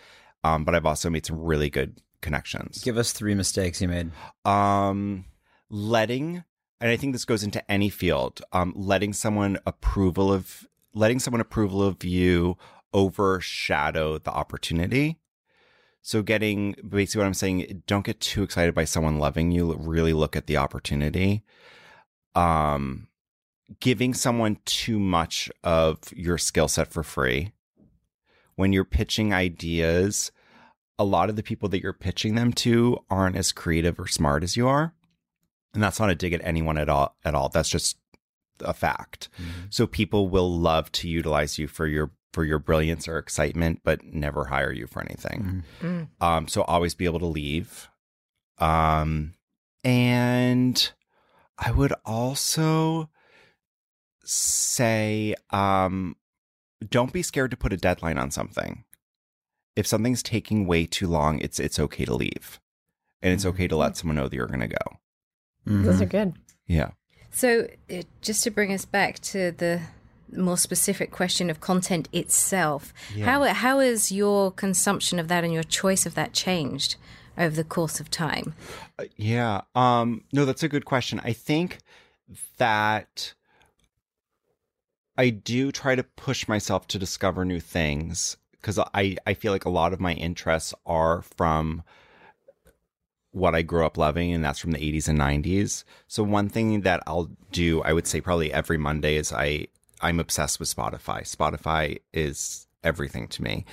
um, 0.44 0.64
but 0.64 0.75
I've 0.75 0.87
also 0.87 1.09
made 1.09 1.25
some 1.25 1.40
really 1.40 1.70
good 1.70 2.01
connections. 2.20 2.83
Give 2.85 2.99
us 2.99 3.12
three 3.12 3.35
mistakes 3.35 3.81
you 3.81 3.88
made. 3.88 4.11
Um, 4.44 5.25
letting, 5.70 6.44
and 6.81 6.90
I 6.90 6.96
think 6.96 7.14
this 7.14 7.25
goes 7.25 7.42
into 7.42 7.68
any 7.70 7.88
field, 7.88 8.42
um, 8.53 8.75
letting 8.77 9.14
someone 9.14 9.59
approval 9.66 10.33
of 10.33 10.66
letting 10.92 11.20
someone 11.20 11.40
approval 11.40 11.83
of 11.83 12.05
you 12.05 12.59
overshadow 12.92 14.18
the 14.18 14.31
opportunity. 14.31 15.18
So 16.03 16.23
getting 16.23 16.75
basically 16.87 17.20
what 17.20 17.27
I'm 17.27 17.35
saying, 17.35 17.83
don't 17.87 18.05
get 18.05 18.20
too 18.20 18.42
excited 18.42 18.75
by 18.75 18.85
someone 18.85 19.18
loving 19.18 19.53
you. 19.53 19.75
Really 19.75 20.12
look 20.12 20.35
at 20.35 20.46
the 20.46 20.57
opportunity. 20.57 21.44
Um, 22.35 23.09
giving 23.79 24.15
someone 24.15 24.59
too 24.65 24.99
much 24.99 25.51
of 25.63 25.99
your 26.15 26.39
skill 26.39 26.69
set 26.69 26.89
for 26.89 27.03
free. 27.03 27.53
When 28.57 28.73
you're 28.73 28.85
pitching 28.85 29.33
ideas, 29.33 30.33
a 30.99 31.05
lot 31.05 31.31
of 31.31 31.37
the 31.37 31.43
people 31.43 31.69
that 31.71 31.83
you're 31.83 31.93
pitching 31.93 32.35
them 32.35 32.53
to 32.53 32.99
aren't 33.09 33.37
as 33.37 33.53
creative 33.53 33.99
or 33.99 34.07
smart 34.07 34.43
as 34.43 34.57
you 34.57 34.67
are. 34.69 34.95
And 35.73 35.83
that's 35.83 36.01
not 36.01 36.11
a 36.11 36.15
dig 36.15 36.33
at 36.33 36.45
anyone 36.45 36.77
at 36.77 36.89
all 36.89 37.17
at 37.25 37.35
all. 37.35 37.49
That's 37.49 37.71
just 37.71 37.97
a 38.61 38.75
fact. 38.75 39.29
Mm-hmm. 39.41 39.67
So 39.71 39.87
people 39.87 40.29
will 40.29 40.51
love 40.51 40.91
to 40.93 41.09
utilize 41.09 41.59
you 41.59 41.69
for 41.69 41.87
your 41.87 42.11
for 42.33 42.45
your 42.45 42.59
brilliance 42.59 43.09
or 43.09 43.19
excitement, 43.19 43.81
but 43.83 44.05
never 44.05 44.45
hire 44.47 44.73
you 44.73 44.87
for 44.87 45.01
anything. 45.01 45.65
Mm-hmm. 45.83 46.25
Um, 46.25 46.49
so 46.49 46.63
always 46.63 46.95
be 46.95 47.05
able 47.05 47.19
to 47.21 47.27
leave. 47.27 47.89
Um, 48.59 49.35
and 49.83 50.93
I 51.59 51.71
would 51.71 51.95
also 52.05 53.09
say, 54.25 55.35
um, 55.51 56.17
don't 56.89 57.13
be 57.13 57.23
scared 57.23 57.51
to 57.51 57.57
put 57.57 57.73
a 57.73 57.77
deadline 57.77 58.19
on 58.19 58.31
something. 58.31 58.85
If 59.77 59.87
something's 59.87 60.23
taking 60.23 60.67
way 60.67 60.87
too 60.87 61.07
long, 61.07 61.39
it's 61.41 61.61
it's 61.61 61.79
okay 61.79 62.05
to 62.05 62.15
leave, 62.15 62.61
and 63.23 63.33
it's 63.33 63.47
okay 63.47 63.69
to 63.69 63.77
let 63.77 63.97
someone 63.97 64.17
know 64.17 64.29
that 64.29 64.37
you're 64.37 64.47
going 64.47 64.61
to 64.61 64.69
go. 64.69 64.99
Mm-hmm. 65.67 65.85
Those 65.85 66.01
are 66.01 66.07
good. 66.07 66.35
Yeah. 66.67 66.91
So, 67.31 67.69
uh, 67.91 68.03
just 68.21 68.43
to 68.45 68.51
bring 68.51 68.73
us 68.73 68.85
back 68.85 69.21
to 69.21 69.53
the 69.53 69.81
more 70.37 70.59
specific 70.59 71.11
question 71.11 71.51
of 71.51 71.61
content 71.61 72.09
itself, 72.13 72.93
yeah. 73.15 73.25
how 73.25 73.45
how 73.45 73.79
has 73.79 74.11
your 74.11 74.51
consumption 74.51 75.19
of 75.19 75.29
that 75.29 75.45
and 75.45 75.53
your 75.53 75.63
choice 75.63 76.07
of 76.07 76.15
that 76.15 76.33
changed 76.33 76.97
over 77.39 77.55
the 77.55 77.65
course 77.65 78.01
of 78.01 78.11
time? 78.11 78.55
Uh, 78.99 79.05
yeah. 79.17 79.63
Um, 79.75 80.25
no, 80.33 80.45
that's 80.45 80.63
a 80.63 80.69
good 80.69 80.85
question. 80.85 81.21
I 81.25 81.33
think 81.33 81.79
that 82.59 83.35
I 85.16 85.31
do 85.31 85.70
try 85.73 85.94
to 85.94 86.03
push 86.03 86.49
myself 86.49 86.87
to 86.88 86.99
discover 86.99 87.44
new 87.44 87.61
things 87.61 88.37
because 88.53 88.79
I, 88.79 89.16
I 89.27 89.35
feel 89.35 89.53
like 89.53 89.64
a 89.64 89.70
lot 89.70 89.92
of 89.92 90.01
my 90.01 90.12
interests 90.14 90.75
are 90.87 91.23
from 91.23 91.83
what 93.33 93.55
I 93.55 93.62
grew 93.62 93.87
up 93.87 93.96
loving, 93.96 94.33
and 94.33 94.44
that's 94.44 94.59
from 94.59 94.73
the 94.73 94.79
80s 94.79 95.09
and 95.09 95.18
90s. 95.18 95.85
So 96.09 96.23
one 96.23 96.49
thing 96.49 96.81
that 96.83 97.03
I'll 97.07 97.31
do, 97.53 97.81
I 97.83 97.92
would 97.92 98.07
say 98.07 98.20
probably 98.20 98.53
every 98.53 98.79
Monday, 98.79 99.16
is 99.16 99.33
I 99.33 99.68
I'm 100.01 100.18
obsessed 100.18 100.59
with 100.59 100.75
Spotify. 100.75 101.23
Spotify 101.23 101.99
is 102.12 102.66
everything 102.83 103.29
to 103.29 103.42
me, 103.42 103.64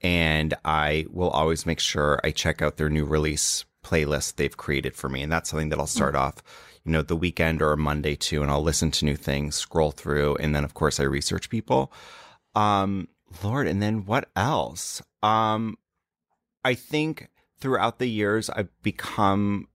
and 0.00 0.54
I 0.64 1.06
will 1.10 1.30
always 1.30 1.66
make 1.66 1.80
sure 1.80 2.20
I 2.24 2.30
check 2.30 2.62
out 2.62 2.76
their 2.76 2.90
new 2.90 3.04
release 3.04 3.64
playlist 3.86 4.36
they've 4.36 4.56
created 4.56 4.96
for 4.96 5.08
me, 5.08 5.22
and 5.22 5.30
that's 5.30 5.50
something 5.50 5.68
that 5.70 5.78
I'll 5.78 5.86
start 5.86 6.14
mm. 6.14 6.20
off 6.20 6.42
you 6.86 6.92
know, 6.92 7.02
the 7.02 7.16
weekend 7.16 7.60
or 7.60 7.72
a 7.72 7.76
Monday 7.76 8.14
too, 8.14 8.42
and 8.42 8.50
I'll 8.50 8.62
listen 8.62 8.92
to 8.92 9.04
new 9.04 9.16
things, 9.16 9.56
scroll 9.56 9.90
through, 9.90 10.36
and 10.36 10.54
then 10.54 10.62
of 10.62 10.72
course 10.72 11.00
I 11.00 11.02
research 11.02 11.50
people. 11.50 11.92
Um, 12.54 13.08
Lord, 13.42 13.66
and 13.66 13.82
then 13.82 14.06
what 14.06 14.30
else? 14.36 15.02
Um, 15.20 15.78
I 16.64 16.74
think 16.74 17.28
throughout 17.58 17.98
the 17.98 18.06
years 18.06 18.48
I've 18.48 18.70
become 18.82 19.66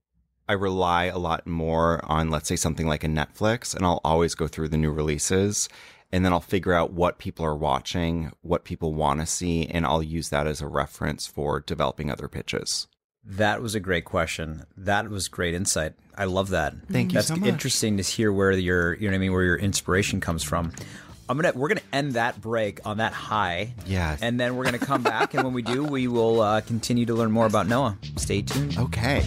I 0.48 0.54
rely 0.54 1.04
a 1.04 1.18
lot 1.18 1.46
more 1.46 2.00
on, 2.10 2.30
let's 2.30 2.48
say, 2.48 2.56
something 2.56 2.86
like 2.86 3.04
a 3.04 3.08
Netflix, 3.08 3.74
and 3.74 3.84
I'll 3.84 4.00
always 4.04 4.34
go 4.34 4.48
through 4.48 4.68
the 4.68 4.78
new 4.78 4.90
releases 4.90 5.68
and 6.10 6.24
then 6.24 6.32
I'll 6.32 6.40
figure 6.40 6.74
out 6.74 6.92
what 6.92 7.18
people 7.18 7.44
are 7.44 7.56
watching, 7.56 8.32
what 8.42 8.64
people 8.64 8.92
want 8.92 9.20
to 9.20 9.26
see, 9.26 9.66
and 9.66 9.86
I'll 9.86 10.02
use 10.02 10.28
that 10.28 10.46
as 10.46 10.60
a 10.60 10.66
reference 10.66 11.26
for 11.26 11.60
developing 11.60 12.10
other 12.10 12.28
pitches. 12.28 12.86
That 13.24 13.62
was 13.62 13.74
a 13.74 13.80
great 13.80 14.04
question. 14.04 14.64
That 14.76 15.08
was 15.08 15.28
great 15.28 15.54
insight. 15.54 15.94
I 16.16 16.24
love 16.24 16.50
that. 16.50 16.74
Thank 16.90 17.12
you 17.12 17.14
That's 17.16 17.28
so 17.28 17.36
much. 17.36 17.48
interesting 17.48 17.96
to 17.96 18.02
hear 18.02 18.32
where 18.32 18.52
your, 18.52 18.94
you 18.94 19.02
know 19.02 19.12
what 19.12 19.14
I 19.14 19.18
mean, 19.18 19.32
where 19.32 19.44
your 19.44 19.56
inspiration 19.56 20.20
comes 20.20 20.42
from. 20.42 20.72
I'm 21.28 21.38
gonna 21.38 21.52
we're 21.54 21.68
gonna 21.68 21.80
end 21.92 22.14
that 22.14 22.40
break 22.40 22.80
on 22.84 22.98
that 22.98 23.12
high. 23.12 23.72
Yeah. 23.86 24.16
And 24.20 24.38
then 24.38 24.56
we're 24.56 24.64
gonna 24.64 24.78
come 24.78 25.02
back, 25.02 25.32
and 25.34 25.44
when 25.44 25.54
we 25.54 25.62
do, 25.62 25.84
we 25.84 26.08
will 26.08 26.40
uh, 26.40 26.60
continue 26.60 27.06
to 27.06 27.14
learn 27.14 27.30
more 27.30 27.46
about 27.46 27.68
Noah. 27.68 27.96
Stay 28.16 28.42
tuned. 28.42 28.76
Okay. 28.76 29.24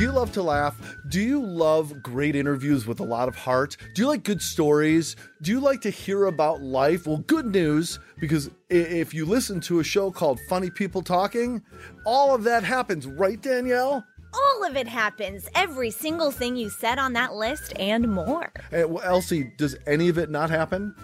Do 0.00 0.06
you 0.06 0.12
love 0.12 0.32
to 0.32 0.42
laugh? 0.42 0.96
Do 1.10 1.20
you 1.20 1.44
love 1.44 2.02
great 2.02 2.34
interviews 2.34 2.86
with 2.86 3.00
a 3.00 3.04
lot 3.04 3.28
of 3.28 3.36
heart? 3.36 3.76
Do 3.94 4.00
you 4.00 4.08
like 4.08 4.24
good 4.24 4.40
stories? 4.40 5.14
Do 5.42 5.50
you 5.50 5.60
like 5.60 5.82
to 5.82 5.90
hear 5.90 6.24
about 6.24 6.62
life? 6.62 7.06
Well, 7.06 7.18
good 7.18 7.44
news, 7.44 7.98
because 8.18 8.50
if 8.70 9.12
you 9.12 9.26
listen 9.26 9.60
to 9.60 9.80
a 9.80 9.84
show 9.84 10.10
called 10.10 10.40
Funny 10.48 10.70
People 10.70 11.02
Talking, 11.02 11.60
all 12.06 12.34
of 12.34 12.44
that 12.44 12.64
happens, 12.64 13.06
right, 13.06 13.42
Danielle? 13.42 14.02
All 14.32 14.64
of 14.64 14.74
it 14.74 14.88
happens. 14.88 15.46
Every 15.54 15.90
single 15.90 16.30
thing 16.30 16.56
you 16.56 16.70
said 16.70 16.98
on 16.98 17.12
that 17.12 17.34
list 17.34 17.78
and 17.78 18.10
more. 18.10 18.50
Hey, 18.70 18.86
well, 18.86 19.04
Elsie, 19.04 19.52
does 19.58 19.76
any 19.86 20.08
of 20.08 20.16
it 20.16 20.30
not 20.30 20.48
happen? 20.48 20.94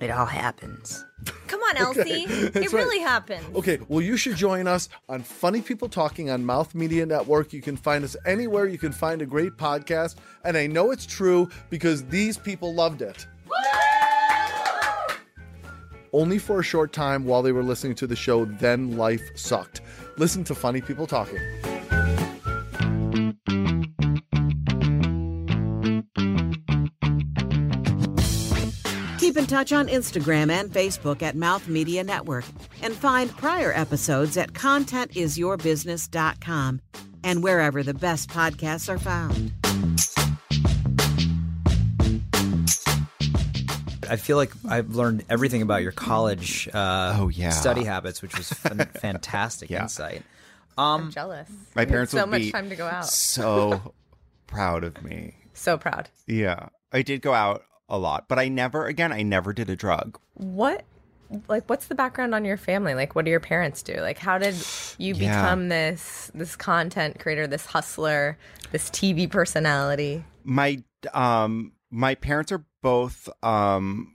It 0.00 0.10
all 0.10 0.26
happens. 0.26 1.02
Come 1.46 1.60
on, 1.60 1.76
Elsie. 1.78 2.24
It 2.28 2.54
right. 2.54 2.72
really 2.72 3.00
happens. 3.00 3.44
Okay, 3.56 3.78
well, 3.88 4.00
you 4.00 4.16
should 4.16 4.36
join 4.36 4.66
us 4.66 4.88
on 5.08 5.22
Funny 5.22 5.60
People 5.60 5.88
Talking 5.88 6.30
on 6.30 6.44
Mouth 6.44 6.74
Media 6.74 7.04
Network. 7.06 7.52
You 7.52 7.62
can 7.62 7.76
find 7.76 8.04
us 8.04 8.16
anywhere 8.26 8.66
you 8.66 8.78
can 8.78 8.92
find 8.92 9.22
a 9.22 9.26
great 9.26 9.56
podcast. 9.56 10.16
And 10.44 10.56
I 10.56 10.66
know 10.66 10.90
it's 10.90 11.06
true 11.06 11.48
because 11.70 12.04
these 12.04 12.38
people 12.38 12.74
loved 12.74 13.02
it. 13.02 13.26
Only 16.12 16.38
for 16.38 16.60
a 16.60 16.62
short 16.62 16.92
time 16.92 17.24
while 17.24 17.42
they 17.42 17.52
were 17.52 17.62
listening 17.62 17.94
to 17.96 18.06
the 18.06 18.16
show, 18.16 18.46
then 18.46 18.96
life 18.96 19.22
sucked. 19.34 19.82
Listen 20.16 20.42
to 20.44 20.54
Funny 20.54 20.80
People 20.80 21.06
Talking. 21.06 21.38
Keep 29.28 29.36
in 29.36 29.46
touch 29.46 29.72
on 29.74 29.88
Instagram 29.88 30.50
and 30.50 30.72
Facebook 30.72 31.20
at 31.20 31.36
Mouth 31.36 31.68
Media 31.68 32.02
Network 32.02 32.46
and 32.80 32.94
find 32.94 33.30
prior 33.36 33.74
episodes 33.74 34.38
at 34.38 34.54
contentisyourbusiness.com 34.54 36.80
and 37.22 37.42
wherever 37.42 37.82
the 37.82 37.92
best 37.92 38.30
podcasts 38.30 38.88
are 38.88 38.98
found. 38.98 39.52
I 44.10 44.16
feel 44.16 44.38
like 44.38 44.50
I've 44.66 44.94
learned 44.94 45.26
everything 45.28 45.60
about 45.60 45.82
your 45.82 45.92
college 45.92 46.66
uh, 46.72 47.18
oh, 47.20 47.28
yeah. 47.28 47.50
study 47.50 47.84
habits, 47.84 48.22
which 48.22 48.34
was 48.34 48.48
fantastic 48.94 49.68
yeah. 49.68 49.82
insight. 49.82 50.22
Um, 50.78 51.02
I'm 51.02 51.10
jealous. 51.10 51.50
My 51.74 51.84
parents 51.84 52.12
so 52.12 52.22
would 52.22 52.30
much 52.30 52.40
be 52.40 52.50
time 52.50 52.70
to 52.70 52.76
go 52.76 52.86
out. 52.86 53.04
So 53.04 53.92
proud 54.46 54.84
of 54.84 55.04
me. 55.04 55.34
So 55.52 55.76
proud. 55.76 56.08
Yeah, 56.26 56.70
I 56.94 57.02
did 57.02 57.20
go 57.20 57.34
out 57.34 57.64
a 57.88 57.98
lot, 57.98 58.28
but 58.28 58.38
I 58.38 58.48
never, 58.48 58.86
again, 58.86 59.12
I 59.12 59.22
never 59.22 59.52
did 59.52 59.70
a 59.70 59.76
drug. 59.76 60.18
What? 60.34 60.84
Like, 61.48 61.68
what's 61.68 61.86
the 61.86 61.94
background 61.94 62.34
on 62.34 62.44
your 62.44 62.56
family? 62.56 62.94
Like, 62.94 63.14
what 63.14 63.24
do 63.24 63.30
your 63.30 63.40
parents 63.40 63.82
do? 63.82 63.94
Like, 64.00 64.18
how 64.18 64.38
did 64.38 64.54
you 64.96 65.14
yeah. 65.14 65.42
become 65.42 65.68
this 65.68 66.30
this 66.34 66.56
content 66.56 67.18
creator, 67.18 67.46
this 67.46 67.66
hustler, 67.66 68.38
this 68.72 68.88
TV 68.90 69.30
personality? 69.30 70.24
My 70.42 70.82
um, 71.12 71.72
my 71.90 72.14
parents 72.14 72.50
are 72.50 72.64
both 72.82 73.28
um, 73.42 74.14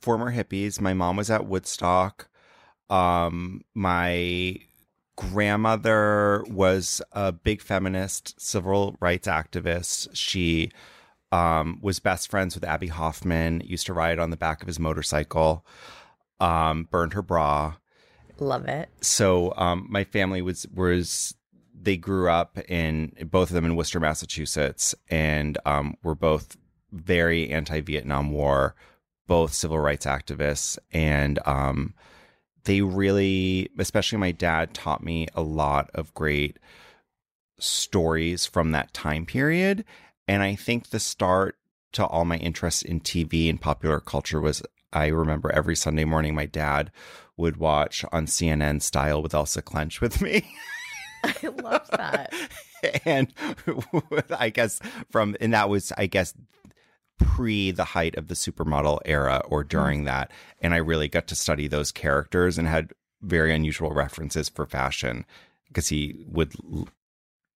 former 0.00 0.32
hippies. 0.32 0.80
My 0.80 0.94
mom 0.94 1.16
was 1.16 1.28
at 1.28 1.46
Woodstock. 1.46 2.28
Um, 2.88 3.62
my 3.74 4.58
grandmother 5.16 6.44
was 6.48 7.02
a 7.12 7.32
big 7.32 7.60
feminist 7.60 8.40
civil 8.40 8.96
rights 9.00 9.28
activist. 9.28 10.08
She 10.14 10.70
um, 11.32 11.78
was 11.82 11.98
best 11.98 12.30
friends 12.30 12.54
with 12.54 12.62
Abbie 12.62 12.88
Hoffman, 12.88 13.62
used 13.64 13.86
to 13.86 13.92
ride 13.92 14.18
on 14.18 14.30
the 14.30 14.36
back 14.36 14.60
of 14.60 14.68
his 14.68 14.78
motorcycle, 14.78 15.66
um, 16.38 16.84
burned 16.90 17.14
her 17.14 17.22
bra. 17.22 17.74
Love 18.38 18.66
it. 18.66 18.88
So 19.00 19.54
um, 19.56 19.86
my 19.88 20.04
family 20.04 20.42
was 20.42 20.66
was 20.74 21.34
they 21.74 21.96
grew 21.96 22.30
up 22.30 22.58
in 22.68 23.12
both 23.30 23.50
of 23.50 23.54
them 23.54 23.64
in 23.64 23.76
Worcester, 23.76 23.98
Massachusetts, 23.98 24.94
and 25.08 25.58
um, 25.64 25.96
were 26.02 26.14
both 26.14 26.56
very 26.92 27.50
anti-Vietnam 27.50 28.30
War, 28.30 28.74
both 29.26 29.52
civil 29.52 29.78
rights 29.78 30.06
activists, 30.06 30.78
and 30.92 31.38
um, 31.46 31.94
they 32.64 32.82
really, 32.82 33.70
especially 33.78 34.18
my 34.18 34.32
dad, 34.32 34.74
taught 34.74 35.02
me 35.02 35.26
a 35.34 35.42
lot 35.42 35.90
of 35.94 36.14
great 36.14 36.58
stories 37.58 38.44
from 38.44 38.72
that 38.72 38.92
time 38.92 39.24
period. 39.24 39.84
And 40.28 40.42
I 40.42 40.54
think 40.54 40.90
the 40.90 41.00
start 41.00 41.56
to 41.92 42.06
all 42.06 42.24
my 42.24 42.36
interest 42.38 42.84
in 42.84 43.00
TV 43.00 43.50
and 43.50 43.60
popular 43.60 44.00
culture 44.00 44.40
was 44.40 44.62
I 44.92 45.06
remember 45.08 45.50
every 45.52 45.76
Sunday 45.76 46.04
morning 46.04 46.34
my 46.34 46.46
dad 46.46 46.90
would 47.36 47.56
watch 47.56 48.04
on 48.12 48.26
CNN 48.26 48.82
Style 48.82 49.22
with 49.22 49.34
Elsa 49.34 49.62
Klensch 49.62 50.00
with 50.00 50.20
me. 50.20 50.44
I 51.24 51.48
love 51.62 51.88
that. 51.92 52.32
and 53.04 53.32
I 54.38 54.50
guess 54.50 54.80
from, 55.10 55.36
and 55.40 55.54
that 55.54 55.68
was, 55.68 55.92
I 55.96 56.06
guess, 56.06 56.34
pre 57.18 57.70
the 57.70 57.84
height 57.84 58.16
of 58.16 58.28
the 58.28 58.34
supermodel 58.34 59.00
era 59.04 59.42
or 59.46 59.64
mm. 59.64 59.68
during 59.68 60.04
that. 60.04 60.30
And 60.60 60.74
I 60.74 60.78
really 60.78 61.08
got 61.08 61.26
to 61.28 61.34
study 61.34 61.68
those 61.68 61.92
characters 61.92 62.58
and 62.58 62.68
had 62.68 62.92
very 63.22 63.54
unusual 63.54 63.92
references 63.92 64.48
for 64.48 64.66
fashion 64.66 65.24
because 65.68 65.88
he 65.88 66.24
would 66.26 66.54
l- 66.64 66.88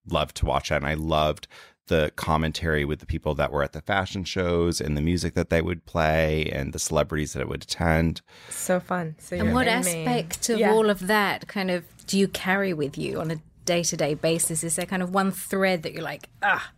love 0.09 0.33
to 0.35 0.45
watch 0.45 0.69
that. 0.69 0.77
And 0.77 0.87
I 0.87 0.95
loved 0.95 1.47
the 1.87 2.11
commentary 2.15 2.85
with 2.85 2.99
the 2.99 3.05
people 3.05 3.33
that 3.35 3.51
were 3.51 3.63
at 3.63 3.73
the 3.73 3.81
fashion 3.81 4.23
shows 4.23 4.79
and 4.79 4.95
the 4.95 5.01
music 5.01 5.33
that 5.33 5.49
they 5.49 5.61
would 5.61 5.85
play 5.85 6.49
and 6.51 6.73
the 6.73 6.79
celebrities 6.79 7.33
that 7.33 7.41
it 7.41 7.49
would 7.49 7.63
attend. 7.63 8.21
So 8.49 8.79
fun. 8.79 9.15
So 9.19 9.35
And 9.35 9.45
you're 9.45 9.53
what 9.53 9.67
aspect 9.67 10.49
of 10.49 10.59
Yeah. 10.59 10.71
all 10.71 10.89
of 10.89 11.07
that 11.07 11.47
kind 11.47 11.71
of 11.71 11.85
do 12.07 12.17
you 12.17 12.27
carry 12.27 12.73
with 12.73 12.97
you 12.97 13.19
on 13.19 13.31
a 13.31 13.37
day 13.65 13.83
to 13.83 13.97
day 13.97 14.13
basis? 14.13 14.63
Is 14.63 14.75
there 14.77 14.85
kind 14.85 15.03
of 15.03 15.13
one 15.13 15.31
thread 15.31 15.83
that 15.83 15.93
you're 15.93 16.03
like, 16.03 16.29
ah, 16.41 16.71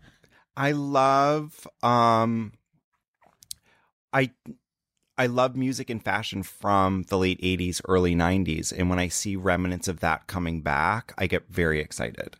I 0.57 0.71
love 0.71 1.67
um 1.83 2.53
I 4.11 4.31
I 5.17 5.25
love 5.27 5.55
music 5.55 5.89
and 5.89 6.01
fashion 6.03 6.43
from 6.43 7.03
the 7.09 7.17
late 7.17 7.39
80s, 7.41 7.81
early 7.87 8.15
90s, 8.15 8.71
and 8.71 8.89
when 8.89 8.99
I 8.99 9.09
see 9.09 9.35
remnants 9.35 9.89
of 9.89 9.99
that 9.99 10.27
coming 10.27 10.61
back, 10.61 11.13
I 11.17 11.27
get 11.27 11.49
very 11.49 11.81
excited. 11.81 12.37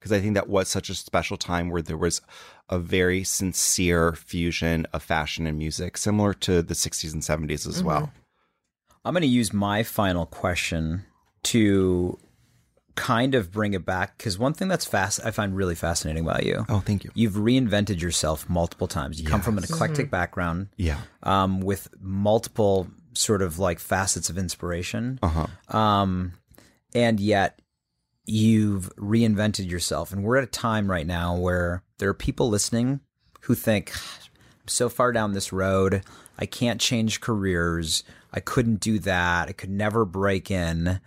Because 0.00 0.12
I 0.12 0.20
think 0.20 0.32
that 0.34 0.48
was 0.48 0.68
such 0.68 0.88
a 0.88 0.94
special 0.94 1.36
time 1.36 1.68
where 1.68 1.82
there 1.82 1.96
was 1.98 2.22
a 2.70 2.78
very 2.78 3.22
sincere 3.22 4.14
fusion 4.14 4.86
of 4.94 5.02
fashion 5.02 5.46
and 5.46 5.58
music, 5.58 5.98
similar 5.98 6.32
to 6.34 6.62
the 6.62 6.72
60s 6.74 7.12
and 7.12 7.22
70s 7.22 7.68
as 7.68 7.82
well. 7.84 8.10
I'm 9.04 9.12
going 9.12 9.20
to 9.22 9.28
use 9.28 9.52
my 9.52 9.82
final 9.82 10.24
question 10.26 11.04
to 11.44 12.18
kind 12.96 13.34
of 13.34 13.50
bring 13.52 13.72
it 13.74 13.84
back 13.86 14.16
because 14.18 14.38
one 14.38 14.52
thing 14.52 14.68
that's 14.68 14.84
fast 14.84 15.20
I 15.24 15.30
find 15.30 15.54
really 15.56 15.74
fascinating 15.74 16.24
about 16.24 16.44
you. 16.44 16.64
Oh, 16.68 16.80
thank 16.80 17.04
you. 17.04 17.10
You've 17.14 17.34
reinvented 17.34 18.00
yourself 18.00 18.48
multiple 18.48 18.88
times. 18.88 19.20
You 19.20 19.26
come 19.28 19.40
from 19.42 19.58
an 19.58 19.64
eclectic 19.64 20.10
background, 20.10 20.68
Yeah. 20.76 20.98
um, 21.22 21.60
with 21.60 21.88
multiple 22.00 22.88
sort 23.14 23.42
of 23.42 23.58
like 23.58 23.78
facets 23.78 24.28
of 24.30 24.36
inspiration, 24.38 25.18
Uh-huh. 25.22 25.76
um, 25.76 26.32
and 26.94 27.20
yet 27.20 27.58
you've 28.30 28.94
reinvented 28.96 29.68
yourself. 29.68 30.12
And 30.12 30.22
we're 30.22 30.36
at 30.36 30.44
a 30.44 30.46
time 30.46 30.90
right 30.90 31.06
now 31.06 31.36
where 31.36 31.82
there 31.98 32.08
are 32.08 32.14
people 32.14 32.48
listening 32.48 33.00
who 33.42 33.54
think, 33.54 33.92
I'm 33.94 34.68
so 34.68 34.88
far 34.88 35.12
down 35.12 35.32
this 35.32 35.52
road, 35.52 36.02
I 36.38 36.46
can't 36.46 36.80
change 36.80 37.20
careers. 37.20 38.02
I 38.32 38.40
couldn't 38.40 38.80
do 38.80 38.98
that. 39.00 39.48
I 39.48 39.52
could 39.52 39.70
never 39.70 40.04
break 40.04 40.50
in. 40.50 41.00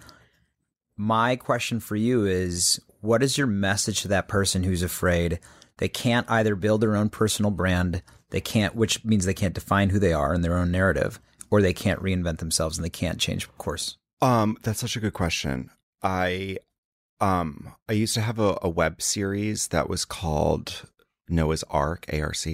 My 0.97 1.35
question 1.35 1.79
for 1.79 1.95
you 1.95 2.25
is 2.25 2.79
what 3.01 3.23
is 3.23 3.37
your 3.37 3.47
message 3.47 4.01
to 4.01 4.09
that 4.09 4.27
person 4.27 4.63
who's 4.63 4.83
afraid 4.83 5.39
they 5.77 5.89
can't 5.89 6.29
either 6.29 6.55
build 6.55 6.81
their 6.81 6.95
own 6.95 7.09
personal 7.09 7.49
brand, 7.49 8.03
they 8.29 8.41
can't, 8.41 8.75
which 8.75 9.03
means 9.03 9.25
they 9.25 9.33
can't 9.33 9.55
define 9.55 9.89
who 9.89 9.99
they 9.99 10.13
are 10.13 10.33
in 10.33 10.41
their 10.41 10.57
own 10.57 10.71
narrative, 10.71 11.19
or 11.49 11.61
they 11.61 11.73
can't 11.73 12.01
reinvent 12.01 12.37
themselves 12.37 12.77
and 12.77 12.85
they 12.85 12.89
can't 12.91 13.19
change 13.19 13.49
course? 13.57 13.97
Um, 14.21 14.57
that's 14.61 14.79
such 14.79 14.95
a 14.95 14.99
good 14.99 15.13
question. 15.13 15.71
I 16.03 16.57
um 17.23 17.73
I 17.89 17.93
used 17.93 18.13
to 18.15 18.21
have 18.21 18.39
a, 18.39 18.57
a 18.61 18.69
web 18.69 19.01
series 19.01 19.69
that 19.69 19.89
was 19.89 20.05
called 20.05 20.89
Noah's 21.29 21.63
Ark, 21.69 22.05
ARC, 22.11 22.45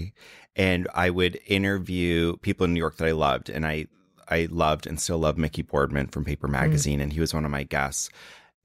and 0.55 0.87
I 0.93 1.09
would 1.09 1.39
interview 1.47 2.37
people 2.37 2.65
in 2.65 2.73
New 2.73 2.79
York 2.79 2.97
that 2.97 3.07
I 3.07 3.11
loved, 3.13 3.49
and 3.49 3.65
I 3.65 3.87
I 4.27 4.47
loved 4.51 4.85
and 4.85 4.99
still 4.99 5.17
love 5.17 5.37
Mickey 5.37 5.63
Boardman 5.63 6.07
from 6.07 6.23
Paper 6.23 6.47
Magazine, 6.47 7.01
and 7.01 7.11
he 7.13 7.19
was 7.19 7.33
one 7.33 7.45
of 7.45 7.51
my 7.51 7.63
guests. 7.63 8.09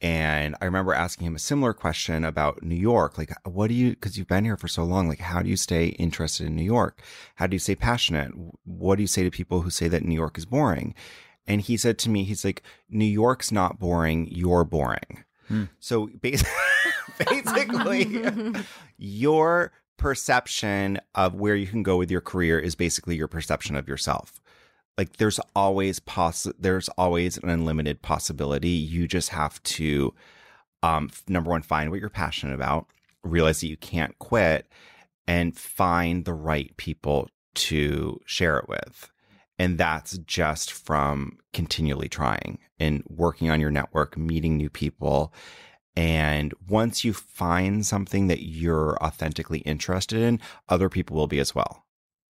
And 0.01 0.55
I 0.61 0.67
remember 0.67 0.93
asking 0.93 1.27
him 1.27 1.37
a 1.37 1.39
similar 1.39 1.73
question 1.73 2.25
about 2.25 2.63
New 2.63 2.75
York. 2.77 3.17
Like, 3.17 3.33
what 3.47 3.69
do 3.69 3.75
you, 3.75 3.91
because 3.91 4.19
you've 4.19 4.29
been 4.29 4.45
here 4.45 4.59
for 4.59 4.69
so 4.69 4.85
long, 4.85 5.09
like, 5.09 5.21
how 5.21 5.41
do 5.41 5.49
you 5.49 5.57
stay 5.57 5.87
interested 5.87 6.47
in 6.47 6.57
New 6.57 6.65
York? 6.65 7.01
How 7.37 7.47
do 7.47 7.55
you 7.55 7.61
stay 7.61 7.75
passionate? 7.75 8.33
What 8.65 8.97
do 8.97 9.03
you 9.03 9.07
say 9.07 9.23
to 9.23 9.31
people 9.31 9.63
who 9.63 9.71
say 9.71 9.89
that 9.89 10.05
New 10.05 10.15
York 10.15 10.37
is 10.37 10.45
boring? 10.45 10.95
And 11.47 11.63
he 11.63 11.79
said 11.79 11.99
to 12.01 12.11
me, 12.11 12.25
he's 12.25 12.45
like, 12.45 12.63
New 12.91 13.07
York's 13.07 13.51
not 13.51 13.79
boring, 13.79 14.29
you're 14.31 14.65
boring. 14.65 15.25
So 15.81 16.09
bas- 16.21 16.45
basically, 17.31 18.25
your 18.99 19.73
perception 19.97 21.01
of 21.15 21.35
where 21.35 21.55
you 21.55 21.67
can 21.67 21.83
go 21.83 21.97
with 21.97 22.11
your 22.11 22.21
career 22.21 22.59
is 22.59 22.75
basically 22.75 23.17
your 23.17 23.29
perception 23.29 23.77
of 23.77 23.89
yourself. 23.89 24.41
Like 24.99 25.17
there's 25.17 25.41
always 25.57 25.99
poss 26.01 26.47
there's 26.59 26.89
always 26.91 27.37
an 27.39 27.49
unlimited 27.49 28.03
possibility. 28.03 28.69
You 28.69 29.09
just 29.09 29.31
have 29.31 29.63
to 29.65 30.15
um 30.83 31.11
number 31.29 31.51
one 31.51 31.63
find 31.63 31.91
what 31.91 32.01
you're 32.01 32.11
passionate 32.11 32.55
about, 32.55 32.87
realize 33.23 33.61
that 33.61 33.69
you 33.69 33.77
can't 33.77 34.19
quit 34.19 34.69
and 35.27 35.57
find 35.57 36.25
the 36.25 36.35
right 36.35 36.77
people 36.77 37.29
to 37.55 38.21
share 38.27 38.59
it 38.59 38.69
with. 38.69 39.11
And 39.59 39.79
that's 39.79 40.19
just 40.19 40.73
from 40.73 41.39
continually 41.53 42.09
trying 42.09 42.59
and 42.79 43.03
working 43.09 43.51
on 43.51 43.61
your 43.61 43.71
network, 43.71 44.17
meeting 44.17 44.57
new 44.57 44.71
people. 44.71 45.33
And 45.97 46.53
once 46.69 47.05
you 47.05 47.13
find 47.13 47.87
something 47.87 48.27
that 48.27 48.43
you're 48.43 48.97
authentically 49.03 49.61
interested 49.61 50.21
in, 50.21 50.41
other 50.69 50.89
people 50.89 51.17
will 51.17 51.29
be 51.29 51.39
as 51.39 51.55
well. 51.55 51.85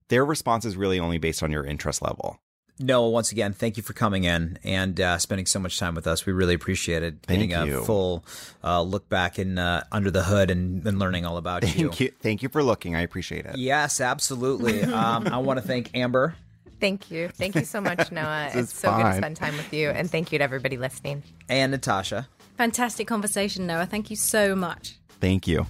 Their 0.08 0.24
response 0.24 0.64
is 0.64 0.76
really 0.76 1.00
only 1.00 1.18
based 1.18 1.42
on 1.42 1.50
your 1.50 1.64
interest 1.64 2.02
level. 2.02 2.40
Noah, 2.78 3.08
once 3.10 3.30
again, 3.30 3.52
thank 3.52 3.76
you 3.76 3.84
for 3.84 3.92
coming 3.92 4.24
in 4.24 4.58
and 4.64 5.00
uh, 5.00 5.18
spending 5.18 5.46
so 5.46 5.60
much 5.60 5.78
time 5.78 5.94
with 5.94 6.08
us. 6.08 6.26
We 6.26 6.32
really 6.32 6.54
appreciate 6.54 7.04
it. 7.04 7.18
Thank 7.22 7.50
Getting 7.50 7.54
a 7.54 7.66
you. 7.66 7.84
full 7.84 8.24
uh, 8.64 8.82
look 8.82 9.08
back 9.08 9.38
and 9.38 9.58
uh, 9.58 9.84
under 9.92 10.10
the 10.10 10.24
hood 10.24 10.50
and, 10.50 10.84
and 10.84 10.98
learning 10.98 11.24
all 11.24 11.36
about 11.36 11.62
you. 11.62 11.68
Thank 11.68 12.00
you. 12.00 12.12
Thank 12.20 12.42
you 12.42 12.48
for 12.48 12.64
looking. 12.64 12.96
I 12.96 13.02
appreciate 13.02 13.46
it. 13.46 13.56
Yes, 13.58 14.00
absolutely. 14.00 14.82
um, 14.82 15.28
I 15.28 15.38
want 15.38 15.60
to 15.60 15.66
thank 15.66 15.96
Amber. 15.96 16.34
Thank 16.84 17.10
you. 17.10 17.28
Thank 17.28 17.54
you 17.54 17.64
so 17.64 17.80
much, 17.80 18.12
Noah. 18.12 18.50
It's 18.52 18.78
so 18.78 18.94
good 18.94 19.04
to 19.04 19.16
spend 19.16 19.38
time 19.38 19.56
with 19.56 19.72
you. 19.72 19.88
And 19.88 20.10
thank 20.10 20.32
you 20.32 20.36
to 20.36 20.44
everybody 20.44 20.76
listening. 20.76 21.22
and 21.48 21.72
Natasha. 21.72 22.28
fantastic 22.58 23.06
conversation, 23.06 23.66
Noah. 23.66 23.86
Thank 23.86 24.10
you 24.10 24.16
so 24.16 24.54
much. 24.54 24.98
Thank 25.18 25.48
you. 25.48 25.64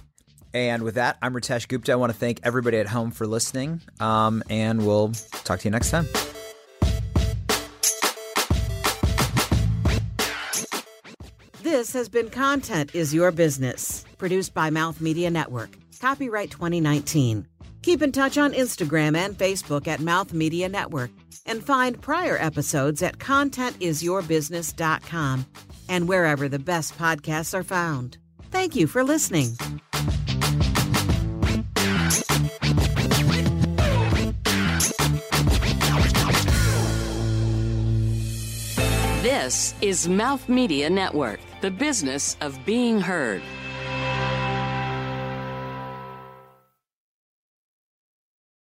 And 0.53 0.83
with 0.83 0.95
that, 0.95 1.17
I'm 1.21 1.33
Ritesh 1.33 1.69
Gupta. 1.69 1.93
I 1.93 1.95
want 1.95 2.11
to 2.11 2.17
thank 2.17 2.41
everybody 2.43 2.79
at 2.79 2.87
home 2.87 3.11
for 3.11 3.25
listening. 3.27 3.79
Um, 4.01 4.43
and 4.49 4.85
we'll 4.85 5.13
talk 5.45 5.61
to 5.61 5.69
you 5.69 5.71
next 5.71 5.89
time. 5.89 6.05
This 11.61 11.93
has 11.93 12.09
been 12.09 12.29
Content 12.29 12.93
is 12.93 13.13
Your 13.13 13.31
Business, 13.31 14.03
produced 14.17 14.53
by 14.53 14.69
Mouth 14.69 14.99
Media 14.99 15.31
Network. 15.31 15.77
Copyright 16.01 16.51
2019. 16.51 17.47
Keep 17.85 18.01
in 18.01 18.11
touch 18.11 18.37
on 18.39 18.53
Instagram 18.53 19.15
and 19.15 19.37
Facebook 19.37 19.87
at 19.87 19.99
Mouth 19.99 20.33
Media 20.33 20.67
Network 20.67 21.11
and 21.45 21.63
find 21.63 22.01
prior 22.01 22.35
episodes 22.39 23.03
at 23.03 23.19
contentisyourbusiness.com 23.19 25.45
and 25.87 26.07
wherever 26.07 26.49
the 26.49 26.57
best 26.57 26.97
podcasts 26.97 27.53
are 27.53 27.61
found. 27.61 28.17
Thank 28.49 28.75
you 28.75 28.87
for 28.87 29.03
listening. 29.03 29.55
This 39.21 39.75
is 39.81 40.09
Mouth 40.09 40.49
Media 40.49 40.89
Network, 40.89 41.39
the 41.61 41.69
business 41.69 42.35
of 42.41 42.57
being 42.65 42.99
heard. 42.99 43.43